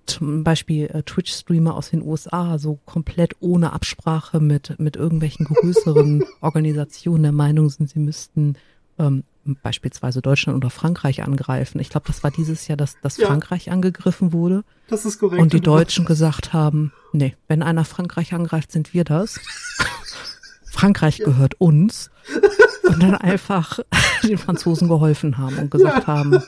zum 0.05 0.43
Beispiel 0.43 0.87
äh, 0.87 1.03
Twitch-Streamer 1.03 1.75
aus 1.75 1.89
den 1.91 2.01
USA 2.01 2.57
so 2.57 2.79
komplett 2.85 3.35
ohne 3.39 3.71
Absprache 3.73 4.39
mit, 4.39 4.77
mit 4.79 4.95
irgendwelchen 4.95 5.45
größeren 5.45 6.23
Organisationen 6.41 7.23
der 7.23 7.31
Meinung 7.31 7.69
sind, 7.69 7.89
sie 7.89 7.99
müssten 7.99 8.55
ähm, 8.99 9.23
beispielsweise 9.61 10.21
Deutschland 10.21 10.57
oder 10.57 10.69
Frankreich 10.69 11.23
angreifen. 11.23 11.79
Ich 11.79 11.89
glaube, 11.89 12.07
das 12.07 12.23
war 12.23 12.31
dieses 12.31 12.67
Jahr, 12.67 12.77
dass, 12.77 12.99
dass 13.01 13.17
Ja. 13.17 13.27
Frankreich 13.27 13.71
angegriffen 13.71 14.33
wurde 14.33 14.63
Das 14.87 15.05
ist 15.05 15.19
korrekt. 15.19 15.41
und 15.41 15.53
die 15.53 15.61
Deutschen 15.61 16.05
gesagt 16.05 16.53
haben, 16.53 16.91
nee, 17.11 17.35
wenn 17.47 17.63
einer 17.63 17.85
Frankreich 17.85 18.33
angreift, 18.33 18.71
sind 18.71 18.93
wir 18.93 19.03
das. 19.03 19.39
Frankreich 20.65 21.19
gehört 21.19 21.59
uns. 21.61 22.09
Und 22.83 23.01
dann 23.01 23.15
einfach 23.15 23.79
den 24.23 24.37
Franzosen 24.37 24.87
geholfen 24.89 25.37
haben 25.37 25.57
und 25.57 25.71
gesagt 25.71 26.05
haben, 26.05 26.41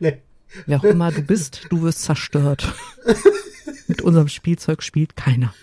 Nee. 0.00 0.22
Wer 0.66 0.78
auch 0.78 0.84
immer 0.84 1.10
du 1.10 1.22
bist, 1.22 1.66
du 1.70 1.82
wirst 1.82 2.02
zerstört. 2.02 2.72
Mit 3.88 4.02
unserem 4.02 4.28
Spielzeug 4.28 4.82
spielt 4.82 5.16
keiner. 5.16 5.54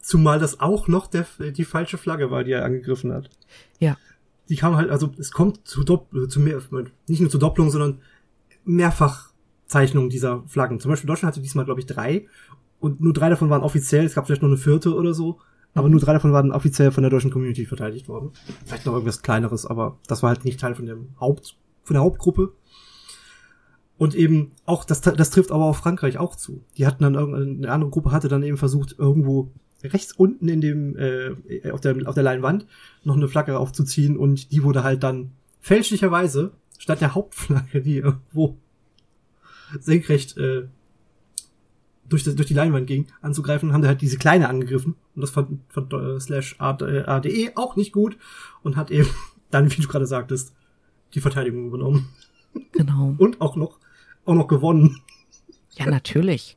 Zumal 0.00 0.38
das 0.38 0.60
auch 0.60 0.88
noch 0.88 1.06
der, 1.06 1.26
die 1.38 1.64
falsche 1.64 1.98
Flagge 1.98 2.30
war, 2.30 2.44
die 2.44 2.52
er 2.52 2.64
angegriffen 2.64 3.12
hat. 3.12 3.30
Ja. 3.78 3.96
Die 4.48 4.56
kam 4.56 4.76
halt, 4.76 4.90
also 4.90 5.12
es 5.18 5.30
kommt 5.30 5.68
zu, 5.68 5.84
Dopp 5.84 6.08
zu 6.28 6.40
mehr, 6.40 6.60
nicht 7.06 7.20
nur 7.20 7.28
zu 7.28 7.38
Doppelung, 7.38 7.70
sondern 7.70 8.00
mehrfach 8.64 9.32
Zeichnungen 9.66 10.08
dieser 10.08 10.42
Flaggen. 10.46 10.80
Zum 10.80 10.90
Beispiel 10.90 11.06
Deutschland 11.06 11.34
hatte 11.34 11.42
diesmal, 11.42 11.66
glaube 11.66 11.80
ich, 11.80 11.86
drei 11.86 12.26
und 12.80 13.00
nur 13.00 13.12
drei 13.12 13.28
davon 13.28 13.50
waren 13.50 13.62
offiziell. 13.62 14.04
Es 14.04 14.14
gab 14.14 14.26
vielleicht 14.26 14.42
noch 14.42 14.48
eine 14.48 14.56
vierte 14.56 14.94
oder 14.94 15.12
so, 15.12 15.40
aber 15.74 15.88
nur 15.88 16.00
drei 16.00 16.14
davon 16.14 16.32
waren 16.32 16.52
offiziell 16.52 16.90
von 16.90 17.02
der 17.02 17.10
deutschen 17.10 17.30
Community 17.30 17.66
verteidigt 17.66 18.08
worden. 18.08 18.32
Vielleicht 18.64 18.86
noch 18.86 18.94
irgendwas 18.94 19.22
kleineres, 19.22 19.66
aber 19.66 19.98
das 20.06 20.22
war 20.22 20.30
halt 20.30 20.44
nicht 20.44 20.58
Teil 20.58 20.74
von 20.74 20.86
dem 20.86 21.08
Haupt, 21.20 21.56
von 21.82 21.94
der 21.94 22.02
Hauptgruppe. 22.02 22.52
Und 23.98 24.14
eben 24.14 24.52
auch, 24.64 24.84
das, 24.84 25.00
das 25.00 25.30
trifft 25.30 25.50
aber 25.50 25.64
auf 25.64 25.78
Frankreich 25.78 26.18
auch 26.18 26.36
zu. 26.36 26.62
Die 26.76 26.86
hatten 26.86 27.02
dann 27.02 27.14
irgendeine 27.14 27.72
andere 27.72 27.90
Gruppe 27.90 28.12
hatte 28.12 28.28
dann 28.28 28.44
eben 28.44 28.56
versucht, 28.56 28.94
irgendwo 28.96 29.50
rechts 29.82 30.12
unten 30.12 30.48
in 30.48 30.60
dem, 30.60 30.96
äh, 30.96 31.70
auf 31.70 31.80
der, 31.80 31.96
auf 32.06 32.14
der 32.14 32.22
Leinwand 32.22 32.66
noch 33.04 33.16
eine 33.16 33.28
Flagge 33.28 33.58
aufzuziehen 33.58 34.16
und 34.16 34.52
die 34.52 34.62
wurde 34.62 34.82
halt 34.82 35.02
dann 35.02 35.32
fälschlicherweise 35.60 36.52
statt 36.78 37.00
der 37.00 37.14
Hauptflagge, 37.14 37.82
die 37.82 37.98
irgendwo 37.98 38.56
senkrecht 39.80 40.36
äh, 40.36 40.68
durch, 42.08 42.24
das, 42.24 42.34
durch 42.34 42.48
die 42.48 42.54
Leinwand 42.54 42.86
ging, 42.86 43.06
anzugreifen, 43.20 43.72
haben 43.72 43.82
da 43.82 43.88
halt 43.88 44.00
diese 44.00 44.16
kleine 44.16 44.48
angegriffen 44.48 44.94
und 45.14 45.20
das 45.20 45.30
fand, 45.30 45.60
fand 45.68 45.92
äh, 45.92 46.18
slash 46.18 46.56
ADE 46.58 47.52
auch 47.54 47.76
nicht 47.76 47.92
gut 47.92 48.16
und 48.62 48.76
hat 48.76 48.90
eben 48.90 49.10
dann, 49.50 49.70
wie 49.70 49.82
du 49.82 49.88
gerade 49.88 50.06
sagtest, 50.06 50.54
die 51.14 51.20
Verteidigung 51.20 51.66
übernommen. 51.66 52.08
Genau. 52.72 53.14
Und 53.18 53.40
auch 53.40 53.56
noch, 53.56 53.78
auch 54.28 54.34
noch 54.34 54.48
gewonnen. 54.48 55.00
Ja, 55.72 55.86
natürlich. 55.86 56.56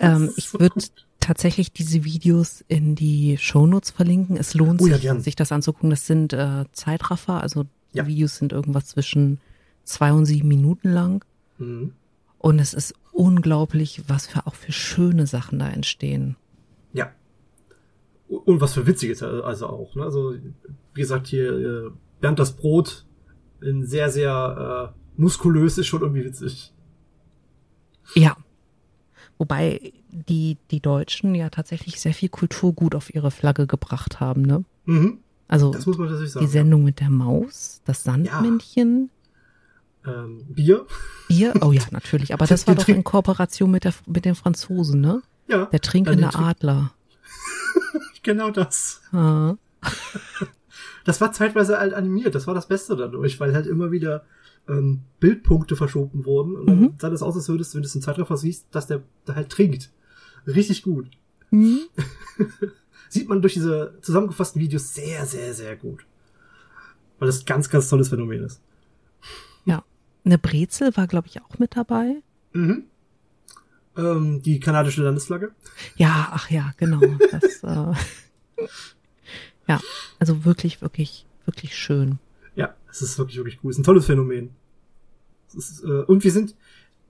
ähm, 0.00 0.30
ich 0.36 0.52
würde 0.54 0.82
tatsächlich 1.20 1.72
diese 1.72 2.04
Videos 2.04 2.64
in 2.68 2.94
die 2.94 3.36
Shownotes 3.38 3.90
verlinken. 3.90 4.36
Es 4.36 4.54
lohnt 4.54 4.80
Oh 4.80 4.86
ja, 4.86 4.98
sich, 4.98 5.10
sich 5.24 5.36
das 5.36 5.52
anzugucken. 5.52 5.90
Das 5.90 6.06
sind 6.06 6.32
äh, 6.32 6.64
Zeitraffer, 6.72 7.40
also 7.40 7.64
die 7.92 7.98
Ja. 7.98 8.06
Videos 8.06 8.36
sind 8.36 8.52
irgendwas 8.52 8.86
zwischen 8.86 9.40
zwei 9.84 10.12
und 10.12 10.26
sieben 10.26 10.48
Minuten 10.48 10.90
lang. 10.90 11.24
Mhm. 11.58 11.92
Und 12.38 12.58
es 12.58 12.74
ist 12.74 12.94
unglaublich, 13.12 14.02
was 14.06 14.26
für 14.26 14.46
auch 14.46 14.54
für 14.54 14.72
schöne 14.72 15.26
Sachen 15.26 15.58
da 15.58 15.68
entstehen. 15.68 16.36
Ja. 16.92 17.10
Und 18.28 18.60
was 18.60 18.74
für 18.74 18.86
witziges 18.86 19.22
also 19.22 19.66
auch. 19.66 19.94
Ne? 19.94 20.02
Also, 20.04 20.34
wie 20.94 21.00
gesagt, 21.00 21.26
hier 21.26 21.52
äh, 21.86 21.90
Bernd 22.20 22.38
das 22.38 22.52
Brot 22.52 23.06
in 23.62 23.86
sehr, 23.86 24.10
sehr 24.10 24.92
äh, 24.94 25.03
muskulös 25.16 25.78
ist 25.78 25.86
schon 25.86 26.02
irgendwie 26.02 26.24
witzig. 26.24 26.72
Ja. 28.14 28.36
Wobei 29.38 29.92
die, 30.10 30.58
die 30.70 30.80
Deutschen 30.80 31.34
ja 31.34 31.50
tatsächlich 31.50 32.00
sehr 32.00 32.14
viel 32.14 32.28
Kulturgut 32.28 32.94
auf 32.94 33.12
ihre 33.14 33.30
Flagge 33.30 33.66
gebracht 33.66 34.20
haben, 34.20 34.42
ne? 34.42 34.64
Mhm. 34.84 35.18
Also 35.48 35.70
Das 35.72 35.86
muss 35.86 35.98
man 35.98 36.08
tatsächlich 36.08 36.32
sagen. 36.32 36.46
die 36.46 36.52
Sendung 36.52 36.84
mit 36.84 37.00
der 37.00 37.10
Maus, 37.10 37.80
das 37.84 38.04
Sandmännchen, 38.04 39.10
Ähm, 40.06 40.44
Bier. 40.48 40.86
Bier, 41.28 41.54
oh 41.62 41.72
ja, 41.72 41.82
natürlich, 41.90 42.32
aber 42.34 42.46
das 42.46 42.66
war 42.66 42.74
doch 42.74 42.88
in 42.88 43.04
Kooperation 43.04 43.70
mit, 43.70 43.84
der, 43.84 43.94
mit 44.06 44.24
den 44.24 44.34
Franzosen, 44.34 45.00
ne? 45.00 45.22
Ja. 45.48 45.66
Der 45.66 45.80
trinkende 45.80 46.28
Trink- 46.28 46.38
Adler. 46.38 46.92
Genau 48.22 48.50
das. 48.50 49.02
Ah, 49.12 49.54
Das 51.04 51.20
war 51.20 51.32
zeitweise 51.32 51.78
halt 51.78 51.92
animiert. 51.92 52.34
Das 52.34 52.46
war 52.46 52.54
das 52.54 52.66
Beste 52.68 52.96
dadurch, 52.96 53.38
weil 53.38 53.52
halt 53.54 53.66
immer 53.66 53.90
wieder 53.92 54.24
ähm, 54.68 55.00
Bildpunkte 55.20 55.76
verschoben 55.76 56.24
wurden. 56.24 56.56
Und 56.56 56.66
dann 56.66 56.80
Mhm. 56.80 56.94
sah 56.98 57.10
das 57.10 57.22
aus, 57.22 57.36
als 57.36 57.48
würdest 57.48 57.72
du, 57.72 57.76
wenn 57.76 57.82
du 57.82 57.88
es 57.88 57.94
im 57.94 58.02
Zeitraffer 58.02 58.36
siehst, 58.36 58.66
dass 58.70 58.86
der, 58.86 59.02
der 59.26 59.34
halt 59.36 59.50
trinkt. 59.50 59.90
Richtig 60.46 60.82
gut. 60.82 61.08
Hm? 61.50 61.80
Sieht 63.08 63.28
man 63.28 63.42
durch 63.42 63.54
diese 63.54 63.98
zusammengefassten 64.02 64.60
Videos 64.60 64.94
sehr, 64.94 65.24
sehr, 65.26 65.54
sehr 65.54 65.76
gut. 65.76 66.04
Weil 67.18 67.26
das 67.26 67.40
ein 67.40 67.46
ganz, 67.46 67.68
ganz 67.68 67.88
tolles 67.88 68.08
Phänomen 68.08 68.42
ist. 68.44 68.60
Ja. 69.64 69.84
Eine 70.24 70.38
Brezel 70.38 70.96
war, 70.96 71.06
glaube 71.06 71.28
ich, 71.28 71.40
auch 71.42 71.58
mit 71.58 71.76
dabei. 71.76 72.16
Mhm. 72.54 72.84
Ähm, 73.96 74.42
die 74.42 74.58
kanadische 74.58 75.02
Landesflagge. 75.02 75.52
Ja, 75.96 76.30
ach 76.32 76.50
ja, 76.50 76.72
genau. 76.78 77.00
Das, 77.30 77.62
äh, 77.62 78.66
ja, 79.68 79.80
also 80.18 80.44
wirklich, 80.44 80.80
wirklich, 80.82 81.26
wirklich 81.44 81.76
schön. 81.76 82.18
Ja, 82.94 83.02
es 83.02 83.02
ist 83.02 83.18
wirklich, 83.18 83.36
wirklich 83.36 83.58
cool. 83.62 83.70
Es 83.70 83.76
ist 83.76 83.80
ein 83.80 83.84
tolles 83.84 84.06
Phänomen. 84.06 84.50
Ist, 85.54 85.82
äh, 85.84 86.02
und 86.02 86.24
wir 86.24 86.32
sind 86.32 86.54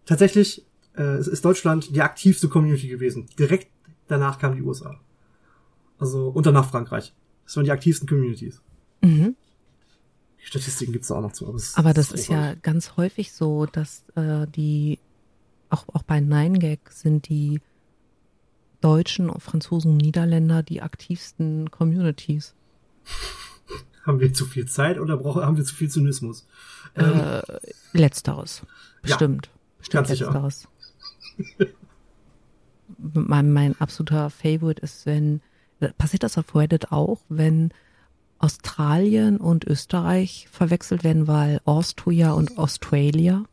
tatsächlich, 0.07 0.65
äh, 0.97 1.03
es 1.03 1.29
ist 1.29 1.45
Deutschland 1.45 1.95
die 1.95 2.03
aktivste 2.03 2.49
Community 2.49 2.89
gewesen. 2.89 3.27
Direkt 3.39 3.69
danach 4.09 4.39
kamen 4.39 4.57
die 4.57 4.63
USA. 4.63 4.99
Also, 5.99 6.29
und 6.29 6.47
danach 6.47 6.71
Frankreich. 6.71 7.15
Das 7.45 7.57
waren 7.57 7.65
die 7.65 7.71
aktivsten 7.71 8.09
Communities. 8.09 8.61
Mhm. 9.03 9.37
Die 10.41 10.47
Statistiken 10.47 10.93
gibt's 10.93 11.09
da 11.09 11.17
auch 11.17 11.23
noch 11.23 11.33
zu. 11.33 11.47
Aber, 11.47 11.57
es 11.57 11.75
Aber 11.77 11.93
das 11.95 12.13
ist 12.13 12.29
ja 12.29 12.37
großartig. 12.37 12.63
ganz 12.63 12.97
häufig 12.97 13.33
so, 13.33 13.67
dass 13.67 14.05
äh, 14.15 14.47
die, 14.47 14.99
auch, 15.71 15.85
auch 15.93 16.03
bei 16.03 16.21
Nine 16.21 16.59
Gag 16.59 16.91
sind 16.91 17.29
die 17.29 17.61
Deutschen, 18.81 19.31
Franzosen 19.41 19.97
Niederländer 19.97 20.63
die 20.63 20.83
aktivsten 20.83 21.71
Communities. 21.71 22.55
Haben 24.07 24.21
wir 24.21 24.33
zu 24.33 24.45
viel 24.45 24.67
Zeit 24.67 24.99
oder 24.99 25.17
brauchen, 25.17 25.43
haben 25.43 25.57
wir 25.57 25.65
zu 25.65 25.75
viel 25.75 25.89
Zynismus? 25.91 26.47
Ähm, 26.97 27.21
Äh, 27.21 27.43
letzteres. 27.93 28.61
Ja, 28.63 28.67
Bestimmt. 29.03 29.51
Bestimmt 29.79 30.07
ganz 30.07 30.09
sicher. 30.19 30.27
letzteres. 30.27 30.69
mein, 32.99 33.53
mein 33.53 33.81
absoluter 33.81 34.31
Favorite 34.31 34.83
ist, 34.83 35.07
wenn, 35.07 35.41
passiert 35.99 36.23
das 36.23 36.39
auf 36.39 36.55
Reddit 36.55 36.93
auch, 36.93 37.21
wenn 37.29 37.73
Australien 38.39 39.39
und 39.39 39.65
Österreich 39.65 40.49
verwechselt 40.51 41.05
werden, 41.05 41.27
weil 41.27 41.61
Austria 41.65 42.33
und 42.33 42.59
Australia. 42.59 43.45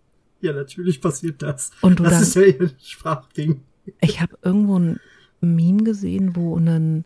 ja, 0.41 0.53
natürlich 0.53 0.99
passiert 1.01 1.41
das. 1.41 1.71
Und 1.81 1.99
du 1.99 2.03
das 2.03 2.13
dann- 2.13 2.21
ist 2.23 2.35
ja 2.35 2.41
ihr 2.43 2.71
Sprachding. 2.83 3.61
Ich 4.01 4.21
habe 4.21 4.37
irgendwo 4.41 4.77
ein 4.77 4.99
Meme 5.39 5.83
gesehen, 5.83 6.35
wo 6.35 6.57
ein 6.57 7.05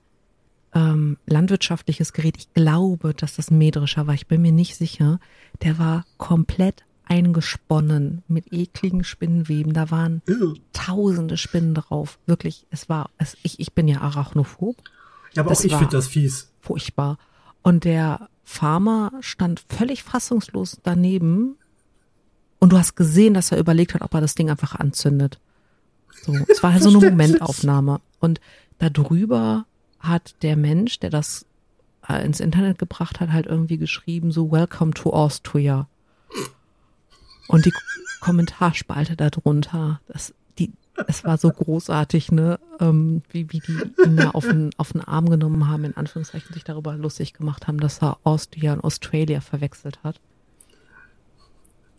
ähm, 0.75 1.17
landwirtschaftliches 1.25 2.13
Gerät, 2.13 2.35
ich 2.37 2.53
glaube, 2.53 3.13
dass 3.13 3.37
das 3.37 3.49
ein 3.49 3.57
mähdrescher 3.57 4.05
war, 4.07 4.13
ich 4.13 4.27
bin 4.27 4.41
mir 4.41 4.51
nicht 4.51 4.75
sicher, 4.75 5.19
der 5.63 5.79
war 5.79 6.05
komplett 6.17 6.83
eingesponnen 7.05 8.23
mit 8.27 8.51
ekligen 8.51 9.03
Spinnenweben. 9.03 9.73
Da 9.73 9.91
waren 9.91 10.21
Ew. 10.27 10.55
tausende 10.73 11.37
Spinnen 11.37 11.75
drauf. 11.75 12.17
Wirklich, 12.25 12.65
es 12.71 12.89
war, 12.89 13.09
es, 13.17 13.37
ich, 13.43 13.59
ich 13.59 13.73
bin 13.73 13.87
ja 13.87 14.01
arachnophob, 14.01 14.75
Ja, 15.33 15.43
aber 15.43 15.49
Das 15.51 15.61
auch 15.61 15.65
ich 15.65 15.75
finde 15.75 15.91
das 15.91 16.07
fies. 16.07 16.51
furchtbar. 16.59 17.17
Und 17.61 17.83
der 17.83 18.27
Farmer 18.43 19.11
stand 19.21 19.63
völlig 19.69 20.03
fassungslos 20.03 20.77
daneben 20.83 21.55
und 22.59 22.73
du 22.73 22.77
hast 22.77 22.95
gesehen, 22.95 23.33
dass 23.33 23.51
er 23.51 23.59
überlegt 23.59 23.93
hat, 23.93 24.01
ob 24.01 24.13
er 24.13 24.21
das 24.21 24.35
Ding 24.35 24.49
einfach 24.49 24.75
anzündet. 24.75 25.39
So, 26.23 26.33
es 26.47 26.63
war 26.63 26.73
halt 26.73 26.83
so 26.83 26.89
eine. 26.89 26.99
Momentaufnahme. 27.11 28.01
Und 28.19 28.39
darüber 28.79 29.65
hat 30.07 30.35
der 30.41 30.55
Mensch, 30.55 30.99
der 30.99 31.09
das 31.09 31.45
äh, 32.07 32.23
ins 32.25 32.39
Internet 32.39 32.77
gebracht 32.77 33.19
hat, 33.19 33.31
halt 33.31 33.45
irgendwie 33.45 33.77
geschrieben, 33.77 34.31
so 34.31 34.51
Welcome 34.51 34.93
to 34.93 35.11
Austria. 35.11 35.87
Und 37.47 37.65
die 37.65 37.73
Kommentarspalte 38.21 39.15
darunter, 39.15 40.01
das, 40.07 40.33
die, 40.57 40.71
es 41.07 41.23
war 41.23 41.37
so 41.37 41.49
großartig, 41.49 42.31
ne, 42.31 42.59
ähm, 42.79 43.21
wie, 43.29 43.51
wie 43.51 43.59
die 43.59 43.77
ihn 44.03 44.17
da 44.17 44.31
auf 44.31 44.45
den, 44.45 44.71
auf 44.77 44.93
den 44.93 45.01
Arm 45.01 45.29
genommen 45.29 45.67
haben, 45.67 45.83
in 45.83 45.95
Anführungszeichen 45.95 46.53
sich 46.53 46.63
darüber 46.63 46.95
lustig 46.95 47.33
gemacht 47.33 47.67
haben, 47.67 47.79
dass 47.79 48.01
er 48.01 48.17
Austria 48.23 48.73
und 48.73 48.83
Australia 48.83 49.41
verwechselt 49.41 49.99
hat. 50.03 50.19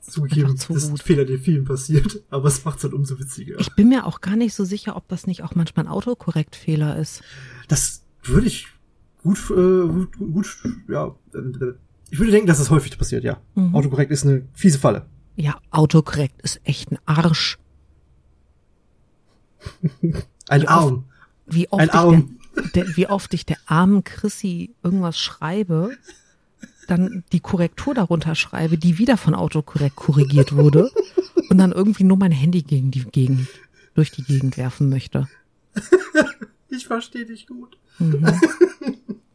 Zugegeben, 0.06 0.56
zu 0.56 0.72
das 0.72 0.84
ist 0.84 0.90
ein. 0.90 0.96
Fehler, 0.96 1.24
der 1.24 1.38
vielen 1.38 1.64
passiert, 1.64 2.22
aber 2.30 2.48
es 2.48 2.64
macht's 2.64 2.84
halt 2.84 2.94
umso 2.94 3.18
witziger. 3.18 3.58
Ich 3.58 3.74
bin 3.74 3.88
mir 3.88 4.06
auch 4.06 4.20
gar 4.20 4.36
nicht 4.36 4.54
so 4.54 4.64
sicher, 4.64 4.96
ob 4.96 5.08
das 5.08 5.26
nicht 5.26 5.42
auch 5.42 5.54
manchmal 5.54 5.86
ein 5.86 5.90
Autokorrektfehler 5.90 6.96
ist. 6.96 7.22
Das 7.68 8.02
würde 8.22 8.46
ich 8.46 8.66
gut, 9.22 9.38
äh, 9.50 9.86
gut, 9.88 10.18
gut, 10.18 10.58
ja, 10.88 11.14
äh, 11.34 11.72
ich 12.10 12.18
würde 12.18 12.30
denken, 12.30 12.46
dass 12.46 12.58
das 12.58 12.70
häufig 12.70 12.96
passiert, 12.96 13.24
ja. 13.24 13.40
Mhm. 13.54 13.74
Autokorrekt 13.74 14.12
ist 14.12 14.24
eine 14.24 14.46
fiese 14.52 14.78
Falle. 14.78 15.06
Ja, 15.34 15.58
Autokorrekt 15.70 16.40
ist 16.42 16.60
echt 16.64 16.92
ein 16.92 16.98
Arsch. 17.04 17.58
Ein 20.48 20.62
Wie 20.62 20.68
Arm. 20.68 21.04
Wie 21.46 21.68
oft, 21.68 21.80
Ein 21.80 21.88
ich 21.88 21.94
Arm. 21.94 22.38
Der, 22.56 22.84
der, 22.84 22.96
wie 22.96 23.08
oft 23.08 23.34
ich 23.34 23.44
der 23.44 23.56
armen 23.66 24.04
Chrissy 24.04 24.74
irgendwas 24.82 25.18
schreibe, 25.18 25.90
dann 26.86 27.24
die 27.32 27.40
Korrektur 27.40 27.94
darunter 27.94 28.34
schreibe, 28.34 28.78
die 28.78 28.98
wieder 28.98 29.16
von 29.16 29.34
Autokorrekt 29.34 29.96
korrigiert 29.96 30.54
wurde 30.54 30.90
und 31.50 31.58
dann 31.58 31.72
irgendwie 31.72 32.04
nur 32.04 32.16
mein 32.16 32.32
Handy 32.32 32.62
gegen 32.62 32.90
die 32.90 33.04
Gegend, 33.04 33.48
durch 33.94 34.10
die 34.10 34.22
Gegend 34.22 34.56
werfen 34.56 34.88
möchte. 34.88 35.28
Ich 36.68 36.86
verstehe 36.86 37.26
dich 37.26 37.46
gut. 37.46 37.78
Mhm. 37.98 38.26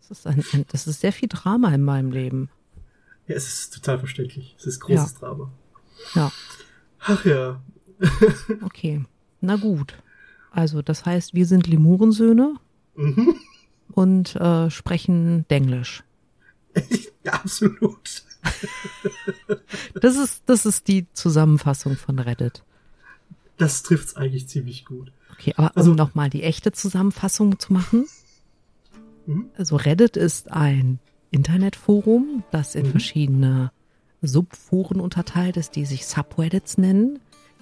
Das, 0.10 0.26
ist 0.26 0.28
ein, 0.28 0.66
das 0.68 0.88
ist 0.88 0.99
sehr 0.99 1.14
viel 1.14 1.30
Drama 1.30 1.74
in 1.74 1.84
meinem 1.84 2.12
Leben. 2.12 2.49
Ja, 3.28 3.36
es 3.36 3.47
ist 3.47 3.74
total 3.74 3.97
verständlich. 3.97 4.58
Es 4.60 4.66
ist 4.66 4.82
großes 4.82 5.14
Drama. 5.14 5.49
Ja, 6.16 6.34
Ach 7.06 7.26
ja. 7.26 7.62
okay. 8.64 9.04
Na 9.39 9.56
gut. 9.56 9.95
Also, 10.52 10.82
das 10.82 11.06
heißt, 11.06 11.34
wir 11.34 11.45
sind 11.45 11.68
Lemurensöhne. 11.68 12.56
Mhm. 12.95 13.36
und 13.93 14.36
äh, 14.36 14.70
sprechen 14.70 15.45
Denglisch. 15.49 16.04
ja, 17.24 17.34
absolut. 17.34 18.24
Das 20.01 20.15
ist, 20.15 20.43
das 20.45 20.65
ist 20.65 20.88
die 20.88 21.05
Zusammenfassung 21.13 21.95
von 21.95 22.19
Reddit. 22.19 22.63
Das 23.57 23.84
trifft's 23.84 24.15
eigentlich 24.15 24.47
ziemlich 24.47 24.86
gut. 24.86 25.11
Okay, 25.34 25.53
aber 25.57 25.76
Also- 25.78 25.91
um 25.91 25.97
nochmal 25.97 26.30
die 26.30 26.43
echte 26.43 26.72
Zusammenfassung 26.72 27.59
zu 27.59 27.74
machen. 27.74 28.05
Mhm. 29.28 29.45
Also 29.57 29.76
Reddit 29.76 30.17
ist 30.17 30.51
ein 30.51 30.99
Internetforum, 31.30 32.43
das 32.51 32.76
in 32.76 32.88
Mhm. 32.88 32.91
verschiedene 32.91 33.72
Subforen 34.22 34.99
unterteilt 34.99 35.57
ist, 35.57 35.76
die 35.76 35.86
sich 35.86 36.05
Subreddits 36.05 36.78
nennen, 36.78 37.19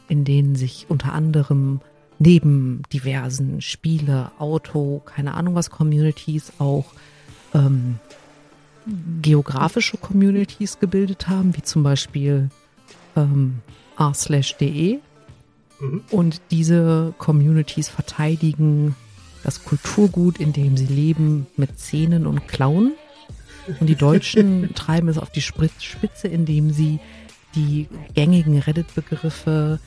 in 0.07 0.25
denen 0.25 0.55
sich 0.55 0.85
unter 0.89 1.13
anderem 1.13 1.81
neben 2.17 2.81
diversen 2.91 3.61
Spiele, 3.61 4.31
Auto, 4.39 5.01
keine 5.05 5.33
Ahnung 5.35 5.55
was 5.55 5.69
Communities 5.69 6.51
auch 6.59 6.85
ähm, 7.53 7.99
geografische 9.21 9.97
Communities 9.97 10.79
gebildet 10.79 11.27
haben, 11.27 11.55
wie 11.55 11.61
zum 11.61 11.83
Beispiel 11.83 12.49
ähm, 13.15 13.59
r/de. 13.97 14.99
Mhm. 15.79 16.01
Und 16.09 16.41
diese 16.51 17.13
Communities 17.17 17.89
verteidigen 17.89 18.95
das 19.43 19.63
Kulturgut, 19.63 20.39
in 20.39 20.53
dem 20.53 20.77
sie 20.77 20.85
leben, 20.85 21.47
mit 21.55 21.79
Zähnen 21.79 22.27
und 22.27 22.47
Klauen. 22.47 22.93
Und 23.79 23.87
die 23.87 23.95
Deutschen 23.95 24.73
treiben 24.75 25.07
es 25.07 25.17
auf 25.17 25.31
die 25.31 25.41
Spitze, 25.41 26.27
indem 26.27 26.71
sie 26.71 26.99
die 27.55 27.87
gängigen 28.13 28.59
Reddit-Begriffe 28.59 29.79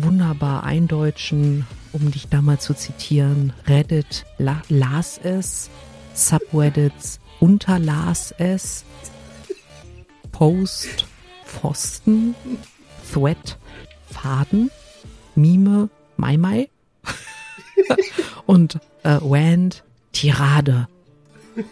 wunderbar 0.00 0.64
eindeutschen, 0.64 1.66
um 1.92 2.10
dich 2.10 2.28
da 2.28 2.42
mal 2.42 2.58
zu 2.58 2.74
zitieren. 2.74 3.52
Reddit 3.66 4.24
la 4.38 4.62
las 4.68 5.18
es, 5.22 5.70
Subreddits 6.14 7.20
unterlas 7.40 8.34
es, 8.38 8.84
Post, 10.32 11.06
Pfosten, 11.44 12.34
Thread, 13.12 13.58
Faden, 14.10 14.70
Mime, 15.34 15.88
Maimai 16.16 16.68
und 18.46 18.80
äh, 19.02 19.18
Rand, 19.20 19.84
Tirade. 20.12 20.88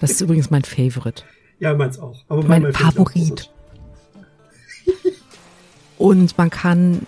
Das 0.01 0.13
ist 0.13 0.21
übrigens 0.21 0.51
mein 0.51 0.65
Favorite. 0.65 1.25
Ja, 1.59 1.75
meins 1.75 1.99
auch. 1.99 2.17
Aber 2.29 2.43
Mein 2.43 2.63
mein. 2.63 2.73
Favorit. 2.73 3.51
Und 5.99 6.37
man 6.37 6.51
kann 6.51 7.07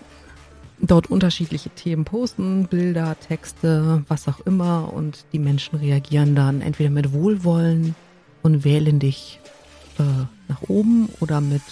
dort 0.79 1.09
unterschiedliche 1.09 1.71
Themen 1.71 2.05
posten, 2.05 2.69
Bilder, 2.69 3.17
Texte, 3.19 4.05
was 4.07 4.29
auch 4.29 4.41
immer. 4.47 4.93
Und 4.93 5.25
die 5.33 5.41
Menschen 5.41 5.79
reagieren 5.79 6.37
dann 6.37 6.61
entweder 6.61 6.91
mit 6.91 7.13
Wohlwollen 7.13 7.97
und 8.45 8.63
wählen 8.63 9.01
dich 9.01 9.41
äh, 9.99 10.03
nach 10.49 10.63
oben 10.69 11.09
oder 11.19 11.41
mit 11.41 11.63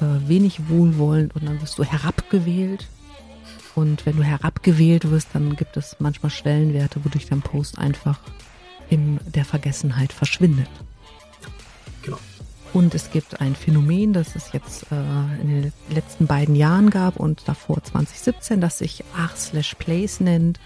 äh, 0.00 0.28
wenig 0.28 0.68
Wohlwollen 0.68 1.30
und 1.32 1.44
dann 1.44 1.60
wirst 1.60 1.78
du 1.78 1.82
herabgewählt. 1.82 2.86
Und 3.74 4.04
wenn 4.04 4.16
du 4.16 4.22
herabgewählt 4.22 5.10
wirst, 5.10 5.28
dann 5.32 5.56
gibt 5.56 5.76
es 5.76 5.96
manchmal 5.98 6.30
Stellenwerte, 6.30 7.04
wodurch 7.04 7.26
dein 7.26 7.40
Post 7.40 7.78
einfach 7.78 8.20
in 8.90 9.18
der 9.26 9.44
Vergessenheit 9.44 10.12
verschwindet. 10.12 10.68
Genau. 12.02 12.18
Und 12.72 12.94
es 12.94 13.10
gibt 13.10 13.40
ein 13.40 13.54
Phänomen, 13.54 14.12
das 14.12 14.36
es 14.36 14.52
jetzt 14.52 14.86
äh, 14.92 15.40
in 15.42 15.48
den 15.48 15.72
letzten 15.88 16.26
beiden 16.26 16.54
Jahren 16.54 16.90
gab 16.90 17.16
und 17.16 17.42
davor 17.46 17.82
2017, 17.82 18.60
das 18.60 18.78
sich 18.78 19.04
r/place 19.16 20.20
nennt, 20.20 20.60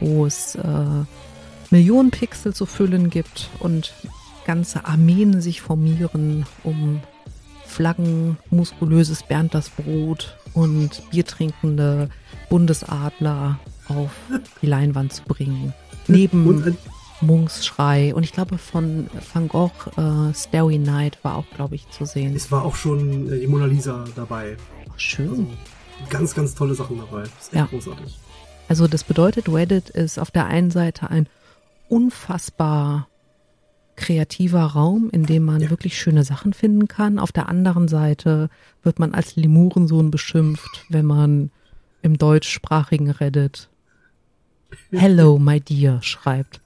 wo 0.00 0.26
es 0.26 0.56
äh, 0.56 1.04
Millionen 1.70 2.10
Pixel 2.10 2.54
zu 2.54 2.66
füllen 2.66 3.08
gibt 3.08 3.50
und 3.60 3.92
ganze 4.46 4.86
Armeen 4.86 5.40
sich 5.42 5.60
formieren, 5.60 6.46
um 6.62 7.00
Flaggen, 7.66 8.38
muskulöses 8.50 9.22
Bernd 9.22 9.52
das 9.52 9.68
Brot 9.68 10.36
und 10.54 11.02
biertrinkende 11.10 12.08
Bundesadler 12.48 13.58
auf 13.88 14.10
die 14.62 14.66
Leinwand 14.66 15.12
zu 15.12 15.22
bringen. 15.24 15.74
Neben 16.08 16.46
Und 16.46 16.78
Munks 17.20 17.66
Schrei 17.66 18.14
und 18.14 18.22
ich 18.22 18.32
glaube 18.32 18.56
von 18.58 19.08
Van 19.32 19.48
Gogh 19.48 19.72
äh, 19.96 20.32
Starry 20.34 20.78
Night 20.78 21.18
war 21.22 21.36
auch, 21.36 21.46
glaube 21.54 21.74
ich, 21.74 21.88
zu 21.90 22.04
sehen. 22.06 22.34
es 22.36 22.50
war 22.52 22.64
auch 22.64 22.76
schon 22.76 23.30
äh, 23.32 23.40
die 23.40 23.46
Mona 23.46 23.66
Lisa 23.66 24.04
dabei. 24.14 24.56
Oh, 24.86 24.92
schön. 24.96 25.28
Also, 25.30 25.46
ganz, 26.08 26.34
ganz 26.34 26.54
tolle 26.54 26.74
Sachen 26.74 26.98
dabei. 26.98 27.22
Das 27.22 27.30
ist 27.40 27.46
echt 27.48 27.54
Ja. 27.54 27.64
großartig. 27.66 28.18
Also 28.68 28.86
das 28.86 29.04
bedeutet, 29.04 29.48
Reddit 29.48 29.90
ist 29.90 30.18
auf 30.18 30.30
der 30.30 30.46
einen 30.46 30.70
Seite 30.70 31.08
ein 31.10 31.28
unfassbar 31.88 33.08
kreativer 33.96 34.62
Raum, 34.64 35.10
in 35.10 35.24
dem 35.26 35.44
man 35.44 35.60
Ja. 35.60 35.70
wirklich 35.70 35.98
schöne 35.98 36.24
Sachen 36.24 36.52
finden 36.52 36.86
kann. 36.88 37.18
Auf 37.18 37.32
der 37.32 37.48
anderen 37.48 37.88
Seite 37.88 38.50
wird 38.82 38.98
man 38.98 39.14
als 39.14 39.36
Lemurensohn 39.36 40.10
beschimpft, 40.10 40.84
wenn 40.88 41.06
man 41.06 41.50
im 42.02 42.18
deutschsprachigen 42.18 43.10
Reddit 43.10 43.68
Hello, 44.90 45.38
my 45.38 45.60
dear 45.60 46.02
schreibt. 46.02 46.60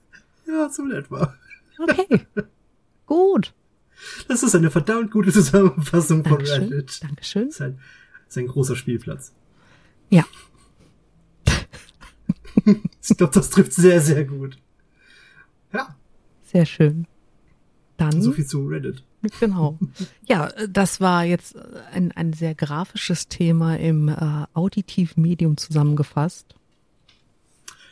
Ja, 0.46 0.68
so 0.68 0.82
in 0.84 0.90
etwa. 0.92 1.34
Okay, 1.78 2.26
gut. 3.06 3.52
Das 4.28 4.42
ist 4.42 4.54
eine 4.54 4.70
verdammt 4.70 5.10
gute 5.10 5.30
Zusammenfassung 5.32 6.22
von 6.24 6.38
Dankeschön. 6.38 6.62
Reddit. 6.64 7.02
Dankeschön. 7.02 7.46
Das 7.46 7.54
ist 7.56 7.60
ein, 7.62 7.78
das 8.26 8.28
ist 8.28 8.38
ein 8.38 8.46
großer 8.48 8.76
Spielplatz. 8.76 9.32
Ja, 10.08 10.24
Ich 13.02 13.16
glaube, 13.16 13.32
das 13.34 13.50
trifft 13.50 13.72
sehr, 13.72 14.00
sehr 14.00 14.24
gut. 14.24 14.58
Ja, 15.72 15.94
sehr 16.44 16.66
schön. 16.66 17.06
Dann 18.00 18.22
so 18.22 18.32
viel 18.32 18.46
zu 18.46 18.66
Reddit. 18.66 19.02
Genau. 19.40 19.78
Ja, 20.26 20.48
das 20.68 21.00
war 21.00 21.24
jetzt 21.24 21.54
ein, 21.92 22.10
ein 22.12 22.32
sehr 22.32 22.54
grafisches 22.54 23.28
Thema 23.28 23.76
im 23.76 24.08
äh, 24.08 24.46
auditiven 24.54 25.22
Medium 25.22 25.58
zusammengefasst. 25.58 26.54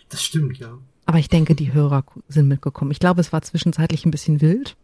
Das 0.09 0.23
stimmt, 0.25 0.59
ja. 0.59 0.79
Aber 1.05 1.19
ich 1.19 1.29
denke, 1.29 1.55
die 1.55 1.73
Hörer 1.75 2.05
sind 2.29 2.49
mitgekommen. 2.49 2.91
Ich 2.91 2.99
glaube, 3.01 3.21
es 3.21 3.33
war 3.33 3.43
zwischenzeitlich 3.43 4.07
ein 4.07 4.11
bisschen 4.11 4.41
wild. 4.41 4.77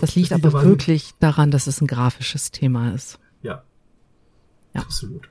Das 0.00 0.14
liegt 0.16 0.32
aber 0.32 0.54
an- 0.60 0.66
wirklich 0.66 1.12
daran, 1.20 1.50
dass 1.50 1.66
es 1.66 1.82
ein 1.82 1.86
grafisches 1.86 2.50
Thema 2.50 2.94
ist. 2.94 3.18
Ja. 3.42 3.62
Ja. 4.72 4.80
Absolut. 4.80 5.28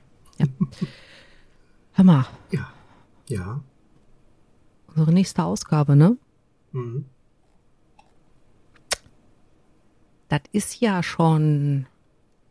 Hör 1.92 2.04
mal, 2.04 2.26
Ja. 2.52 2.72
Ja. 3.28 3.60
unsere 4.88 5.12
nächste 5.12 5.42
Ausgabe, 5.42 5.96
ne? 5.96 6.16
Mhm. 6.72 7.04
Das 10.34 10.42
ist 10.50 10.80
ja 10.80 11.00
schon 11.04 11.86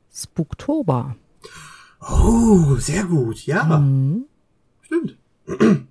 Spooktober. 0.09 1.17
Oh, 1.99 2.75
sehr 2.75 3.03
gut. 3.03 3.45
Ja, 3.45 3.77
Mhm. 3.79 4.25
stimmt. 4.81 5.17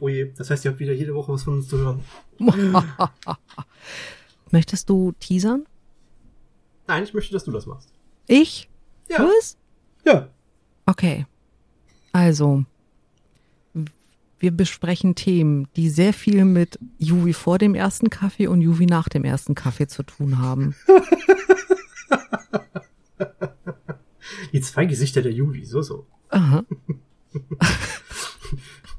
Oh 0.00 0.08
je, 0.08 0.32
das 0.36 0.50
heißt, 0.50 0.64
ihr 0.64 0.72
habt 0.72 0.80
wieder 0.80 0.92
jede 0.94 1.14
Woche 1.14 1.32
was 1.32 1.44
von 1.44 1.54
uns 1.58 1.68
zu 1.68 1.78
hören. 1.78 2.02
Möchtest 4.50 4.88
du 4.90 5.12
teasern? 5.20 5.64
Nein, 6.88 7.04
ich 7.04 7.14
möchte, 7.14 7.32
dass 7.32 7.44
du 7.44 7.52
das 7.52 7.66
machst. 7.66 7.92
Ich? 8.26 8.68
Ja. 9.08 9.20
Was? 9.20 9.56
Ja. 10.04 10.28
Okay. 10.86 11.26
Also, 12.12 12.64
wir 14.38 14.50
besprechen 14.50 15.14
Themen, 15.14 15.68
die 15.76 15.88
sehr 15.88 16.12
viel 16.12 16.44
mit 16.44 16.78
Juvi 16.98 17.32
vor 17.32 17.58
dem 17.58 17.74
ersten 17.74 18.10
Kaffee 18.10 18.48
und 18.48 18.60
Juvi 18.60 18.86
nach 18.86 19.08
dem 19.08 19.24
ersten 19.24 19.54
Kaffee 19.54 19.86
zu 19.86 20.02
tun 20.02 20.38
haben. 20.38 20.74
Die 24.52 24.60
zwei 24.60 24.84
Gesichter 24.86 25.22
der 25.22 25.32
Juvi, 25.32 25.64
so, 25.64 25.82
so. 25.82 26.06
Aha. 26.30 26.64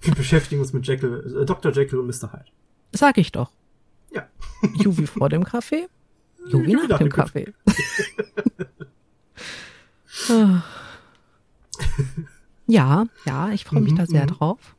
Wir 0.02 0.14
beschäftigen 0.14 0.62
uns 0.62 0.74
mit 0.74 0.86
Jekyll, 0.88 1.42
äh, 1.42 1.46
Dr. 1.46 1.72
Jekyll 1.72 2.00
und 2.00 2.08
Mr. 2.08 2.32
Hyde. 2.32 2.46
Sag 2.94 3.18
ich 3.18 3.32
doch. 3.32 3.52
Ja. 4.12 4.28
Juvi 4.76 5.08
vor 5.08 5.30
dem 5.30 5.44
Kaffee, 5.44 5.88
Juvi 6.48 6.76
nach 6.88 7.00
dem 7.00 7.10
Kaffee. 7.10 7.54
Ah. 10.30 10.64
ja, 12.66 13.06
ja, 13.26 13.52
ich 13.52 13.66
freue 13.66 13.82
mich 13.82 13.94
Mhm, 13.94 13.98
da 13.98 14.06
sehr 14.06 14.24
mhm. 14.24 14.28
drauf. 14.28 14.77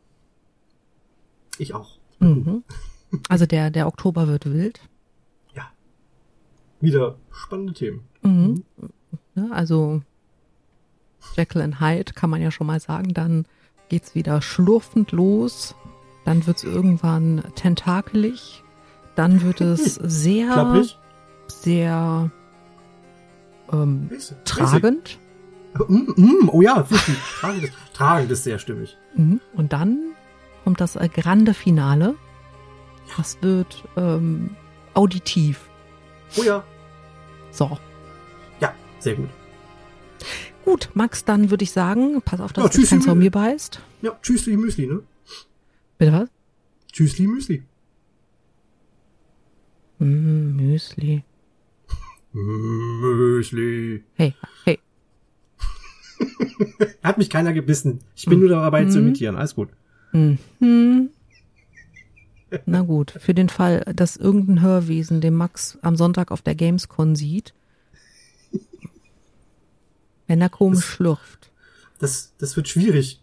Ich 1.59 1.75
auch. 1.75 1.99
Mhm. 2.21 2.63
Also 3.31 3.47
der, 3.47 3.71
der 3.71 3.87
Oktober 3.87 4.29
wird 4.29 4.45
wild. 4.53 4.81
Ja. 5.55 5.63
Wieder 6.79 7.17
spannende 7.33 7.73
Themen. 7.73 8.03
Mhm. 8.21 8.65
Ne, 9.35 9.49
also 9.51 10.03
Jekyll 11.35 11.63
and 11.63 11.81
Hyde 11.81 12.13
kann 12.13 12.29
man 12.29 12.43
ja 12.43 12.51
schon 12.51 12.67
mal 12.67 12.81
sagen. 12.81 13.15
Dann 13.15 13.47
geht's 13.89 14.15
wieder 14.15 14.43
schlurfend 14.43 15.13
los. 15.13 15.75
Dann 16.27 16.47
wird's 16.47 16.65
irgendwann 16.65 17.43
tentakelig. 17.55 18.63
Dann 19.15 19.41
wird 19.41 19.63
es 19.63 19.95
sehr, 19.95 20.53
Klapprig? 20.53 20.99
sehr 21.47 22.31
ähm, 23.73 24.11
tragend. 24.45 25.19
Mm, 25.89 26.13
mm, 26.15 26.51
oh 26.53 26.61
ja, 26.61 26.91
wirklich. 26.91 27.17
Tragend 27.41 27.65
ist, 27.65 27.73
tragend 27.95 28.31
ist 28.31 28.45
sehr 28.45 28.59
stimmig. 28.59 28.97
Mhm. 29.17 29.41
Und 29.55 29.73
dann 29.73 30.13
kommt 30.69 30.83
das 30.83 30.97
äh, 30.97 31.09
grande 31.09 31.55
Finale. 31.55 32.15
Das 33.17 33.41
wird 33.41 33.85
ähm, 33.97 34.51
auditiv. 34.93 35.67
Oh 36.37 36.43
ja. 36.43 36.63
So. 37.51 37.79
Ja, 38.61 38.75
sehr 38.99 39.15
gut. 39.15 39.31
Gut, 40.67 40.91
Max, 40.93 41.25
dann 41.25 41.49
würde 41.49 41.65
ich 41.65 41.71
sagen, 41.71 42.21
pass 42.21 42.43
auf, 42.43 42.53
dass 42.53 42.65
Ja, 42.65 42.71
tschüss, 42.71 42.91
kein. 42.91 43.01
Zombie 43.01 43.31
beißt. 43.31 43.81
Ja, 44.03 44.19
Tschüssli 44.21 44.59
Müsli, 44.59 44.87
ne? 44.89 45.01
Bitte 45.97 46.13
was? 46.13 46.29
Tschüssli 46.93 47.27
Müsli. 47.27 47.63
Mm, 50.01 50.55
Müsli. 50.55 51.25
Müsli. 52.33 54.05
Hey, 54.17 54.35
hey. 54.67 54.79
Hat 57.03 57.17
mich 57.17 57.31
keiner 57.31 57.55
gebissen. 57.55 58.01
Ich 58.15 58.27
bin 58.27 58.41
nur 58.41 58.51
dabei 58.51 58.85
zu 58.85 58.99
imitieren. 58.99 59.37
Alles 59.37 59.55
gut. 59.55 59.71
Mhm. 60.13 61.11
Na 62.65 62.83
gut, 62.83 63.15
für 63.19 63.35
den 63.35 63.49
Fall, 63.49 63.81
dass 63.95 64.17
irgendein 64.17 64.63
Hörwesen 64.63 65.21
den 65.21 65.35
Max 65.35 65.79
am 65.83 65.97
Sonntag 65.97 66.31
auf 66.31 66.43
der 66.43 66.55
Gamescon 66.55 67.15
sieht, 67.15 67.53
wenn 70.27 70.41
er 70.41 70.49
komisch 70.49 70.85
schlürft. 70.85 71.51
Das, 71.99 72.33
das 72.39 72.57
wird 72.57 72.69
schwierig, 72.69 73.21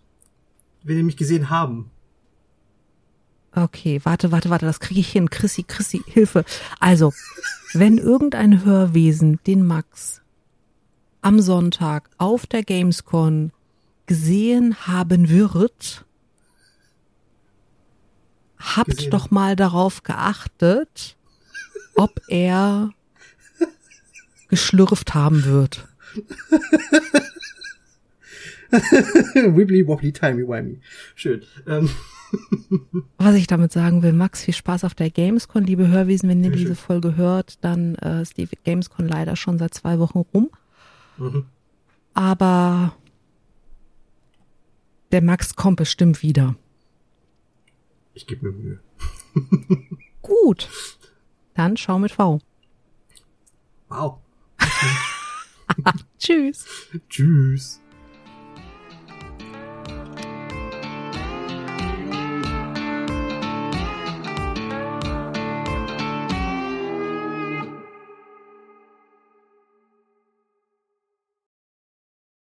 wenn 0.83 0.97
die 0.97 1.03
mich 1.03 1.17
gesehen 1.17 1.49
haben. 1.49 1.89
Okay, 3.55 4.01
warte, 4.03 4.31
warte, 4.31 4.49
warte, 4.49 4.65
das 4.65 4.81
kriege 4.81 4.99
ich 4.99 5.09
hin. 5.09 5.29
Chrissy, 5.29 5.63
Chrissy, 5.63 6.01
Hilfe. 6.05 6.43
Also, 6.79 7.13
wenn 7.73 7.97
irgendein 7.97 8.65
Hörwesen 8.65 9.39
den 9.47 9.65
Max 9.65 10.21
am 11.21 11.39
Sonntag 11.39 12.09
auf 12.17 12.45
der 12.45 12.63
Gamescon 12.63 13.53
gesehen 14.07 14.75
haben 14.87 15.29
wird, 15.29 16.05
habt 18.75 18.97
Gesehen. 18.97 19.11
doch 19.11 19.31
mal 19.31 19.55
darauf 19.55 20.03
geachtet, 20.03 21.15
ob 21.95 22.21
er 22.27 22.91
geschlürft 24.49 25.13
haben 25.13 25.45
wird. 25.45 25.87
Wibbly 28.71 29.87
wobbly 29.87 30.11
timey 30.11 30.43
wimey. 30.47 30.79
Schön. 31.15 31.43
Ähm, 31.67 31.89
Was 33.17 33.35
ich 33.35 33.47
damit 33.47 33.71
sagen 33.71 34.01
will, 34.03 34.13
Max, 34.13 34.43
viel 34.43 34.53
Spaß 34.53 34.83
auf 34.83 34.93
der 34.95 35.09
Gamescon, 35.09 35.63
liebe 35.63 35.87
Hörwesen. 35.87 36.27
Wenn 36.29 36.43
ihr 36.43 36.49
Sehr 36.49 36.57
diese 36.57 36.75
schön. 36.75 36.83
Folge 36.83 37.15
hört, 37.15 37.63
dann 37.63 37.95
äh, 37.95 38.21
ist 38.21 38.37
die 38.37 38.47
Gamescon 38.63 39.07
leider 39.07 39.35
schon 39.35 39.57
seit 39.57 39.73
zwei 39.73 39.99
Wochen 39.99 40.19
rum. 40.33 40.49
mhm. 41.17 41.45
Aber 42.13 42.93
der 45.11 45.21
Max 45.21 45.55
kommt 45.55 45.77
bestimmt 45.77 46.21
wieder. 46.23 46.55
Ich 48.15 48.25
gebe 48.25 48.49
mir 48.49 48.57
Mühe. 48.57 48.79
Gut. 50.21 50.69
Dann 51.53 51.77
schau 51.77 51.99
mit 51.99 52.13
V. 52.13 52.39
Wow. 53.89 54.19
Tschüss. 56.17 56.65
Tschüss. 57.09 57.81